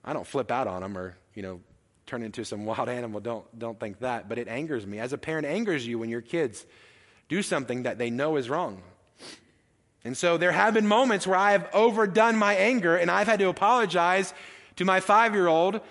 I 0.04 0.14
don't 0.14 0.26
flip 0.26 0.52
out 0.52 0.68
on 0.68 0.82
them 0.82 0.98
or, 0.98 1.18
you 1.36 1.42
know, 1.42 1.62
turn 2.06 2.24
into 2.24 2.44
some 2.44 2.66
wild 2.66 2.90
animal. 2.90 3.20
Don't, 3.20 3.46
don't 3.58 3.80
think 3.80 4.00
that. 4.00 4.30
But 4.30 4.38
it 4.38 4.48
angers 4.48 4.86
me. 4.86 5.00
As 5.00 5.14
a 5.14 5.18
parent, 5.18 5.48
angers 5.48 5.86
you 5.86 5.98
when 5.98 6.10
your 6.10 6.22
kids 6.22 6.66
do 7.28 7.42
something 7.42 7.84
that 7.84 7.98
they 7.98 8.10
know 8.10 8.36
is 8.36 8.50
wrong. 8.50 8.84
And 10.04 10.18
so 10.18 10.38
there 10.38 10.52
have 10.52 10.74
been 10.74 10.88
moments 10.88 11.28
where 11.28 11.38
I 11.38 11.52
have 11.52 11.70
overdone 11.74 12.36
my 12.36 12.56
anger 12.56 12.96
and 12.96 13.12
I've 13.12 13.28
had 13.28 13.40
to 13.40 13.50
apologize 13.50 14.34
to 14.78 14.86
my 14.86 15.00
five 15.00 15.34
year 15.36 15.48
old, 15.48 15.82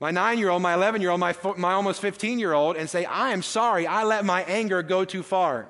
my 0.00 0.10
nine 0.10 0.38
year 0.38 0.48
old, 0.48 0.62
my 0.62 0.74
11 0.74 1.00
year 1.00 1.10
old, 1.10 1.20
my, 1.20 1.34
my 1.56 1.72
almost 1.72 2.00
15 2.00 2.38
year 2.38 2.52
old 2.52 2.76
and 2.76 2.90
say, 2.90 3.04
I 3.04 3.30
am 3.30 3.42
sorry, 3.42 3.86
I 3.86 4.02
let 4.02 4.24
my 4.24 4.42
anger 4.42 4.82
go 4.82 5.04
too 5.04 5.22
far. 5.22 5.68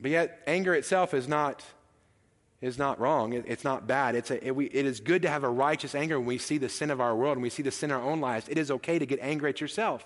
But 0.00 0.10
yet, 0.10 0.40
anger 0.46 0.74
itself 0.74 1.12
is 1.12 1.28
not, 1.28 1.62
is 2.62 2.78
not 2.78 2.98
wrong. 2.98 3.34
It, 3.34 3.44
it's 3.46 3.64
not 3.64 3.86
bad. 3.86 4.14
It's 4.14 4.30
a, 4.30 4.44
it, 4.44 4.56
we, 4.56 4.66
it 4.66 4.86
is 4.86 4.98
good 4.98 5.22
to 5.22 5.28
have 5.28 5.44
a 5.44 5.48
righteous 5.48 5.94
anger 5.94 6.18
when 6.18 6.26
we 6.26 6.38
see 6.38 6.56
the 6.56 6.70
sin 6.70 6.90
of 6.90 7.00
our 7.00 7.14
world 7.14 7.36
and 7.36 7.42
we 7.42 7.50
see 7.50 7.62
the 7.62 7.70
sin 7.70 7.90
in 7.90 7.96
our 7.96 8.02
own 8.02 8.20
lives. 8.20 8.48
It 8.48 8.56
is 8.56 8.70
okay 8.70 8.98
to 8.98 9.04
get 9.04 9.20
angry 9.20 9.50
at 9.50 9.60
yourself. 9.60 10.04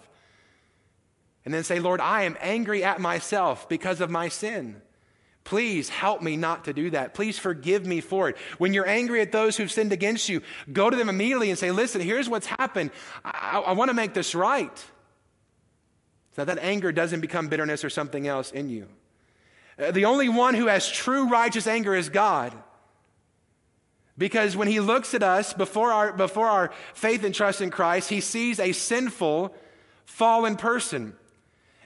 And 1.44 1.54
then 1.54 1.62
say, 1.62 1.78
Lord, 1.78 2.00
I 2.00 2.22
am 2.22 2.36
angry 2.40 2.82
at 2.82 3.00
myself 3.00 3.68
because 3.68 4.00
of 4.00 4.10
my 4.10 4.28
sin. 4.28 4.82
Please 5.44 5.90
help 5.90 6.22
me 6.22 6.38
not 6.38 6.64
to 6.64 6.72
do 6.72 6.90
that. 6.90 7.12
Please 7.12 7.38
forgive 7.38 7.84
me 7.84 8.00
for 8.00 8.30
it. 8.30 8.36
When 8.56 8.72
you're 8.72 8.88
angry 8.88 9.20
at 9.20 9.30
those 9.30 9.58
who've 9.58 9.70
sinned 9.70 9.92
against 9.92 10.28
you, 10.30 10.40
go 10.72 10.88
to 10.88 10.96
them 10.96 11.10
immediately 11.10 11.50
and 11.50 11.58
say, 11.58 11.70
Listen, 11.70 12.00
here's 12.00 12.30
what's 12.30 12.46
happened. 12.46 12.90
I, 13.24 13.62
I, 13.66 13.72
want 13.72 13.90
to 13.90 13.94
make 13.94 14.14
this 14.14 14.34
right. 14.34 14.84
So 16.34 16.46
that 16.46 16.58
anger 16.58 16.92
doesn't 16.92 17.20
become 17.20 17.48
bitterness 17.48 17.84
or 17.84 17.90
something 17.90 18.26
else 18.26 18.52
in 18.52 18.70
you. 18.70 18.88
Uh, 19.78 19.90
the 19.90 20.06
only 20.06 20.30
one 20.30 20.54
who 20.54 20.66
has 20.66 20.90
true 20.90 21.28
righteous 21.28 21.66
anger 21.66 21.94
is 21.94 22.08
God. 22.08 22.54
Because 24.16 24.56
when 24.56 24.68
he 24.68 24.80
looks 24.80 25.12
at 25.12 25.22
us 25.22 25.52
before 25.52 25.92
our, 25.92 26.12
before 26.12 26.48
our 26.48 26.70
faith 26.94 27.22
and 27.22 27.34
trust 27.34 27.60
in 27.60 27.70
Christ, 27.70 28.08
he 28.08 28.20
sees 28.20 28.58
a 28.58 28.72
sinful, 28.72 29.54
fallen 30.06 30.56
person. 30.56 31.14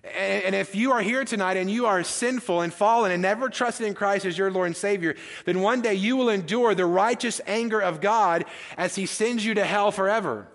And 0.05 0.55
if 0.55 0.75
you 0.75 0.93
are 0.93 1.03
here 1.03 1.25
tonight 1.25 1.57
and 1.57 1.69
you 1.69 1.87
are 1.87 2.05
sinful 2.05 2.61
and 2.61 2.73
fallen 2.73 3.11
and 3.11 3.21
never 3.21 3.49
trusted 3.49 3.87
in 3.87 3.95
Christ 3.95 4.25
as 4.25 4.39
your 4.39 4.51
Lord 4.51 4.69
and 4.69 4.77
Savior, 4.77 5.17
then 5.45 5.61
one 5.61 5.81
day 5.81 5.95
you 5.95 6.17
will 6.17 6.29
endure 6.29 6.75
the 6.75 6.87
righteous 6.87 7.41
anger 7.47 7.81
of 7.81 8.01
God 8.01 8.45
as 8.77 8.95
He 8.95 9.07
sends 9.07 9.45
you 9.45 9.55
to 9.55 9.65
hell 9.65 9.91
forever 9.91 10.47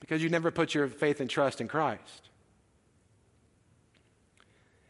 because 0.00 0.22
you 0.22 0.30
never 0.30 0.50
put 0.50 0.74
your 0.74 0.88
faith 0.88 1.20
and 1.20 1.28
trust 1.28 1.60
in 1.60 1.68
Christ. 1.68 2.30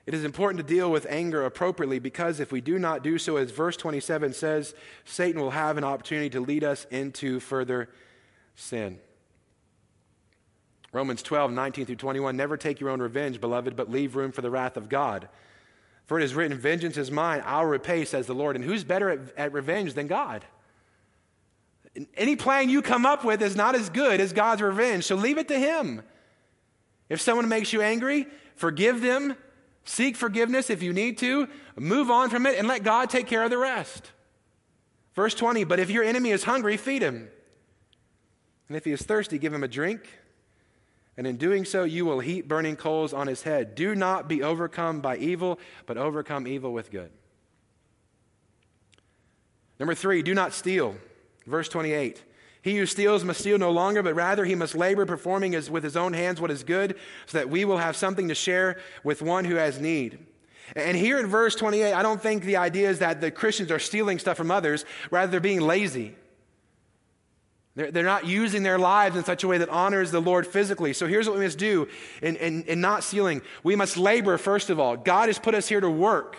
It 0.07 0.15
is 0.15 0.25
important 0.25 0.67
to 0.67 0.75
deal 0.75 0.91
with 0.91 1.07
anger 1.11 1.45
appropriately 1.45 1.99
because 1.99 2.41
if 2.41 2.53
we 2.53 2.61
do 2.61 2.79
not 2.79 3.03
do 3.03 3.19
so, 3.19 3.37
as 3.37 3.51
verse 3.51 3.77
27 3.77 4.33
says, 4.33 4.75
Satan 5.05 5.41
will 5.41 5.51
have 5.51 5.77
an 5.77 5.85
opportunity 5.85 6.31
to 6.31 6.41
lead 6.41 6.65
us 6.65 6.87
into 6.91 7.41
further 7.41 7.91
sin. 8.55 9.01
Romans 10.93 11.23
12, 11.23 11.53
19 11.53 11.87
through 11.87 11.97
21. 11.97 12.37
Never 12.37 12.57
take 12.57 12.81
your 12.81 12.91
own 12.91 13.01
revenge, 13.01 13.41
beloved, 13.41 13.77
but 13.77 13.91
leave 13.91 14.17
room 14.17 14.33
for 14.33 14.41
the 14.41 14.51
wrath 14.51 14.77
of 14.77 14.89
God. 14.89 15.29
For 16.07 16.19
it 16.19 16.25
is 16.25 16.35
written, 16.35 16.57
Vengeance 16.57 16.97
is 16.97 17.11
mine, 17.11 17.43
I'll 17.45 17.67
repay, 17.67 18.05
says 18.07 18.27
the 18.27 18.35
Lord. 18.35 18.57
And 18.57 18.65
who's 18.65 18.85
better 18.85 19.11
at, 19.11 19.21
at 19.37 19.53
revenge 19.53 19.93
than 19.93 20.07
God? 20.07 20.45
Any 22.17 22.37
plan 22.37 22.71
you 22.71 22.81
come 22.81 23.05
up 23.05 23.25
with 23.25 23.43
is 23.43 23.57
not 23.57 23.75
as 23.75 23.91
good 23.91 24.21
as 24.21 24.33
God's 24.33 24.63
revenge, 24.63 25.05
so 25.05 25.17
leave 25.17 25.37
it 25.37 25.49
to 25.49 25.59
Him. 25.59 26.03
If 27.09 27.21
someone 27.21 27.49
makes 27.49 27.73
you 27.73 27.83
angry, 27.83 28.27
forgive 28.57 29.03
them, 29.03 29.37
seek 29.85 30.17
forgiveness 30.17 30.71
if 30.71 30.83
you 30.83 30.93
need 30.93 31.19
to, 31.19 31.49
move 31.77 32.11
on 32.11 32.31
from 32.31 32.47
it, 32.47 32.59
and 32.59 32.69
let 32.69 32.83
God 32.83 33.11
take 33.11 33.27
care 33.27 33.43
of 33.43 33.51
the 33.51 33.59
rest. 33.59 34.13
Verse 35.15 35.35
20, 35.35 35.65
but 35.65 35.81
if 35.81 35.91
your 35.91 36.05
enemy 36.05 36.31
is 36.31 36.45
hungry, 36.45 36.77
feed 36.77 37.03
him. 37.03 37.29
And 38.69 38.77
if 38.77 38.85
he 38.85 38.93
is 38.93 39.03
thirsty, 39.03 39.39
give 39.39 39.53
him 39.53 39.65
a 39.65 39.69
drink 39.69 40.09
and 41.19 41.27
in 41.27 41.37
doing 41.37 41.65
so, 41.65 41.83
you 41.83 42.05
will 42.05 42.21
heap 42.21 42.47
burning 42.47 42.77
coals 42.77 43.13
on 43.13 43.27
his 43.27 43.43
head. 43.43 43.75
Do 43.75 43.97
not 43.97 44.29
be 44.29 44.41
overcome 44.41 45.01
by 45.01 45.17
evil, 45.17 45.59
but 45.85 45.99
overcome 45.99 46.47
evil 46.47 46.73
with 46.73 46.93
good. 46.93 47.11
Number 49.81 49.97
three, 49.97 50.23
do 50.23 50.33
not 50.33 50.53
steal. 50.53 50.95
Verse 51.45 51.69
28. 51.69 52.23
He 52.63 52.77
who 52.77 52.87
steals 52.87 53.25
must 53.25 53.41
steal 53.41 53.59
no 53.59 53.73
longer, 53.73 54.01
but 54.01 54.15
rather 54.15 54.45
he 54.45 54.55
must 54.55 54.77
labor, 54.77 55.07
performing 55.07 55.53
his, 55.53 55.69
with 55.69 55.83
his 55.83 55.97
own 55.97 56.13
hands 56.13 56.41
what 56.41 56.53
is 56.53 56.63
good, 56.63 56.95
so 57.27 57.39
that 57.39 57.51
we 57.51 57.65
will 57.65 57.79
have 57.79 57.97
something 57.97 58.29
to 58.29 58.35
share 58.35 58.79
with 59.03 59.21
one 59.21 59.45
who 59.45 59.57
has 59.57 59.81
need. 59.81 60.25
And 60.77 60.97
here 60.97 61.19
in 61.19 61.27
verse 61.27 61.57
28, 61.57 61.95
I 61.95 62.03
don't 62.03 62.23
think 62.23 62.45
the 62.45 62.59
idea 62.59 62.91
is 62.91 63.01
that 63.01 63.21
the 63.21 63.33
Christians 63.33 63.73
are 63.73 63.81
stealing 63.81 64.21
stuff 64.21 64.37
from 64.37 64.53
others, 64.53 64.85
rather, 65.11 65.29
they're 65.33 65.41
being 65.41 65.63
lazy. 65.63 66.15
They're, 67.79 67.93
they're 67.93 68.03
not 68.03 68.27
using 68.27 68.65
their 68.65 68.77
lives 68.77 69.15
in 69.15 69.23
such 69.23 69.45
a 69.45 69.49
way 69.49 69.59
that 69.59 69.69
honors 69.69 70.11
the 70.11 70.21
Lord 70.21 70.49
physically. 70.49 70.93
So 70.93 71.07
here's 71.07 71.29
what 71.29 71.39
we 71.39 71.45
must 71.45 71.59
do 71.59 71.87
in, 72.21 72.35
in, 72.35 72.65
in 72.65 72.81
not 72.81 73.05
stealing. 73.05 73.41
We 73.63 73.77
must 73.77 73.97
labor, 73.97 74.37
first 74.37 74.69
of 74.69 74.81
all. 74.81 74.97
God 74.97 75.29
has 75.29 75.39
put 75.39 75.55
us 75.55 75.69
here 75.69 75.81
to 75.81 75.89
work. 75.89 76.39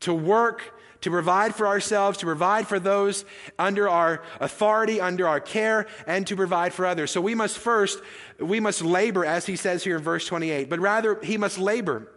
To 0.00 0.14
work 0.14 0.72
to 1.02 1.10
provide 1.10 1.54
for 1.54 1.66
ourselves, 1.66 2.16
to 2.16 2.24
provide 2.24 2.66
for 2.66 2.80
those 2.80 3.26
under 3.58 3.90
our 3.90 4.22
authority, 4.40 5.02
under 5.02 5.28
our 5.28 5.38
care, 5.38 5.86
and 6.06 6.26
to 6.26 6.34
provide 6.34 6.72
for 6.72 6.86
others. 6.86 7.10
So 7.10 7.20
we 7.20 7.34
must 7.34 7.58
first, 7.58 8.00
we 8.38 8.58
must 8.58 8.80
labor, 8.80 9.22
as 9.22 9.44
he 9.44 9.54
says 9.54 9.84
here 9.84 9.98
in 9.98 10.02
verse 10.02 10.26
28, 10.26 10.70
but 10.70 10.80
rather 10.80 11.20
he 11.22 11.36
must 11.36 11.58
labor. 11.58 12.10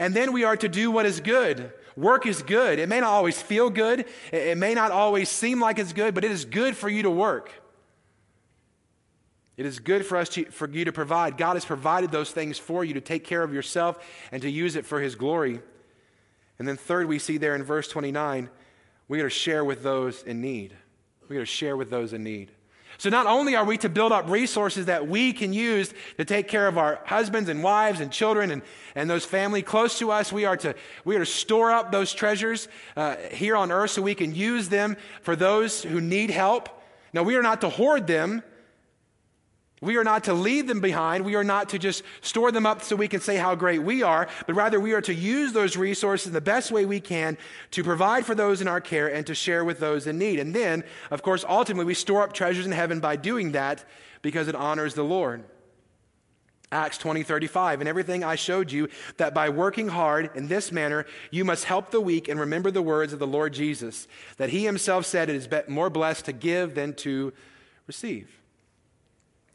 And 0.00 0.14
then 0.14 0.32
we 0.32 0.44
are 0.44 0.56
to 0.56 0.68
do 0.68 0.90
what 0.90 1.04
is 1.04 1.20
good. 1.20 1.72
Work 1.94 2.24
is 2.24 2.42
good. 2.42 2.78
It 2.78 2.88
may 2.88 3.00
not 3.00 3.10
always 3.10 3.40
feel 3.40 3.68
good, 3.68 4.06
it 4.32 4.56
may 4.56 4.74
not 4.74 4.90
always 4.90 5.28
seem 5.28 5.60
like 5.60 5.78
it's 5.78 5.92
good, 5.92 6.14
but 6.14 6.24
it 6.24 6.30
is 6.30 6.46
good 6.46 6.74
for 6.74 6.88
you 6.88 7.02
to 7.02 7.10
work. 7.10 7.52
It 9.58 9.66
is 9.66 9.78
good 9.78 10.06
for 10.06 10.16
us 10.16 10.30
to, 10.30 10.46
for 10.46 10.70
you 10.70 10.86
to 10.86 10.92
provide. 10.92 11.36
God 11.36 11.54
has 11.54 11.66
provided 11.66 12.10
those 12.10 12.30
things 12.30 12.58
for 12.58 12.82
you 12.82 12.94
to 12.94 13.00
take 13.02 13.24
care 13.24 13.42
of 13.42 13.52
yourself 13.52 14.02
and 14.32 14.40
to 14.40 14.50
use 14.50 14.74
it 14.74 14.86
for 14.86 15.02
his 15.02 15.16
glory. 15.16 15.60
And 16.58 16.66
then 16.66 16.78
third, 16.78 17.06
we 17.06 17.18
see 17.18 17.36
there 17.36 17.54
in 17.54 17.62
verse 17.62 17.86
29, 17.86 18.48
we 19.06 19.18
got 19.18 19.24
to 19.24 19.30
share 19.30 19.66
with 19.66 19.82
those 19.82 20.22
in 20.22 20.40
need. 20.40 20.74
We 21.28 21.36
got 21.36 21.40
to 21.40 21.46
share 21.46 21.76
with 21.76 21.90
those 21.90 22.14
in 22.14 22.24
need. 22.24 22.52
So 23.00 23.08
not 23.08 23.26
only 23.26 23.56
are 23.56 23.64
we 23.64 23.78
to 23.78 23.88
build 23.88 24.12
up 24.12 24.28
resources 24.28 24.84
that 24.84 25.08
we 25.08 25.32
can 25.32 25.54
use 25.54 25.94
to 26.18 26.24
take 26.26 26.48
care 26.48 26.68
of 26.68 26.76
our 26.76 27.00
husbands 27.06 27.48
and 27.48 27.62
wives 27.62 27.98
and 27.98 28.12
children 28.12 28.50
and, 28.50 28.60
and 28.94 29.08
those 29.08 29.24
family 29.24 29.62
close 29.62 29.98
to 30.00 30.10
us, 30.10 30.30
we 30.30 30.44
are 30.44 30.58
to, 30.58 30.74
we 31.06 31.16
are 31.16 31.20
to 31.20 31.24
store 31.24 31.70
up 31.70 31.92
those 31.92 32.12
treasures 32.12 32.68
uh, 32.98 33.16
here 33.32 33.56
on 33.56 33.72
earth 33.72 33.92
so 33.92 34.02
we 34.02 34.14
can 34.14 34.34
use 34.34 34.68
them 34.68 34.98
for 35.22 35.34
those 35.34 35.82
who 35.82 35.98
need 35.98 36.28
help. 36.28 36.68
Now, 37.14 37.22
we 37.22 37.36
are 37.36 37.42
not 37.42 37.62
to 37.62 37.70
hoard 37.70 38.06
them. 38.06 38.42
We 39.82 39.96
are 39.96 40.04
not 40.04 40.24
to 40.24 40.34
leave 40.34 40.66
them 40.66 40.80
behind. 40.80 41.24
We 41.24 41.36
are 41.36 41.44
not 41.44 41.70
to 41.70 41.78
just 41.78 42.02
store 42.20 42.52
them 42.52 42.66
up 42.66 42.82
so 42.82 42.96
we 42.96 43.08
can 43.08 43.20
say 43.20 43.36
how 43.36 43.54
great 43.54 43.82
we 43.82 44.02
are, 44.02 44.28
but 44.46 44.54
rather 44.54 44.78
we 44.78 44.92
are 44.92 45.00
to 45.00 45.14
use 45.14 45.52
those 45.52 45.74
resources 45.76 46.26
in 46.26 46.32
the 46.34 46.40
best 46.42 46.70
way 46.70 46.84
we 46.84 47.00
can 47.00 47.38
to 47.70 47.82
provide 47.82 48.26
for 48.26 48.34
those 48.34 48.60
in 48.60 48.68
our 48.68 48.80
care 48.80 49.08
and 49.08 49.26
to 49.26 49.34
share 49.34 49.64
with 49.64 49.80
those 49.80 50.06
in 50.06 50.18
need. 50.18 50.38
And 50.38 50.54
then, 50.54 50.84
of 51.10 51.22
course, 51.22 51.46
ultimately 51.48 51.86
we 51.86 51.94
store 51.94 52.22
up 52.22 52.34
treasures 52.34 52.66
in 52.66 52.72
heaven 52.72 53.00
by 53.00 53.16
doing 53.16 53.52
that 53.52 53.84
because 54.20 54.48
it 54.48 54.54
honors 54.54 54.92
the 54.92 55.02
Lord. 55.02 55.44
Acts 56.72 56.98
20, 56.98 57.22
35. 57.22 57.80
And 57.80 57.88
everything 57.88 58.22
I 58.22 58.36
showed 58.36 58.70
you, 58.70 58.88
that 59.16 59.32
by 59.32 59.48
working 59.48 59.88
hard 59.88 60.30
in 60.36 60.48
this 60.48 60.70
manner, 60.70 61.06
you 61.30 61.44
must 61.44 61.64
help 61.64 61.90
the 61.90 62.02
weak 62.02 62.28
and 62.28 62.38
remember 62.38 62.70
the 62.70 62.82
words 62.82 63.14
of 63.14 63.18
the 63.18 63.26
Lord 63.26 63.54
Jesus, 63.54 64.06
that 64.36 64.50
he 64.50 64.66
himself 64.66 65.06
said 65.06 65.30
it 65.30 65.36
is 65.36 65.48
more 65.68 65.90
blessed 65.90 66.26
to 66.26 66.32
give 66.32 66.74
than 66.74 66.92
to 66.96 67.32
receive. 67.86 68.39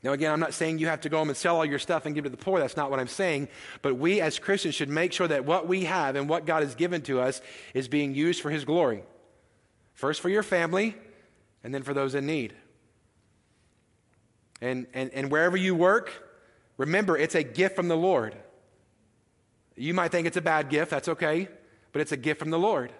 Now, 0.05 0.11
again, 0.11 0.31
I'm 0.31 0.39
not 0.39 0.53
saying 0.53 0.77
you 0.77 0.85
have 0.85 1.01
to 1.01 1.09
go 1.09 1.17
home 1.17 1.29
and 1.29 1.37
sell 1.37 1.55
all 1.55 1.65
your 1.65 1.79
stuff 1.79 2.05
and 2.05 2.13
give 2.13 2.27
it 2.27 2.29
to 2.29 2.35
the 2.35 2.43
poor. 2.43 2.59
That's 2.59 2.77
not 2.77 2.91
what 2.91 2.99
I'm 2.99 3.07
saying. 3.07 3.47
But 3.81 3.95
we 3.95 4.21
as 4.21 4.37
Christians 4.37 4.75
should 4.75 4.87
make 4.87 5.11
sure 5.11 5.27
that 5.27 5.45
what 5.45 5.67
we 5.67 5.85
have 5.85 6.15
and 6.15 6.29
what 6.29 6.45
God 6.45 6.61
has 6.61 6.75
given 6.75 7.01
to 7.03 7.19
us 7.19 7.41
is 7.73 7.87
being 7.87 8.13
used 8.13 8.39
for 8.39 8.51
His 8.51 8.65
glory. 8.65 9.03
First 9.95 10.21
for 10.21 10.29
your 10.29 10.43
family, 10.43 10.95
and 11.63 11.73
then 11.73 11.81
for 11.81 11.95
those 11.95 12.13
in 12.13 12.27
need. 12.27 12.53
And, 14.61 14.85
and, 14.93 15.11
and 15.11 15.31
wherever 15.31 15.57
you 15.57 15.73
work, 15.73 16.13
remember 16.77 17.17
it's 17.17 17.33
a 17.33 17.41
gift 17.41 17.75
from 17.75 17.87
the 17.87 17.97
Lord. 17.97 18.35
You 19.75 19.95
might 19.95 20.11
think 20.11 20.27
it's 20.27 20.37
a 20.37 20.41
bad 20.41 20.69
gift, 20.69 20.91
that's 20.91 21.09
okay, 21.09 21.47
but 21.93 22.01
it's 22.03 22.11
a 22.11 22.17
gift 22.17 22.39
from 22.39 22.51
the 22.51 22.59
Lord. 22.59 22.93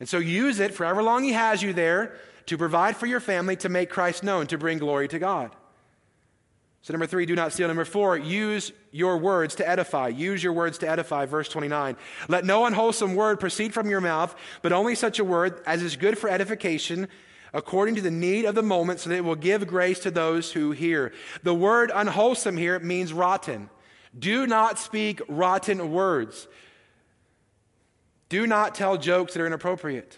And 0.00 0.08
so 0.08 0.16
use 0.16 0.60
it 0.60 0.72
for 0.72 0.86
however 0.86 1.02
long 1.02 1.24
He 1.24 1.32
has 1.32 1.62
you 1.62 1.74
there 1.74 2.16
to 2.46 2.56
provide 2.56 2.96
for 2.96 3.04
your 3.04 3.20
family, 3.20 3.56
to 3.56 3.68
make 3.68 3.90
Christ 3.90 4.22
known, 4.22 4.46
to 4.46 4.56
bring 4.56 4.78
glory 4.78 5.08
to 5.08 5.18
God. 5.18 5.54
So, 6.88 6.92
number 6.92 7.06
three, 7.06 7.26
do 7.26 7.36
not 7.36 7.52
steal. 7.52 7.68
Number 7.68 7.84
four, 7.84 8.16
use 8.16 8.72
your 8.92 9.18
words 9.18 9.56
to 9.56 9.68
edify. 9.68 10.08
Use 10.08 10.42
your 10.42 10.54
words 10.54 10.78
to 10.78 10.88
edify. 10.88 11.26
Verse 11.26 11.46
29. 11.50 11.98
Let 12.28 12.46
no 12.46 12.64
unwholesome 12.64 13.14
word 13.14 13.38
proceed 13.38 13.74
from 13.74 13.90
your 13.90 14.00
mouth, 14.00 14.34
but 14.62 14.72
only 14.72 14.94
such 14.94 15.18
a 15.18 15.24
word 15.24 15.60
as 15.66 15.82
is 15.82 15.96
good 15.96 16.16
for 16.16 16.30
edification, 16.30 17.08
according 17.52 17.96
to 17.96 18.00
the 18.00 18.10
need 18.10 18.46
of 18.46 18.54
the 18.54 18.62
moment, 18.62 19.00
so 19.00 19.10
that 19.10 19.16
it 19.16 19.24
will 19.24 19.36
give 19.36 19.66
grace 19.66 19.98
to 19.98 20.10
those 20.10 20.50
who 20.50 20.70
hear. 20.70 21.12
The 21.42 21.52
word 21.52 21.92
unwholesome 21.94 22.56
here 22.56 22.78
means 22.78 23.12
rotten. 23.12 23.68
Do 24.18 24.46
not 24.46 24.78
speak 24.78 25.20
rotten 25.28 25.92
words. 25.92 26.48
Do 28.30 28.46
not 28.46 28.74
tell 28.74 28.96
jokes 28.96 29.34
that 29.34 29.42
are 29.42 29.46
inappropriate. 29.46 30.16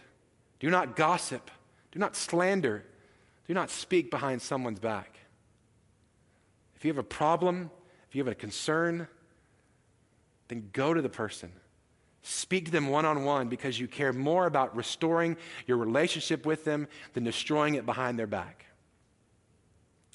Do 0.61 0.71
not 0.71 0.95
gossip. 0.95 1.51
Do 1.91 1.99
not 1.99 2.15
slander. 2.15 2.85
Do 3.49 3.55
not 3.55 3.71
speak 3.71 4.09
behind 4.09 4.41
someone's 4.41 4.79
back. 4.79 5.20
If 6.81 6.87
you 6.87 6.89
have 6.89 6.99
a 6.99 7.03
problem, 7.03 7.71
if 8.09 8.17
you 8.17 8.25
have 8.25 8.33
a 8.33 8.35
concern, 8.35 9.07
then 10.49 10.71
go 10.73 10.95
to 10.95 11.03
the 11.03 11.11
person. 11.11 11.53
Speak 12.23 12.65
to 12.65 12.71
them 12.71 12.89
one 12.89 13.05
on 13.05 13.23
one 13.25 13.49
because 13.49 13.79
you 13.79 13.87
care 13.87 14.15
more 14.15 14.47
about 14.47 14.75
restoring 14.75 15.37
your 15.67 15.77
relationship 15.77 16.47
with 16.47 16.65
them 16.65 16.89
than 17.13 17.23
destroying 17.23 17.75
it 17.75 17.85
behind 17.85 18.19
their 18.19 18.27
back. 18.27 18.65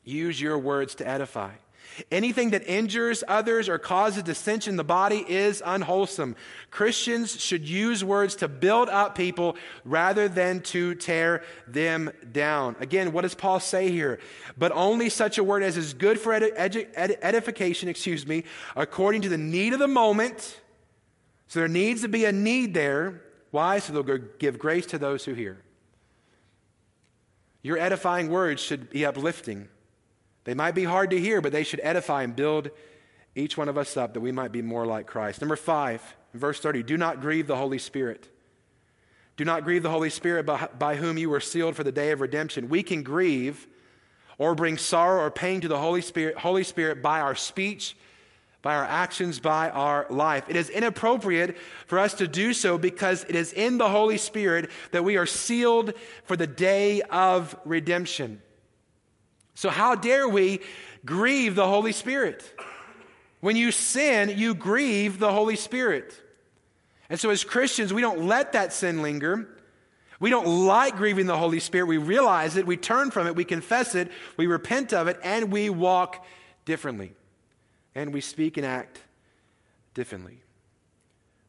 Use 0.04 0.42
your 0.42 0.58
words 0.58 0.96
to 0.96 1.08
edify. 1.08 1.52
Anything 2.12 2.50
that 2.52 2.68
injures 2.68 3.24
others 3.28 3.70
or 3.70 3.78
causes 3.78 4.24
dissension 4.24 4.72
in 4.72 4.78
the 4.78 4.84
body 4.84 5.26
is 5.28 5.62
unwholesome. 5.66 6.36
Christians 6.70 7.40
should 7.40 7.68
use 7.68 8.04
words 8.04 8.36
to 8.38 8.48
build 8.48 8.90
up 8.90 9.16
people 9.16 9.56
rather 9.84 10.28
than 10.28 10.62
to 10.62 10.96
tear 10.96 11.44
them 11.68 12.12
down. 12.32 12.76
Again, 12.80 13.12
what 13.12 13.22
does 13.22 13.36
Paul 13.36 13.60
say 13.60 13.92
here? 13.92 14.20
But 14.58 14.72
only 14.74 15.10
such 15.10 15.38
a 15.38 15.44
word 15.44 15.64
as 15.64 15.78
is 15.78 15.94
good 15.94 16.20
for 16.20 16.34
edi- 16.34 16.88
edification, 16.96 17.88
excuse 17.88 18.28
me, 18.28 18.44
according 18.76 19.22
to 19.22 19.30
the 19.30 19.38
need 19.38 19.74
of 19.74 19.80
the 19.80 19.88
moment. 19.88 20.60
So 21.48 21.60
there 21.60 21.68
needs 21.68 22.02
to 22.02 22.08
be 22.08 22.26
a 22.26 22.32
need 22.32 22.74
there. 22.74 23.22
Why? 23.52 23.80
So 23.80 23.94
they'll 23.94 24.18
give 24.40 24.60
grace 24.60 24.86
to 24.88 24.98
those 24.98 25.24
who 25.24 25.34
hear. 25.34 25.62
Your 27.62 27.78
edifying 27.78 28.30
words 28.30 28.62
should 28.62 28.90
be 28.90 29.06
uplifting. 29.06 29.70
They 30.46 30.54
might 30.54 30.76
be 30.76 30.86
hard 30.86 31.10
to 31.10 31.20
hear, 31.20 31.42
but 31.42 31.52
they 31.52 31.64
should 31.64 31.82
edify 31.84 32.24
and 32.24 32.36
build 32.36 32.70
each 33.36 33.58
one 33.58 33.68
of 33.68 33.78
us 33.78 33.98
up 33.98 34.14
that 34.14 34.22
we 34.22 34.32
might 34.32 34.52
be 34.52 34.62
more 34.62 34.86
like 34.86 35.08
Christ. 35.08 35.42
Number 35.42 35.58
five, 35.58 36.02
verse 36.34 36.60
30 36.60 36.84
do 36.84 36.98
not 36.98 37.20
grieve 37.20 37.48
the 37.48 37.58
Holy 37.58 37.80
Spirit. 37.80 38.30
Do 39.38 39.44
not 39.44 39.66
grieve 39.66 39.84
the 39.84 39.90
Holy 39.90 40.10
Spirit 40.10 40.46
by, 40.46 40.70
by 40.80 40.96
whom 40.96 41.18
you 41.18 41.30
were 41.30 41.42
sealed 41.42 41.76
for 41.76 41.84
the 41.84 41.92
day 41.92 42.12
of 42.12 42.22
redemption. 42.22 42.70
We 42.70 42.84
can 42.84 43.04
grieve 43.04 43.68
or 44.38 44.56
bring 44.56 44.78
sorrow 44.78 45.24
or 45.24 45.32
pain 45.32 45.62
to 45.62 45.68
the 45.68 45.78
Holy 45.78 46.02
Spirit, 46.02 46.38
Holy 46.38 46.64
Spirit 46.64 47.02
by 47.02 47.20
our 47.20 47.36
speech, 47.36 47.98
by 48.62 48.76
our 48.76 48.86
actions, 48.86 49.40
by 49.40 49.70
our 49.72 50.08
life. 50.10 50.46
It 50.48 50.56
is 50.56 50.70
inappropriate 50.70 51.58
for 51.86 52.00
us 52.00 52.14
to 52.16 52.28
do 52.28 52.54
so 52.54 52.78
because 52.78 53.26
it 53.26 53.36
is 53.36 53.52
in 53.52 53.78
the 53.78 53.90
Holy 53.90 54.18
Spirit 54.18 54.72
that 54.92 55.04
we 55.04 55.18
are 55.18 55.26
sealed 55.26 55.94
for 56.24 56.38
the 56.38 56.48
day 56.48 57.02
of 57.02 57.58
redemption. 57.66 58.42
So, 59.56 59.70
how 59.70 59.96
dare 59.96 60.28
we 60.28 60.60
grieve 61.06 61.56
the 61.56 61.68
Holy 61.68 61.94
Spirit? 61.94 62.54
When 63.40 63.56
you 63.56 63.72
sin, 63.72 64.38
you 64.38 64.54
grieve 64.54 65.18
the 65.18 65.32
Holy 65.32 65.56
Spirit. 65.56 66.22
And 67.10 67.20
so, 67.20 67.30
as 67.30 67.44
Christians, 67.44 67.94
we 67.94 68.02
don't 68.02 68.26
let 68.26 68.52
that 68.52 68.74
sin 68.74 69.02
linger. 69.02 69.50
We 70.20 70.30
don't 70.30 70.66
like 70.66 70.98
grieving 70.98 71.26
the 71.26 71.38
Holy 71.38 71.60
Spirit. 71.60 71.88
We 71.88 71.98
realize 71.98 72.58
it, 72.58 72.66
we 72.66 72.78
turn 72.78 73.12
from 73.12 73.28
it, 73.28 73.36
we 73.36 73.46
confess 73.46 73.96
it, 73.96 74.12
we 74.38 74.48
repent 74.48 74.94
of 74.94 75.08
it, 75.08 75.20
and 75.24 75.52
we 75.52 75.70
walk 75.70 76.26
differently. 76.66 77.14
And 77.94 78.14
we 78.14 78.22
speak 78.22 78.58
and 78.58 78.66
act 78.66 79.00
differently. 79.94 80.42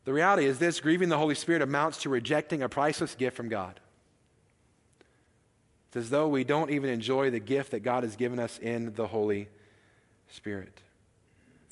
The 0.05 0.13
reality 0.13 0.47
is 0.47 0.59
this 0.59 0.81
grieving 0.81 1.09
the 1.09 1.19
Holy 1.19 1.35
Spirit 1.35 1.63
amounts 1.63 1.99
to 2.03 2.09
rejecting 2.09 2.63
a 2.63 2.69
priceless 2.69 3.15
gift 3.17 3.37
from 3.37 3.49
God. 3.49 3.81
It's 5.97 6.05
as 6.05 6.11
though 6.11 6.29
we 6.29 6.45
don't 6.45 6.71
even 6.71 6.91
enjoy 6.91 7.31
the 7.31 7.41
gift 7.41 7.71
that 7.71 7.81
God 7.81 8.03
has 8.03 8.17
given 8.17 8.39
us 8.39 8.59
in 8.59 8.93
the 8.93 9.07
Holy 9.07 9.49
Spirit. 10.29 10.83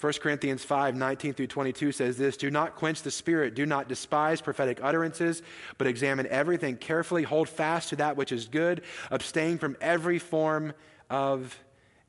1 0.00 0.14
Corinthians 0.14 0.64
5 0.64 0.96
19 0.96 1.34
through 1.34 1.48
22 1.48 1.92
says 1.92 2.16
this 2.16 2.38
Do 2.38 2.50
not 2.50 2.74
quench 2.74 3.02
the 3.02 3.10
spirit, 3.10 3.54
do 3.54 3.66
not 3.66 3.86
despise 3.86 4.40
prophetic 4.40 4.80
utterances, 4.82 5.42
but 5.76 5.86
examine 5.86 6.26
everything 6.28 6.78
carefully, 6.78 7.22
hold 7.22 7.50
fast 7.50 7.90
to 7.90 7.96
that 7.96 8.16
which 8.16 8.32
is 8.32 8.48
good, 8.48 8.80
abstain 9.10 9.58
from 9.58 9.76
every 9.78 10.18
form 10.18 10.72
of 11.10 11.58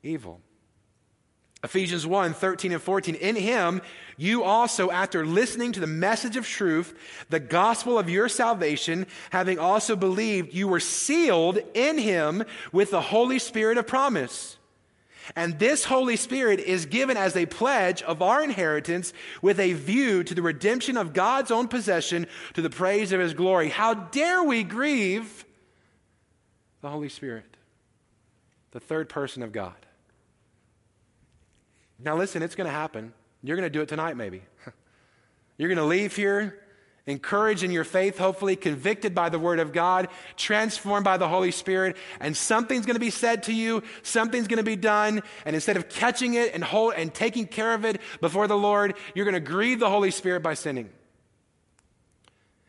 evil. 0.02 0.40
Ephesians 1.66 2.06
1 2.06 2.32
13 2.32 2.70
and 2.70 2.80
14. 2.80 3.16
In 3.16 3.34
him, 3.34 3.82
you 4.16 4.44
also, 4.44 4.88
after 4.90 5.26
listening 5.26 5.72
to 5.72 5.80
the 5.80 5.86
message 5.88 6.36
of 6.36 6.46
truth, 6.46 6.94
the 7.28 7.40
gospel 7.40 7.98
of 7.98 8.08
your 8.08 8.28
salvation, 8.28 9.04
having 9.30 9.58
also 9.58 9.96
believed, 9.96 10.54
you 10.54 10.68
were 10.68 10.78
sealed 10.78 11.58
in 11.74 11.98
him 11.98 12.44
with 12.70 12.92
the 12.92 13.00
Holy 13.00 13.40
Spirit 13.40 13.78
of 13.78 13.86
promise. 13.88 14.58
And 15.34 15.58
this 15.58 15.84
Holy 15.84 16.14
Spirit 16.14 16.60
is 16.60 16.86
given 16.86 17.16
as 17.16 17.36
a 17.36 17.46
pledge 17.46 18.00
of 18.02 18.22
our 18.22 18.44
inheritance 18.44 19.12
with 19.42 19.58
a 19.58 19.72
view 19.72 20.22
to 20.22 20.34
the 20.36 20.42
redemption 20.42 20.96
of 20.96 21.14
God's 21.14 21.50
own 21.50 21.66
possession 21.66 22.28
to 22.54 22.62
the 22.62 22.70
praise 22.70 23.10
of 23.10 23.18
his 23.18 23.34
glory. 23.34 23.70
How 23.70 23.94
dare 23.94 24.44
we 24.44 24.62
grieve 24.62 25.44
the 26.80 26.90
Holy 26.90 27.08
Spirit, 27.08 27.56
the 28.70 28.78
third 28.78 29.08
person 29.08 29.42
of 29.42 29.50
God? 29.50 29.85
Now, 31.98 32.16
listen, 32.16 32.42
it's 32.42 32.54
going 32.54 32.66
to 32.66 32.72
happen. 32.72 33.12
You're 33.42 33.56
going 33.56 33.66
to 33.66 33.70
do 33.70 33.82
it 33.82 33.88
tonight, 33.88 34.16
maybe. 34.16 34.42
You're 35.58 35.68
going 35.68 35.78
to 35.78 35.84
leave 35.84 36.14
here 36.14 36.60
encouraged 37.06 37.62
in 37.62 37.70
your 37.70 37.84
faith, 37.84 38.18
hopefully 38.18 38.56
convicted 38.56 39.14
by 39.14 39.28
the 39.28 39.38
Word 39.38 39.60
of 39.60 39.72
God, 39.72 40.08
transformed 40.36 41.04
by 41.04 41.16
the 41.16 41.28
Holy 41.28 41.52
Spirit, 41.52 41.96
and 42.20 42.36
something's 42.36 42.84
going 42.84 42.96
to 42.96 43.00
be 43.00 43.10
said 43.10 43.44
to 43.44 43.52
you, 43.52 43.82
something's 44.02 44.48
going 44.48 44.58
to 44.58 44.64
be 44.64 44.76
done, 44.76 45.22
and 45.44 45.54
instead 45.54 45.76
of 45.76 45.88
catching 45.88 46.34
it 46.34 46.52
and 46.52 46.64
hold 46.64 46.94
and 46.94 47.14
taking 47.14 47.46
care 47.46 47.74
of 47.74 47.84
it 47.84 48.00
before 48.20 48.48
the 48.48 48.56
Lord, 48.56 48.94
you're 49.14 49.24
going 49.24 49.34
to 49.34 49.40
grieve 49.40 49.78
the 49.78 49.90
Holy 49.90 50.10
Spirit 50.10 50.42
by 50.42 50.54
sinning. 50.54 50.90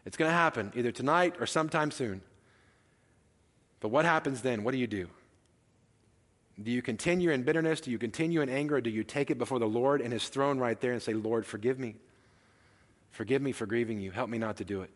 It's 0.05 0.17
going 0.17 0.29
to 0.29 0.35
happen 0.35 0.71
either 0.75 0.91
tonight 0.91 1.35
or 1.39 1.47
sometime 1.47 1.91
soon. 1.91 2.21
But 3.79 3.89
what 3.89 4.05
happens 4.05 4.41
then? 4.41 4.63
What 4.63 4.71
do 4.71 4.77
you 4.77 4.87
do? 4.87 5.09
Do 6.61 6.71
you 6.71 6.81
continue 6.81 7.29
in 7.29 7.43
bitterness? 7.43 7.81
Do 7.81 7.91
you 7.91 7.99
continue 7.99 8.41
in 8.41 8.49
anger? 8.49 8.77
Or 8.77 8.81
do 8.81 8.89
you 8.89 9.03
take 9.03 9.29
it 9.29 9.37
before 9.37 9.59
the 9.59 9.67
Lord 9.67 10.01
and 10.01 10.11
his 10.11 10.27
throne 10.27 10.57
right 10.57 10.79
there 10.79 10.91
and 10.91 11.01
say, 11.01 11.13
Lord, 11.13 11.45
forgive 11.45 11.77
me? 11.77 11.95
Forgive 13.11 13.41
me 13.41 13.51
for 13.51 13.65
grieving 13.65 13.99
you. 13.99 14.11
Help 14.11 14.29
me 14.29 14.37
not 14.37 14.57
to 14.57 14.65
do 14.65 14.81
it. 14.81 14.89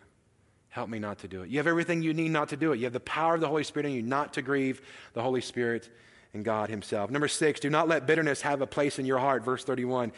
Help 0.70 0.90
me 0.90 1.00
not 1.00 1.20
to 1.20 1.28
do 1.28 1.44
it. 1.44 1.50
You 1.50 1.58
have 1.58 1.68
everything 1.68 2.02
you 2.02 2.14
need 2.14 2.30
not 2.30 2.50
to 2.50 2.58
do 2.58 2.72
it. 2.72 2.78
You 2.78 2.86
have 2.86 2.94
the 2.94 3.00
power 3.02 3.36
of 3.36 3.42
the 3.42 3.48
Holy 3.48 3.64
Spirit 3.64 3.88
in 3.88 3.92
you 3.94 4.02
not 4.02 4.34
to 4.34 4.42
grieve 4.42 4.82
the 5.14 5.22
Holy 5.22 5.42
Spirit 5.42 5.90
and 6.34 6.46
God 6.46 6.70
Himself. 6.70 7.12
Number 7.12 7.28
six, 7.28 7.60
do 7.60 7.70
not 7.70 7.88
let 7.88 8.08
bitterness 8.08 8.42
have 8.42 8.62
a 8.62 8.68
place 8.68 8.98
in 8.98 9.06
your 9.06 9.20
heart. 9.20 9.44
Verse 9.44 9.64
31. 9.64 10.14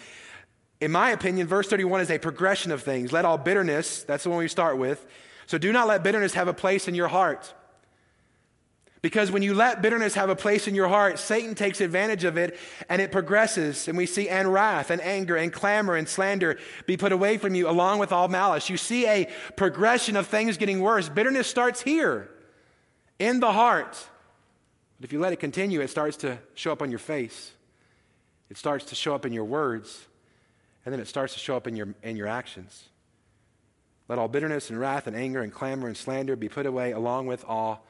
In 0.79 0.91
my 0.91 1.11
opinion, 1.11 1.47
verse 1.47 1.67
31 1.67 2.01
is 2.01 2.11
a 2.11 2.19
progression 2.19 2.71
of 2.71 2.83
things. 2.83 3.11
Let 3.11 3.25
all 3.25 3.37
bitterness, 3.37 4.03
that's 4.03 4.23
the 4.23 4.29
one 4.29 4.39
we 4.39 4.47
start 4.47 4.77
with. 4.77 5.05
So 5.47 5.57
do 5.57 5.71
not 5.71 5.87
let 5.87 6.03
bitterness 6.03 6.33
have 6.33 6.47
a 6.47 6.53
place 6.53 6.87
in 6.87 6.95
your 6.95 7.07
heart. 7.07 7.53
Because 9.03 9.29
when 9.31 9.43
you 9.43 9.53
let 9.53 9.81
bitterness 9.81 10.13
have 10.13 10.29
a 10.29 10.35
place 10.35 10.65
in 10.65 10.75
your 10.75 10.87
heart, 10.87 11.19
Satan 11.19 11.55
takes 11.55 11.81
advantage 11.81 12.23
of 12.23 12.37
it 12.37 12.57
and 12.87 13.01
it 13.01 13.11
progresses. 13.11 13.89
And 13.89 13.97
we 13.97 14.05
see, 14.05 14.29
and 14.29 14.51
wrath, 14.51 14.89
and 14.89 15.01
anger, 15.01 15.35
and 15.35 15.51
clamor, 15.51 15.95
and 15.95 16.07
slander 16.07 16.57
be 16.85 16.95
put 16.95 17.11
away 17.11 17.37
from 17.37 17.53
you, 17.53 17.69
along 17.69 17.99
with 17.99 18.13
all 18.13 18.29
malice. 18.29 18.69
You 18.69 18.77
see 18.77 19.05
a 19.05 19.29
progression 19.57 20.15
of 20.15 20.27
things 20.27 20.55
getting 20.55 20.79
worse. 20.79 21.09
Bitterness 21.09 21.47
starts 21.47 21.81
here, 21.81 22.29
in 23.19 23.41
the 23.41 23.51
heart. 23.51 24.07
But 24.99 25.09
if 25.09 25.11
you 25.11 25.19
let 25.19 25.33
it 25.33 25.39
continue, 25.41 25.81
it 25.81 25.89
starts 25.89 26.15
to 26.17 26.39
show 26.53 26.71
up 26.71 26.81
on 26.81 26.89
your 26.89 26.99
face, 26.99 27.51
it 28.49 28.57
starts 28.57 28.85
to 28.85 28.95
show 28.95 29.13
up 29.13 29.25
in 29.25 29.33
your 29.33 29.43
words, 29.45 30.07
and 30.85 30.93
then 30.93 31.01
it 31.01 31.09
starts 31.09 31.33
to 31.33 31.39
show 31.39 31.57
up 31.57 31.67
in 31.67 31.75
your, 31.75 31.93
in 32.03 32.15
your 32.15 32.27
actions. 32.27 32.87
Let 34.07 34.17
all 34.17 34.29
bitterness 34.29 34.69
and 34.69 34.79
wrath 34.79 35.07
and 35.07 35.15
anger 35.15 35.41
and 35.41 35.51
clamor 35.51 35.87
and 35.87 35.97
slander 35.97 36.37
be 36.37 36.47
put 36.47 36.65
away, 36.65 36.91
along 36.91 37.27
with 37.27 37.43
all 37.45 37.85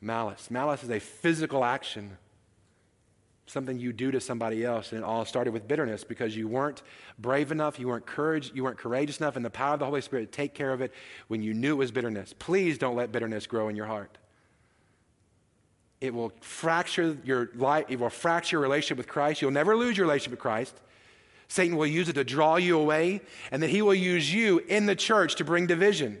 malice. 0.00 0.50
Malice 0.50 0.84
is 0.84 0.90
a 0.90 1.00
physical 1.00 1.64
action, 1.64 2.16
something 3.46 3.78
you 3.78 3.92
do 3.92 4.10
to 4.10 4.20
somebody 4.20 4.64
else. 4.64 4.92
And 4.92 5.00
it 5.00 5.04
all 5.04 5.24
started 5.24 5.52
with 5.52 5.66
bitterness 5.66 6.04
because 6.04 6.36
you 6.36 6.48
weren't 6.48 6.82
brave 7.18 7.50
enough, 7.50 7.78
you 7.78 7.88
weren't 7.88 8.06
courage, 8.06 8.52
you 8.54 8.64
weren't 8.64 8.78
courageous 8.78 9.18
enough 9.18 9.36
and 9.36 9.44
the 9.44 9.50
power 9.50 9.74
of 9.74 9.80
the 9.80 9.86
Holy 9.86 10.00
Spirit 10.00 10.30
to 10.30 10.36
take 10.36 10.54
care 10.54 10.72
of 10.72 10.80
it 10.80 10.92
when 11.28 11.42
you 11.42 11.54
knew 11.54 11.72
it 11.72 11.78
was 11.78 11.90
bitterness. 11.90 12.34
Please 12.38 12.78
don't 12.78 12.96
let 12.96 13.12
bitterness 13.12 13.46
grow 13.46 13.68
in 13.68 13.76
your 13.76 13.86
heart. 13.86 14.18
It 16.00 16.14
will 16.14 16.32
fracture 16.40 17.16
your 17.24 17.50
life, 17.56 17.86
it 17.88 17.98
will 17.98 18.10
fracture 18.10 18.54
your 18.54 18.62
relationship 18.62 18.98
with 18.98 19.08
Christ. 19.08 19.42
You'll 19.42 19.50
never 19.50 19.76
lose 19.76 19.96
your 19.96 20.06
relationship 20.06 20.32
with 20.32 20.40
Christ. 20.40 20.80
Satan 21.48 21.76
will 21.76 21.86
use 21.86 22.08
it 22.08 22.12
to 22.12 22.24
draw 22.24 22.56
you 22.56 22.78
away, 22.78 23.22
and 23.50 23.62
then 23.62 23.70
he 23.70 23.82
will 23.82 23.94
use 23.94 24.32
you 24.32 24.58
in 24.68 24.86
the 24.86 24.94
church 24.94 25.36
to 25.36 25.44
bring 25.44 25.66
division. 25.66 26.20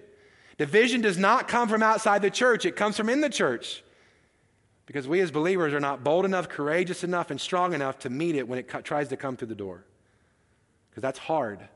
Division 0.58 1.00
does 1.00 1.16
not 1.16 1.48
come 1.48 1.68
from 1.68 1.82
outside 1.82 2.20
the 2.20 2.30
church, 2.30 2.66
it 2.66 2.76
comes 2.76 2.96
from 2.96 3.08
in 3.08 3.20
the 3.20 3.30
church. 3.30 3.82
Because 4.86 5.06
we 5.06 5.20
as 5.20 5.30
believers 5.30 5.72
are 5.72 5.80
not 5.80 6.02
bold 6.02 6.24
enough, 6.24 6.48
courageous 6.48 7.04
enough, 7.04 7.30
and 7.30 7.40
strong 7.40 7.74
enough 7.74 7.98
to 8.00 8.10
meet 8.10 8.34
it 8.34 8.48
when 8.48 8.58
it 8.58 8.68
co- 8.68 8.80
tries 8.80 9.08
to 9.08 9.16
come 9.16 9.36
through 9.36 9.48
the 9.48 9.54
door. 9.54 9.84
Because 10.90 11.02
that's 11.02 11.18
hard. 11.18 11.68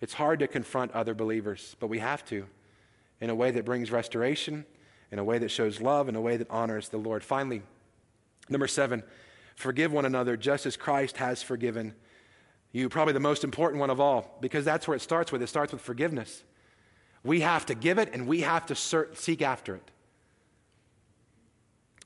It's 0.00 0.12
hard 0.12 0.38
to 0.40 0.46
confront 0.46 0.92
other 0.92 1.14
believers, 1.14 1.76
but 1.80 1.88
we 1.88 1.98
have 1.98 2.24
to 2.26 2.46
in 3.20 3.30
a 3.30 3.34
way 3.34 3.50
that 3.50 3.64
brings 3.64 3.90
restoration, 3.90 4.66
in 5.10 5.18
a 5.18 5.24
way 5.24 5.38
that 5.38 5.50
shows 5.50 5.80
love, 5.80 6.08
in 6.08 6.14
a 6.14 6.20
way 6.20 6.36
that 6.36 6.50
honors 6.50 6.90
the 6.90 6.98
Lord. 6.98 7.24
Finally, 7.24 7.62
number 8.50 8.68
seven, 8.68 9.02
forgive 9.54 9.92
one 9.92 10.04
another 10.04 10.36
just 10.36 10.66
as 10.66 10.76
Christ 10.76 11.16
has 11.16 11.42
forgiven 11.42 11.94
you. 12.70 12.90
Probably 12.90 13.14
the 13.14 13.20
most 13.20 13.44
important 13.44 13.80
one 13.80 13.90
of 13.90 13.98
all, 13.98 14.36
because 14.40 14.64
that's 14.64 14.86
where 14.86 14.94
it 14.96 15.00
starts 15.00 15.32
with. 15.32 15.42
It 15.42 15.48
starts 15.48 15.72
with 15.72 15.80
forgiveness. 15.80 16.44
We 17.26 17.40
have 17.40 17.66
to 17.66 17.74
give 17.74 17.98
it 17.98 18.14
and 18.14 18.28
we 18.28 18.42
have 18.42 18.66
to 18.66 18.76
seek 19.14 19.42
after 19.42 19.74
it. 19.74 19.90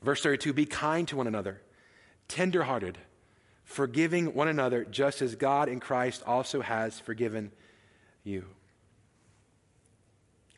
Verse 0.02 0.22
32 0.22 0.54
Be 0.54 0.64
kind 0.64 1.06
to 1.08 1.16
one 1.16 1.26
another, 1.26 1.60
tenderhearted, 2.26 2.96
forgiving 3.62 4.32
one 4.32 4.48
another, 4.48 4.84
just 4.84 5.20
as 5.20 5.34
God 5.34 5.68
in 5.68 5.78
Christ 5.78 6.22
also 6.26 6.62
has 6.62 6.98
forgiven 6.98 7.52
you. 8.24 8.46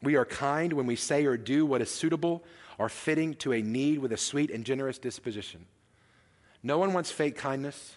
We 0.00 0.14
are 0.14 0.24
kind 0.24 0.72
when 0.72 0.86
we 0.86 0.96
say 0.96 1.26
or 1.26 1.36
do 1.36 1.66
what 1.66 1.82
is 1.82 1.90
suitable 1.90 2.44
or 2.78 2.88
fitting 2.88 3.34
to 3.34 3.52
a 3.52 3.62
need 3.62 3.98
with 3.98 4.12
a 4.12 4.16
sweet 4.16 4.50
and 4.50 4.64
generous 4.64 4.98
disposition. 4.98 5.66
No 6.62 6.78
one 6.78 6.92
wants 6.92 7.10
fake 7.10 7.36
kindness. 7.36 7.96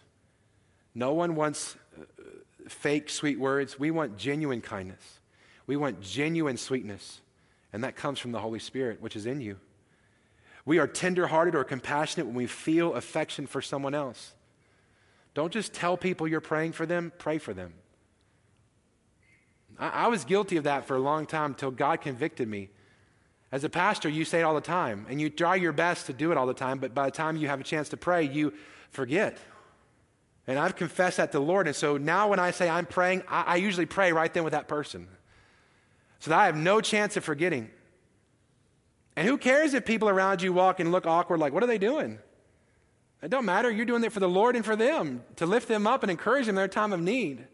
No 0.95 1.13
one 1.13 1.36
wants 1.36 1.76
uh, 1.99 2.24
fake 2.68 3.09
sweet 3.09 3.39
words. 3.39 3.80
We 3.80 3.91
want 3.91 4.18
genuine 4.18 4.61
kindness. 4.61 5.20
We 5.68 5.78
want 5.78 6.01
genuine 6.01 6.57
sweetness, 6.57 7.22
and 7.74 7.84
that 7.84 7.95
comes 7.95 8.20
from 8.20 8.32
the 8.32 8.39
Holy 8.39 8.59
Spirit, 8.59 9.01
which 9.01 9.16
is 9.16 9.26
in 9.26 9.41
you. 9.41 9.57
We 10.66 10.80
are 10.80 10.88
tenderhearted 10.88 11.55
or 11.55 11.63
compassionate 11.63 12.28
when 12.28 12.36
we 12.36 12.47
feel 12.47 12.93
affection 12.93 13.47
for 13.47 13.61
someone 13.61 13.93
else. 13.93 14.34
Don't 15.34 15.53
just 15.53 15.74
tell 15.74 15.97
people 15.97 16.28
you're 16.28 16.41
praying 16.41 16.72
for 16.72 16.86
them, 16.86 17.11
pray 17.18 17.38
for 17.38 17.53
them. 17.53 17.74
I, 19.78 19.89
I 19.89 20.07
was 20.07 20.26
guilty 20.26 20.57
of 20.57 20.63
that 20.63 20.86
for 20.86 20.95
a 20.95 20.99
long 20.99 21.26
time 21.26 21.51
until 21.51 21.72
God 21.72 22.01
convicted 22.01 22.47
me. 22.47 22.70
As 23.51 23.63
a 23.63 23.70
pastor, 23.70 24.09
you 24.09 24.26
say 24.26 24.39
it 24.39 24.43
all 24.43 24.55
the 24.55 24.61
time, 24.61 25.05
and 25.09 25.22
you 25.22 25.30
try 25.30 25.55
your 25.55 25.72
best 25.72 26.07
to 26.07 26.13
do 26.13 26.32
it 26.32 26.38
all 26.38 26.47
the 26.47 26.53
time, 26.53 26.80
but 26.80 26.93
by 26.93 27.05
the 27.05 27.11
time 27.11 27.38
you 27.38 27.47
have 27.47 27.59
a 27.59 27.63
chance 27.63 27.89
to 27.89 27.97
pray, 27.97 28.24
you 28.24 28.53
forget. 28.89 29.38
And 30.47 30.59
I've 30.59 30.76
confessed 30.76 31.18
that 31.18 31.32
to 31.32 31.39
the 31.39 31.43
Lord. 31.43 31.68
And 31.68 31.76
so 31.76 31.97
now 31.97 32.30
when 32.30 32.39
I 32.39 32.51
say 32.51 32.70
I'm 32.70 32.86
praying, 32.86 33.24
I, 33.28 33.41
I 33.41 33.55
usually 33.57 33.86
pray 33.86 34.11
right 34.11 34.34
then 34.34 34.43
with 34.43 34.53
that 34.53 34.68
person 34.68 35.07
so 36.20 36.32
that 36.32 36.39
I 36.39 36.45
have 36.45 36.57
no 36.57 36.82
chance 36.82 37.18
of 37.18 37.24
forgetting. 37.24 37.70
And 39.16 39.28
who 39.28 39.38
cares 39.38 39.74
if 39.74 39.86
people 39.86 40.09
around 40.09 40.41
you 40.41 40.51
walk 40.53 40.80
and 40.80 40.91
look 40.91 41.05
awkward, 41.05 41.39
like, 41.39 41.53
what 41.53 41.63
are 41.63 41.68
they 41.68 41.78
doing? 41.78 42.20
It 43.22 43.30
don't 43.30 43.45
matter. 43.45 43.72
You're 43.72 43.86
doing 43.86 44.03
it 44.03 44.11
for 44.11 44.20
the 44.20 44.30
Lord 44.30 44.55
and 44.55 44.66
for 44.66 44.76
them, 44.76 45.24
to 45.38 45.45
lift 45.45 45.68
them 45.68 45.88
up 45.88 46.03
and 46.03 46.11
encourage 46.11 46.45
them 46.45 46.51
in 46.51 46.55
their 46.55 46.68
time 46.68 46.93
of 46.93 47.01
need. 47.01 47.47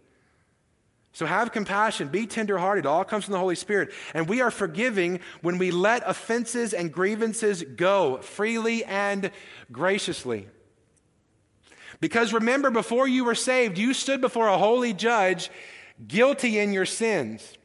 So 1.13 1.25
have 1.25 1.51
compassion, 1.51 2.07
be 2.07 2.25
tenderhearted. 2.25 2.85
It 2.85 2.87
all 2.87 3.03
comes 3.03 3.25
from 3.25 3.33
the 3.33 3.39
Holy 3.39 3.55
Spirit. 3.55 3.91
And 4.13 4.29
we 4.29 4.41
are 4.41 4.51
forgiving 4.51 5.19
when 5.41 5.57
we 5.57 5.71
let 5.71 6.03
offenses 6.05 6.73
and 6.73 6.91
grievances 6.91 7.63
go 7.63 8.19
freely 8.21 8.85
and 8.85 9.29
graciously. 9.71 10.47
Because 11.99 12.33
remember, 12.33 12.71
before 12.71 13.07
you 13.07 13.25
were 13.25 13.35
saved, 13.35 13.77
you 13.77 13.93
stood 13.93 14.21
before 14.21 14.47
a 14.47 14.57
holy 14.57 14.93
judge, 14.93 15.51
guilty 16.07 16.57
in 16.57 16.73
your 16.73 16.85
sins. 16.85 17.57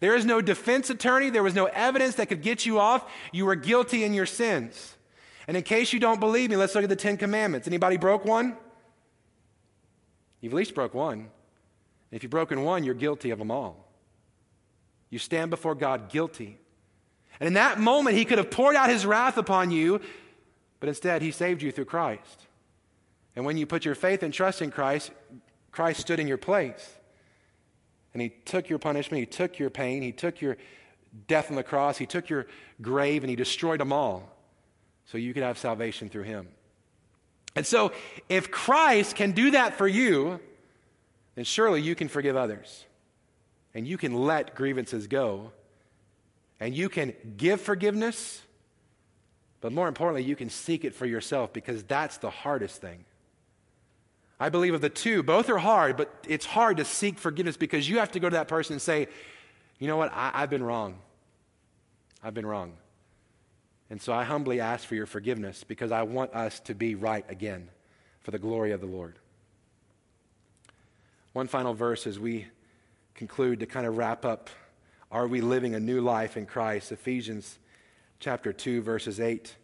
There 0.00 0.16
is 0.16 0.24
no 0.24 0.40
defense 0.40 0.90
attorney. 0.90 1.30
There 1.30 1.42
was 1.42 1.54
no 1.54 1.66
evidence 1.66 2.16
that 2.16 2.26
could 2.26 2.42
get 2.42 2.66
you 2.66 2.78
off. 2.78 3.08
You 3.32 3.46
were 3.46 3.54
guilty 3.54 4.02
in 4.02 4.14
your 4.14 4.26
sins. 4.26 4.96
And 5.46 5.56
in 5.56 5.62
case 5.62 5.92
you 5.92 6.00
don't 6.00 6.20
believe 6.20 6.50
me, 6.50 6.56
let's 6.56 6.74
look 6.74 6.84
at 6.84 6.90
the 6.90 6.96
Ten 6.96 7.16
Commandments. 7.16 7.66
Anybody 7.66 7.96
broke 7.96 8.24
one? 8.24 8.56
You've 10.40 10.54
at 10.54 10.56
least 10.56 10.74
broke 10.74 10.94
one. 10.94 11.28
If 12.10 12.22
you've 12.22 12.30
broken 12.30 12.62
one, 12.62 12.82
you're 12.82 12.94
guilty 12.94 13.30
of 13.30 13.38
them 13.38 13.50
all. 13.50 13.86
You 15.10 15.18
stand 15.18 15.50
before 15.50 15.74
God 15.74 16.08
guilty. 16.08 16.58
And 17.38 17.46
in 17.46 17.54
that 17.54 17.78
moment, 17.78 18.16
He 18.16 18.24
could 18.24 18.38
have 18.38 18.50
poured 18.50 18.76
out 18.76 18.88
His 18.88 19.04
wrath 19.04 19.36
upon 19.36 19.70
you, 19.70 20.00
but 20.78 20.88
instead, 20.88 21.20
He 21.20 21.30
saved 21.30 21.62
you 21.62 21.70
through 21.72 21.86
Christ. 21.86 22.46
And 23.36 23.44
when 23.44 23.56
you 23.56 23.66
put 23.66 23.84
your 23.84 23.94
faith 23.94 24.22
and 24.22 24.32
trust 24.32 24.62
in 24.62 24.70
Christ, 24.70 25.10
Christ 25.72 26.00
stood 26.00 26.20
in 26.20 26.26
your 26.26 26.38
place. 26.38 26.96
And 28.12 28.22
he 28.22 28.30
took 28.30 28.68
your 28.68 28.78
punishment, 28.78 29.20
he 29.20 29.26
took 29.26 29.58
your 29.58 29.70
pain, 29.70 30.02
he 30.02 30.12
took 30.12 30.40
your 30.40 30.56
death 31.28 31.50
on 31.50 31.56
the 31.56 31.62
cross, 31.62 31.98
he 31.98 32.06
took 32.06 32.28
your 32.28 32.46
grave, 32.80 33.22
and 33.22 33.30
he 33.30 33.36
destroyed 33.36 33.80
them 33.80 33.92
all 33.92 34.36
so 35.06 35.18
you 35.18 35.34
could 35.34 35.42
have 35.42 35.58
salvation 35.58 36.08
through 36.08 36.24
him. 36.24 36.48
And 37.56 37.66
so, 37.66 37.92
if 38.28 38.50
Christ 38.50 39.16
can 39.16 39.32
do 39.32 39.52
that 39.52 39.76
for 39.76 39.88
you, 39.88 40.40
then 41.34 41.44
surely 41.44 41.80
you 41.80 41.94
can 41.94 42.08
forgive 42.08 42.36
others. 42.36 42.84
And 43.74 43.86
you 43.86 43.96
can 43.96 44.14
let 44.14 44.54
grievances 44.54 45.06
go. 45.06 45.52
And 46.60 46.74
you 46.74 46.88
can 46.88 47.14
give 47.36 47.60
forgiveness. 47.60 48.42
But 49.60 49.72
more 49.72 49.88
importantly, 49.88 50.24
you 50.24 50.36
can 50.36 50.50
seek 50.50 50.84
it 50.84 50.94
for 50.94 51.06
yourself 51.06 51.52
because 51.52 51.82
that's 51.84 52.18
the 52.18 52.30
hardest 52.30 52.80
thing. 52.80 53.04
I 54.42 54.48
believe 54.48 54.72
of 54.72 54.80
the 54.80 54.88
two, 54.88 55.22
both 55.22 55.50
are 55.50 55.58
hard, 55.58 55.98
but 55.98 56.12
it's 56.26 56.46
hard 56.46 56.78
to 56.78 56.84
seek 56.86 57.18
forgiveness 57.18 57.58
because 57.58 57.86
you 57.86 57.98
have 57.98 58.10
to 58.12 58.20
go 58.20 58.30
to 58.30 58.34
that 58.36 58.48
person 58.48 58.72
and 58.72 58.80
say, 58.80 59.06
you 59.78 59.86
know 59.86 59.98
what, 59.98 60.10
I, 60.14 60.30
have 60.40 60.48
been 60.48 60.62
wrong. 60.62 60.96
I've 62.24 62.32
been 62.32 62.46
wrong. 62.46 62.72
And 63.90 64.00
so 64.00 64.14
I 64.14 64.24
humbly 64.24 64.58
ask 64.58 64.88
for 64.88 64.94
your 64.94 65.04
forgiveness 65.04 65.62
because 65.62 65.92
I 65.92 66.02
want 66.04 66.34
us 66.34 66.58
to 66.60 66.74
be 66.74 66.94
right 66.94 67.24
again 67.28 67.68
for 68.22 68.30
the 68.30 68.38
glory 68.38 68.72
of 68.72 68.80
the 68.80 68.86
Lord. 68.86 69.18
One 71.34 71.46
final 71.46 71.74
verse 71.74 72.06
as 72.06 72.18
we 72.18 72.46
conclude 73.14 73.60
to 73.60 73.66
kind 73.66 73.86
of 73.86 73.98
wrap 73.98 74.24
up 74.24 74.48
are 75.12 75.26
we 75.26 75.40
living 75.40 75.74
a 75.74 75.80
new 75.80 76.00
life 76.00 76.36
in 76.36 76.46
Christ? 76.46 76.92
Ephesians 76.92 77.58
chapter 78.20 78.52
2, 78.52 78.80
verses 78.80 79.18
8 79.18 79.56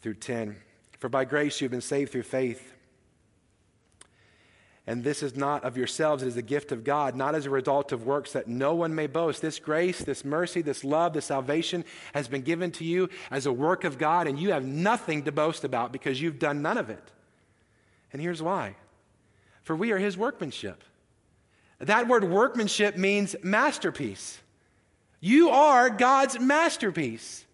through 0.00 0.14
10. 0.14 0.56
For 0.98 1.08
by 1.08 1.24
grace 1.24 1.60
you've 1.60 1.70
been 1.70 1.80
saved 1.80 2.10
through 2.10 2.24
faith 2.24 2.72
And 4.86 5.04
this 5.04 5.22
is 5.22 5.36
not 5.36 5.62
of 5.62 5.76
yourselves, 5.76 6.24
it 6.24 6.26
is 6.26 6.36
a 6.36 6.42
gift 6.42 6.72
of 6.72 6.82
God, 6.82 7.14
not 7.14 7.36
as 7.36 7.46
a 7.46 7.50
result 7.50 7.92
of 7.92 8.04
works 8.04 8.32
that 8.32 8.48
no 8.48 8.74
one 8.74 8.94
may 8.94 9.06
boast. 9.06 9.40
This 9.40 9.60
grace, 9.60 10.00
this 10.00 10.24
mercy, 10.24 10.60
this 10.60 10.82
love, 10.82 11.12
this 11.12 11.26
salvation 11.26 11.84
has 12.14 12.26
been 12.26 12.42
given 12.42 12.72
to 12.72 12.84
you 12.84 13.08
as 13.30 13.46
a 13.46 13.52
work 13.52 13.84
of 13.84 13.96
God, 13.96 14.26
and 14.26 14.40
you 14.40 14.50
have 14.50 14.64
nothing 14.64 15.22
to 15.22 15.32
boast 15.32 15.62
about 15.62 15.92
because 15.92 16.20
you've 16.20 16.40
done 16.40 16.62
none 16.62 16.78
of 16.78 16.90
it. 16.90 17.12
And 18.12 18.20
here's 18.20 18.42
why 18.42 18.74
for 19.62 19.76
we 19.76 19.92
are 19.92 19.98
his 19.98 20.16
workmanship. 20.16 20.82
That 21.78 22.08
word 22.08 22.24
workmanship 22.24 22.96
means 22.96 23.34
masterpiece. 23.42 24.40
You 25.20 25.50
are 25.50 25.88
God's 25.88 26.38
masterpiece. 26.38 27.44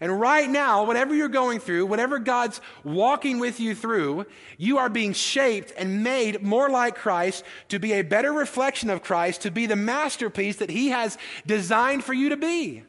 And 0.00 0.20
right 0.20 0.48
now, 0.48 0.84
whatever 0.84 1.14
you're 1.14 1.28
going 1.28 1.58
through, 1.58 1.86
whatever 1.86 2.18
God's 2.20 2.60
walking 2.84 3.40
with 3.40 3.58
you 3.58 3.74
through, 3.74 4.26
you 4.56 4.78
are 4.78 4.88
being 4.88 5.12
shaped 5.12 5.72
and 5.76 6.04
made 6.04 6.42
more 6.42 6.70
like 6.70 6.94
Christ 6.94 7.42
to 7.68 7.80
be 7.80 7.92
a 7.94 8.02
better 8.02 8.32
reflection 8.32 8.90
of 8.90 9.02
Christ, 9.02 9.42
to 9.42 9.50
be 9.50 9.66
the 9.66 9.76
masterpiece 9.76 10.56
that 10.56 10.70
He 10.70 10.90
has 10.90 11.18
designed 11.46 12.04
for 12.04 12.12
you 12.12 12.28
to 12.28 12.36
be. 12.36 12.84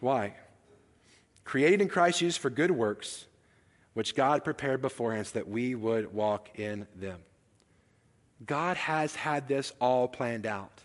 Why? 0.00 0.34
Created 1.44 1.80
in 1.80 1.88
Christ 1.88 2.18
Jesus 2.18 2.36
for 2.36 2.50
good 2.50 2.72
works, 2.72 3.26
which 3.94 4.16
God 4.16 4.42
prepared 4.42 4.82
beforehand 4.82 5.28
so 5.28 5.38
that 5.38 5.48
we 5.48 5.76
would 5.76 6.12
walk 6.12 6.58
in 6.58 6.88
them. 6.96 7.20
God 8.44 8.76
has 8.76 9.14
had 9.14 9.46
this 9.46 9.72
all 9.80 10.08
planned 10.08 10.44
out. 10.44 10.80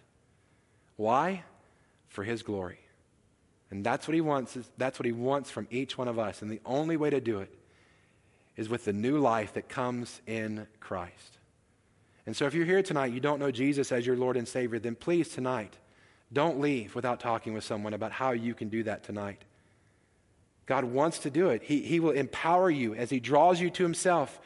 Why? 0.97 1.43
For 2.09 2.23
his 2.23 2.43
glory. 2.43 2.79
And 3.71 3.85
that's 3.85 4.07
what 4.07 4.15
he 4.15 4.21
wants. 4.21 4.57
That's 4.77 4.99
what 4.99 5.05
he 5.05 5.11
wants 5.11 5.49
from 5.49 5.67
each 5.71 5.97
one 5.97 6.07
of 6.07 6.19
us. 6.19 6.41
And 6.41 6.51
the 6.51 6.61
only 6.65 6.97
way 6.97 7.09
to 7.09 7.21
do 7.21 7.39
it 7.39 7.53
is 8.57 8.67
with 8.67 8.83
the 8.85 8.93
new 8.93 9.19
life 9.19 9.53
that 9.53 9.69
comes 9.69 10.21
in 10.27 10.67
Christ. 10.79 11.37
And 12.25 12.35
so 12.35 12.45
if 12.45 12.53
you're 12.53 12.65
here 12.65 12.83
tonight, 12.83 13.13
you 13.13 13.19
don't 13.19 13.39
know 13.39 13.51
Jesus 13.51 13.91
as 13.91 14.05
your 14.05 14.17
Lord 14.17 14.37
and 14.37 14.47
Savior, 14.47 14.79
then 14.79 14.95
please 14.95 15.29
tonight, 15.29 15.75
don't 16.31 16.59
leave 16.59 16.93
without 16.93 17.19
talking 17.19 17.53
with 17.53 17.63
someone 17.63 17.93
about 17.93 18.11
how 18.11 18.31
you 18.31 18.53
can 18.53 18.69
do 18.69 18.83
that 18.83 19.03
tonight. 19.03 19.43
God 20.65 20.83
wants 20.83 21.19
to 21.19 21.31
do 21.31 21.49
it. 21.49 21.63
He, 21.63 21.81
he 21.81 21.99
will 21.99 22.11
empower 22.11 22.69
you 22.69 22.93
as 22.93 23.09
He 23.09 23.19
draws 23.19 23.59
you 23.59 23.71
to 23.71 23.83
Himself 23.83 24.39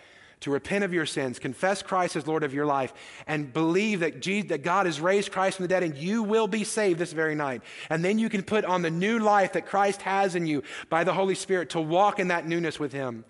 to 0.43 0.51
repent 0.51 0.83
of 0.83 0.93
your 0.93 1.05
sins, 1.05 1.39
confess 1.39 1.81
Christ 1.81 2.17
as 2.17 2.27
Lord 2.27 2.43
of 2.43 2.53
your 2.53 2.65
life, 2.65 2.93
and 3.27 3.53
believe 3.53 4.01
that, 4.01 4.19
Jesus, 4.19 4.49
that 4.49 4.61
God 4.61 4.85
has 4.85 4.99
raised 4.99 5.31
Christ 5.31 5.55
from 5.55 5.63
the 5.63 5.69
dead 5.69 5.83
and 5.83 5.95
you 5.95 6.21
will 6.21 6.47
be 6.47 6.65
saved 6.65 6.99
this 6.99 7.13
very 7.13 7.33
night. 7.33 7.61
And 7.89 8.03
then 8.03 8.19
you 8.19 8.27
can 8.27 8.43
put 8.43 8.65
on 8.65 8.81
the 8.81 8.91
new 8.91 9.19
life 9.19 9.53
that 9.53 9.65
Christ 9.65 10.01
has 10.01 10.35
in 10.35 10.45
you 10.45 10.63
by 10.89 11.05
the 11.05 11.13
Holy 11.13 11.33
Spirit 11.33 11.69
to 11.71 11.79
walk 11.79 12.19
in 12.19 12.27
that 12.27 12.45
newness 12.45 12.77
with 12.77 12.91
Him. 12.91 13.23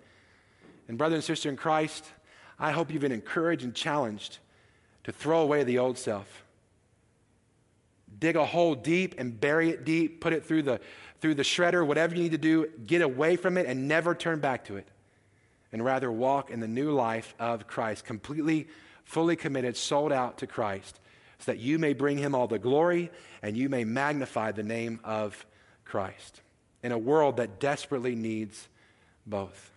And, 0.87 0.97
brother 0.97 1.13
and 1.13 1.23
sister 1.23 1.49
in 1.49 1.55
Christ, 1.55 2.03
I 2.57 2.71
hope 2.71 2.91
you've 2.91 3.03
been 3.03 3.11
encouraged 3.11 3.63
and 3.63 3.75
challenged 3.75 4.39
to 5.03 5.11
throw 5.11 5.41
away 5.41 5.63
the 5.63 5.77
old 5.77 5.99
self. 5.99 6.43
Dig 8.17 8.35
a 8.35 8.45
hole 8.45 8.73
deep 8.73 9.13
and 9.19 9.39
bury 9.39 9.69
it 9.69 9.85
deep, 9.85 10.19
put 10.19 10.33
it 10.33 10.45
through 10.45 10.63
the, 10.63 10.81
through 11.21 11.35
the 11.35 11.43
shredder, 11.43 11.85
whatever 11.85 12.15
you 12.15 12.23
need 12.23 12.31
to 12.31 12.39
do, 12.39 12.69
get 12.87 13.03
away 13.03 13.35
from 13.35 13.55
it 13.59 13.67
and 13.67 13.87
never 13.87 14.15
turn 14.15 14.39
back 14.39 14.65
to 14.65 14.77
it 14.77 14.87
and 15.73 15.83
rather 15.83 16.11
walk 16.11 16.51
in 16.51 16.59
the 16.59 16.67
new 16.67 16.91
life 16.91 17.33
of 17.39 17.67
Christ, 17.67 18.05
completely, 18.05 18.67
fully 19.03 19.35
committed, 19.35 19.75
sold 19.75 20.13
out 20.13 20.37
to 20.37 20.47
Christ, 20.47 20.99
so 21.39 21.51
that 21.51 21.59
you 21.59 21.77
may 21.79 21.93
bring 21.93 22.17
him 22.17 22.33
all 22.35 22.47
the 22.47 22.59
glory 22.59 23.11
and 23.41 23.57
you 23.57 23.67
may 23.67 23.83
magnify 23.83 24.51
the 24.51 24.63
name 24.63 24.99
of 25.03 25.45
Christ 25.83 26.39
in 26.83 26.91
a 26.91 26.97
world 26.97 27.37
that 27.37 27.59
desperately 27.59 28.15
needs 28.15 28.69
both. 29.25 29.71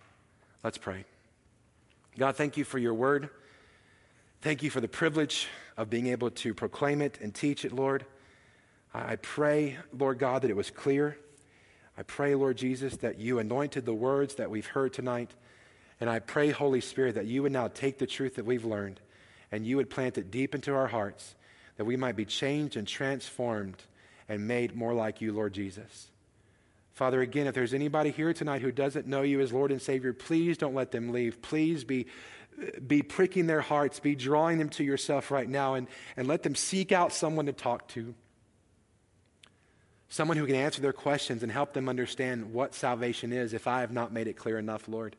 Let's 0.63 0.77
pray. 0.77 1.03
God, 2.17 2.35
thank 2.35 2.57
you 2.57 2.63
for 2.63 2.77
your 2.77 2.93
word. 2.93 3.29
Thank 4.41 4.63
you 4.63 4.69
for 4.69 4.81
the 4.81 4.87
privilege 4.87 5.47
of 5.77 5.89
being 5.89 6.07
able 6.07 6.29
to 6.29 6.53
proclaim 6.53 7.01
it 7.01 7.17
and 7.21 7.33
teach 7.33 7.65
it, 7.65 7.71
Lord. 7.73 8.05
I 8.93 9.15
pray, 9.17 9.77
Lord 9.97 10.19
God, 10.19 10.43
that 10.43 10.51
it 10.51 10.55
was 10.55 10.69
clear. 10.69 11.17
I 11.97 12.03
pray, 12.03 12.35
Lord 12.35 12.57
Jesus, 12.57 12.97
that 12.97 13.19
you 13.19 13.39
anointed 13.39 13.85
the 13.85 13.93
words 13.93 14.35
that 14.35 14.49
we've 14.49 14.65
heard 14.65 14.93
tonight. 14.93 15.31
And 15.99 16.09
I 16.09 16.19
pray, 16.19 16.51
Holy 16.51 16.81
Spirit, 16.81 17.15
that 17.15 17.25
you 17.25 17.43
would 17.43 17.51
now 17.51 17.67
take 17.67 17.97
the 17.97 18.07
truth 18.07 18.35
that 18.35 18.45
we've 18.45 18.65
learned 18.65 18.99
and 19.51 19.65
you 19.65 19.77
would 19.77 19.89
plant 19.89 20.17
it 20.17 20.29
deep 20.29 20.53
into 20.53 20.73
our 20.73 20.87
hearts, 20.87 21.35
that 21.77 21.85
we 21.85 21.95
might 21.95 22.15
be 22.15 22.25
changed 22.25 22.75
and 22.75 22.87
transformed 22.87 23.81
and 24.29 24.47
made 24.47 24.75
more 24.75 24.93
like 24.93 25.21
you, 25.21 25.31
Lord 25.31 25.53
Jesus. 25.53 26.11
Father, 26.93 27.21
again, 27.21 27.47
if 27.47 27.53
there's 27.53 27.73
anybody 27.73 28.09
here 28.11 28.33
tonight 28.33 28.61
who 28.61 28.71
doesn't 28.71 29.07
know 29.07 29.21
you 29.21 29.39
as 29.39 29.53
Lord 29.53 29.71
and 29.71 29.81
Savior, 29.81 30.13
please 30.13 30.57
don't 30.57 30.73
let 30.73 30.91
them 30.91 31.11
leave. 31.11 31.41
Please 31.41 31.83
be, 31.83 32.07
be 32.85 33.03
pricking 33.03 33.45
their 33.45 33.61
hearts, 33.61 33.99
be 33.99 34.15
drawing 34.15 34.57
them 34.57 34.69
to 34.69 34.83
yourself 34.83 35.29
right 35.31 35.47
now, 35.47 35.75
and, 35.75 35.87
and 36.17 36.27
let 36.27 36.43
them 36.43 36.55
seek 36.55 36.91
out 36.91 37.13
someone 37.13 37.45
to 37.45 37.53
talk 37.53 37.87
to. 37.89 38.15
Someone 40.09 40.37
who 40.37 40.45
can 40.45 40.55
answer 40.55 40.81
their 40.81 40.93
questions 40.93 41.43
and 41.43 41.51
help 41.51 41.73
them 41.73 41.87
understand 41.87 42.51
what 42.51 42.73
salvation 42.73 43.31
is 43.31 43.53
if 43.53 43.67
I 43.67 43.81
have 43.81 43.91
not 43.91 44.11
made 44.11 44.27
it 44.27 44.33
clear 44.33 44.57
enough, 44.57 44.87
Lord. 44.87 45.15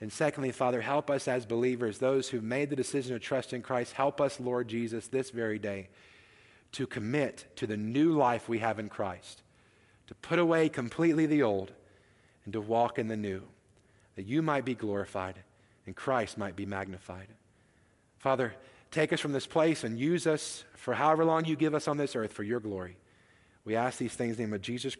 And 0.00 0.12
secondly, 0.12 0.50
Father, 0.50 0.80
help 0.80 1.10
us 1.10 1.28
as 1.28 1.44
believers, 1.44 1.98
those 1.98 2.28
who've 2.28 2.42
made 2.42 2.70
the 2.70 2.76
decision 2.76 3.12
to 3.12 3.18
trust 3.18 3.52
in 3.52 3.60
Christ, 3.60 3.92
help 3.92 4.20
us, 4.20 4.40
Lord 4.40 4.68
Jesus, 4.68 5.08
this 5.08 5.30
very 5.30 5.58
day 5.58 5.88
to 6.72 6.86
commit 6.86 7.46
to 7.56 7.66
the 7.66 7.76
new 7.76 8.12
life 8.12 8.48
we 8.48 8.60
have 8.60 8.78
in 8.78 8.88
Christ, 8.88 9.42
to 10.06 10.14
put 10.14 10.38
away 10.38 10.68
completely 10.68 11.26
the 11.26 11.42
old 11.42 11.72
and 12.44 12.52
to 12.52 12.60
walk 12.60 12.98
in 12.98 13.08
the 13.08 13.16
new, 13.16 13.42
that 14.16 14.26
you 14.26 14.40
might 14.40 14.64
be 14.64 14.74
glorified 14.74 15.40
and 15.86 15.96
Christ 15.96 16.38
might 16.38 16.56
be 16.56 16.66
magnified. 16.66 17.28
Father, 18.18 18.54
take 18.90 19.12
us 19.12 19.20
from 19.20 19.32
this 19.32 19.46
place 19.46 19.84
and 19.84 19.98
use 19.98 20.26
us 20.26 20.64
for 20.76 20.94
however 20.94 21.24
long 21.24 21.44
you 21.44 21.56
give 21.56 21.74
us 21.74 21.88
on 21.88 21.96
this 21.96 22.14
earth 22.14 22.32
for 22.32 22.42
your 22.42 22.60
glory. 22.60 22.96
We 23.64 23.76
ask 23.76 23.98
these 23.98 24.14
things 24.14 24.32
in 24.32 24.36
the 24.36 24.42
name 24.44 24.54
of 24.54 24.62
Jesus 24.62 24.94
Christ. 24.94 24.98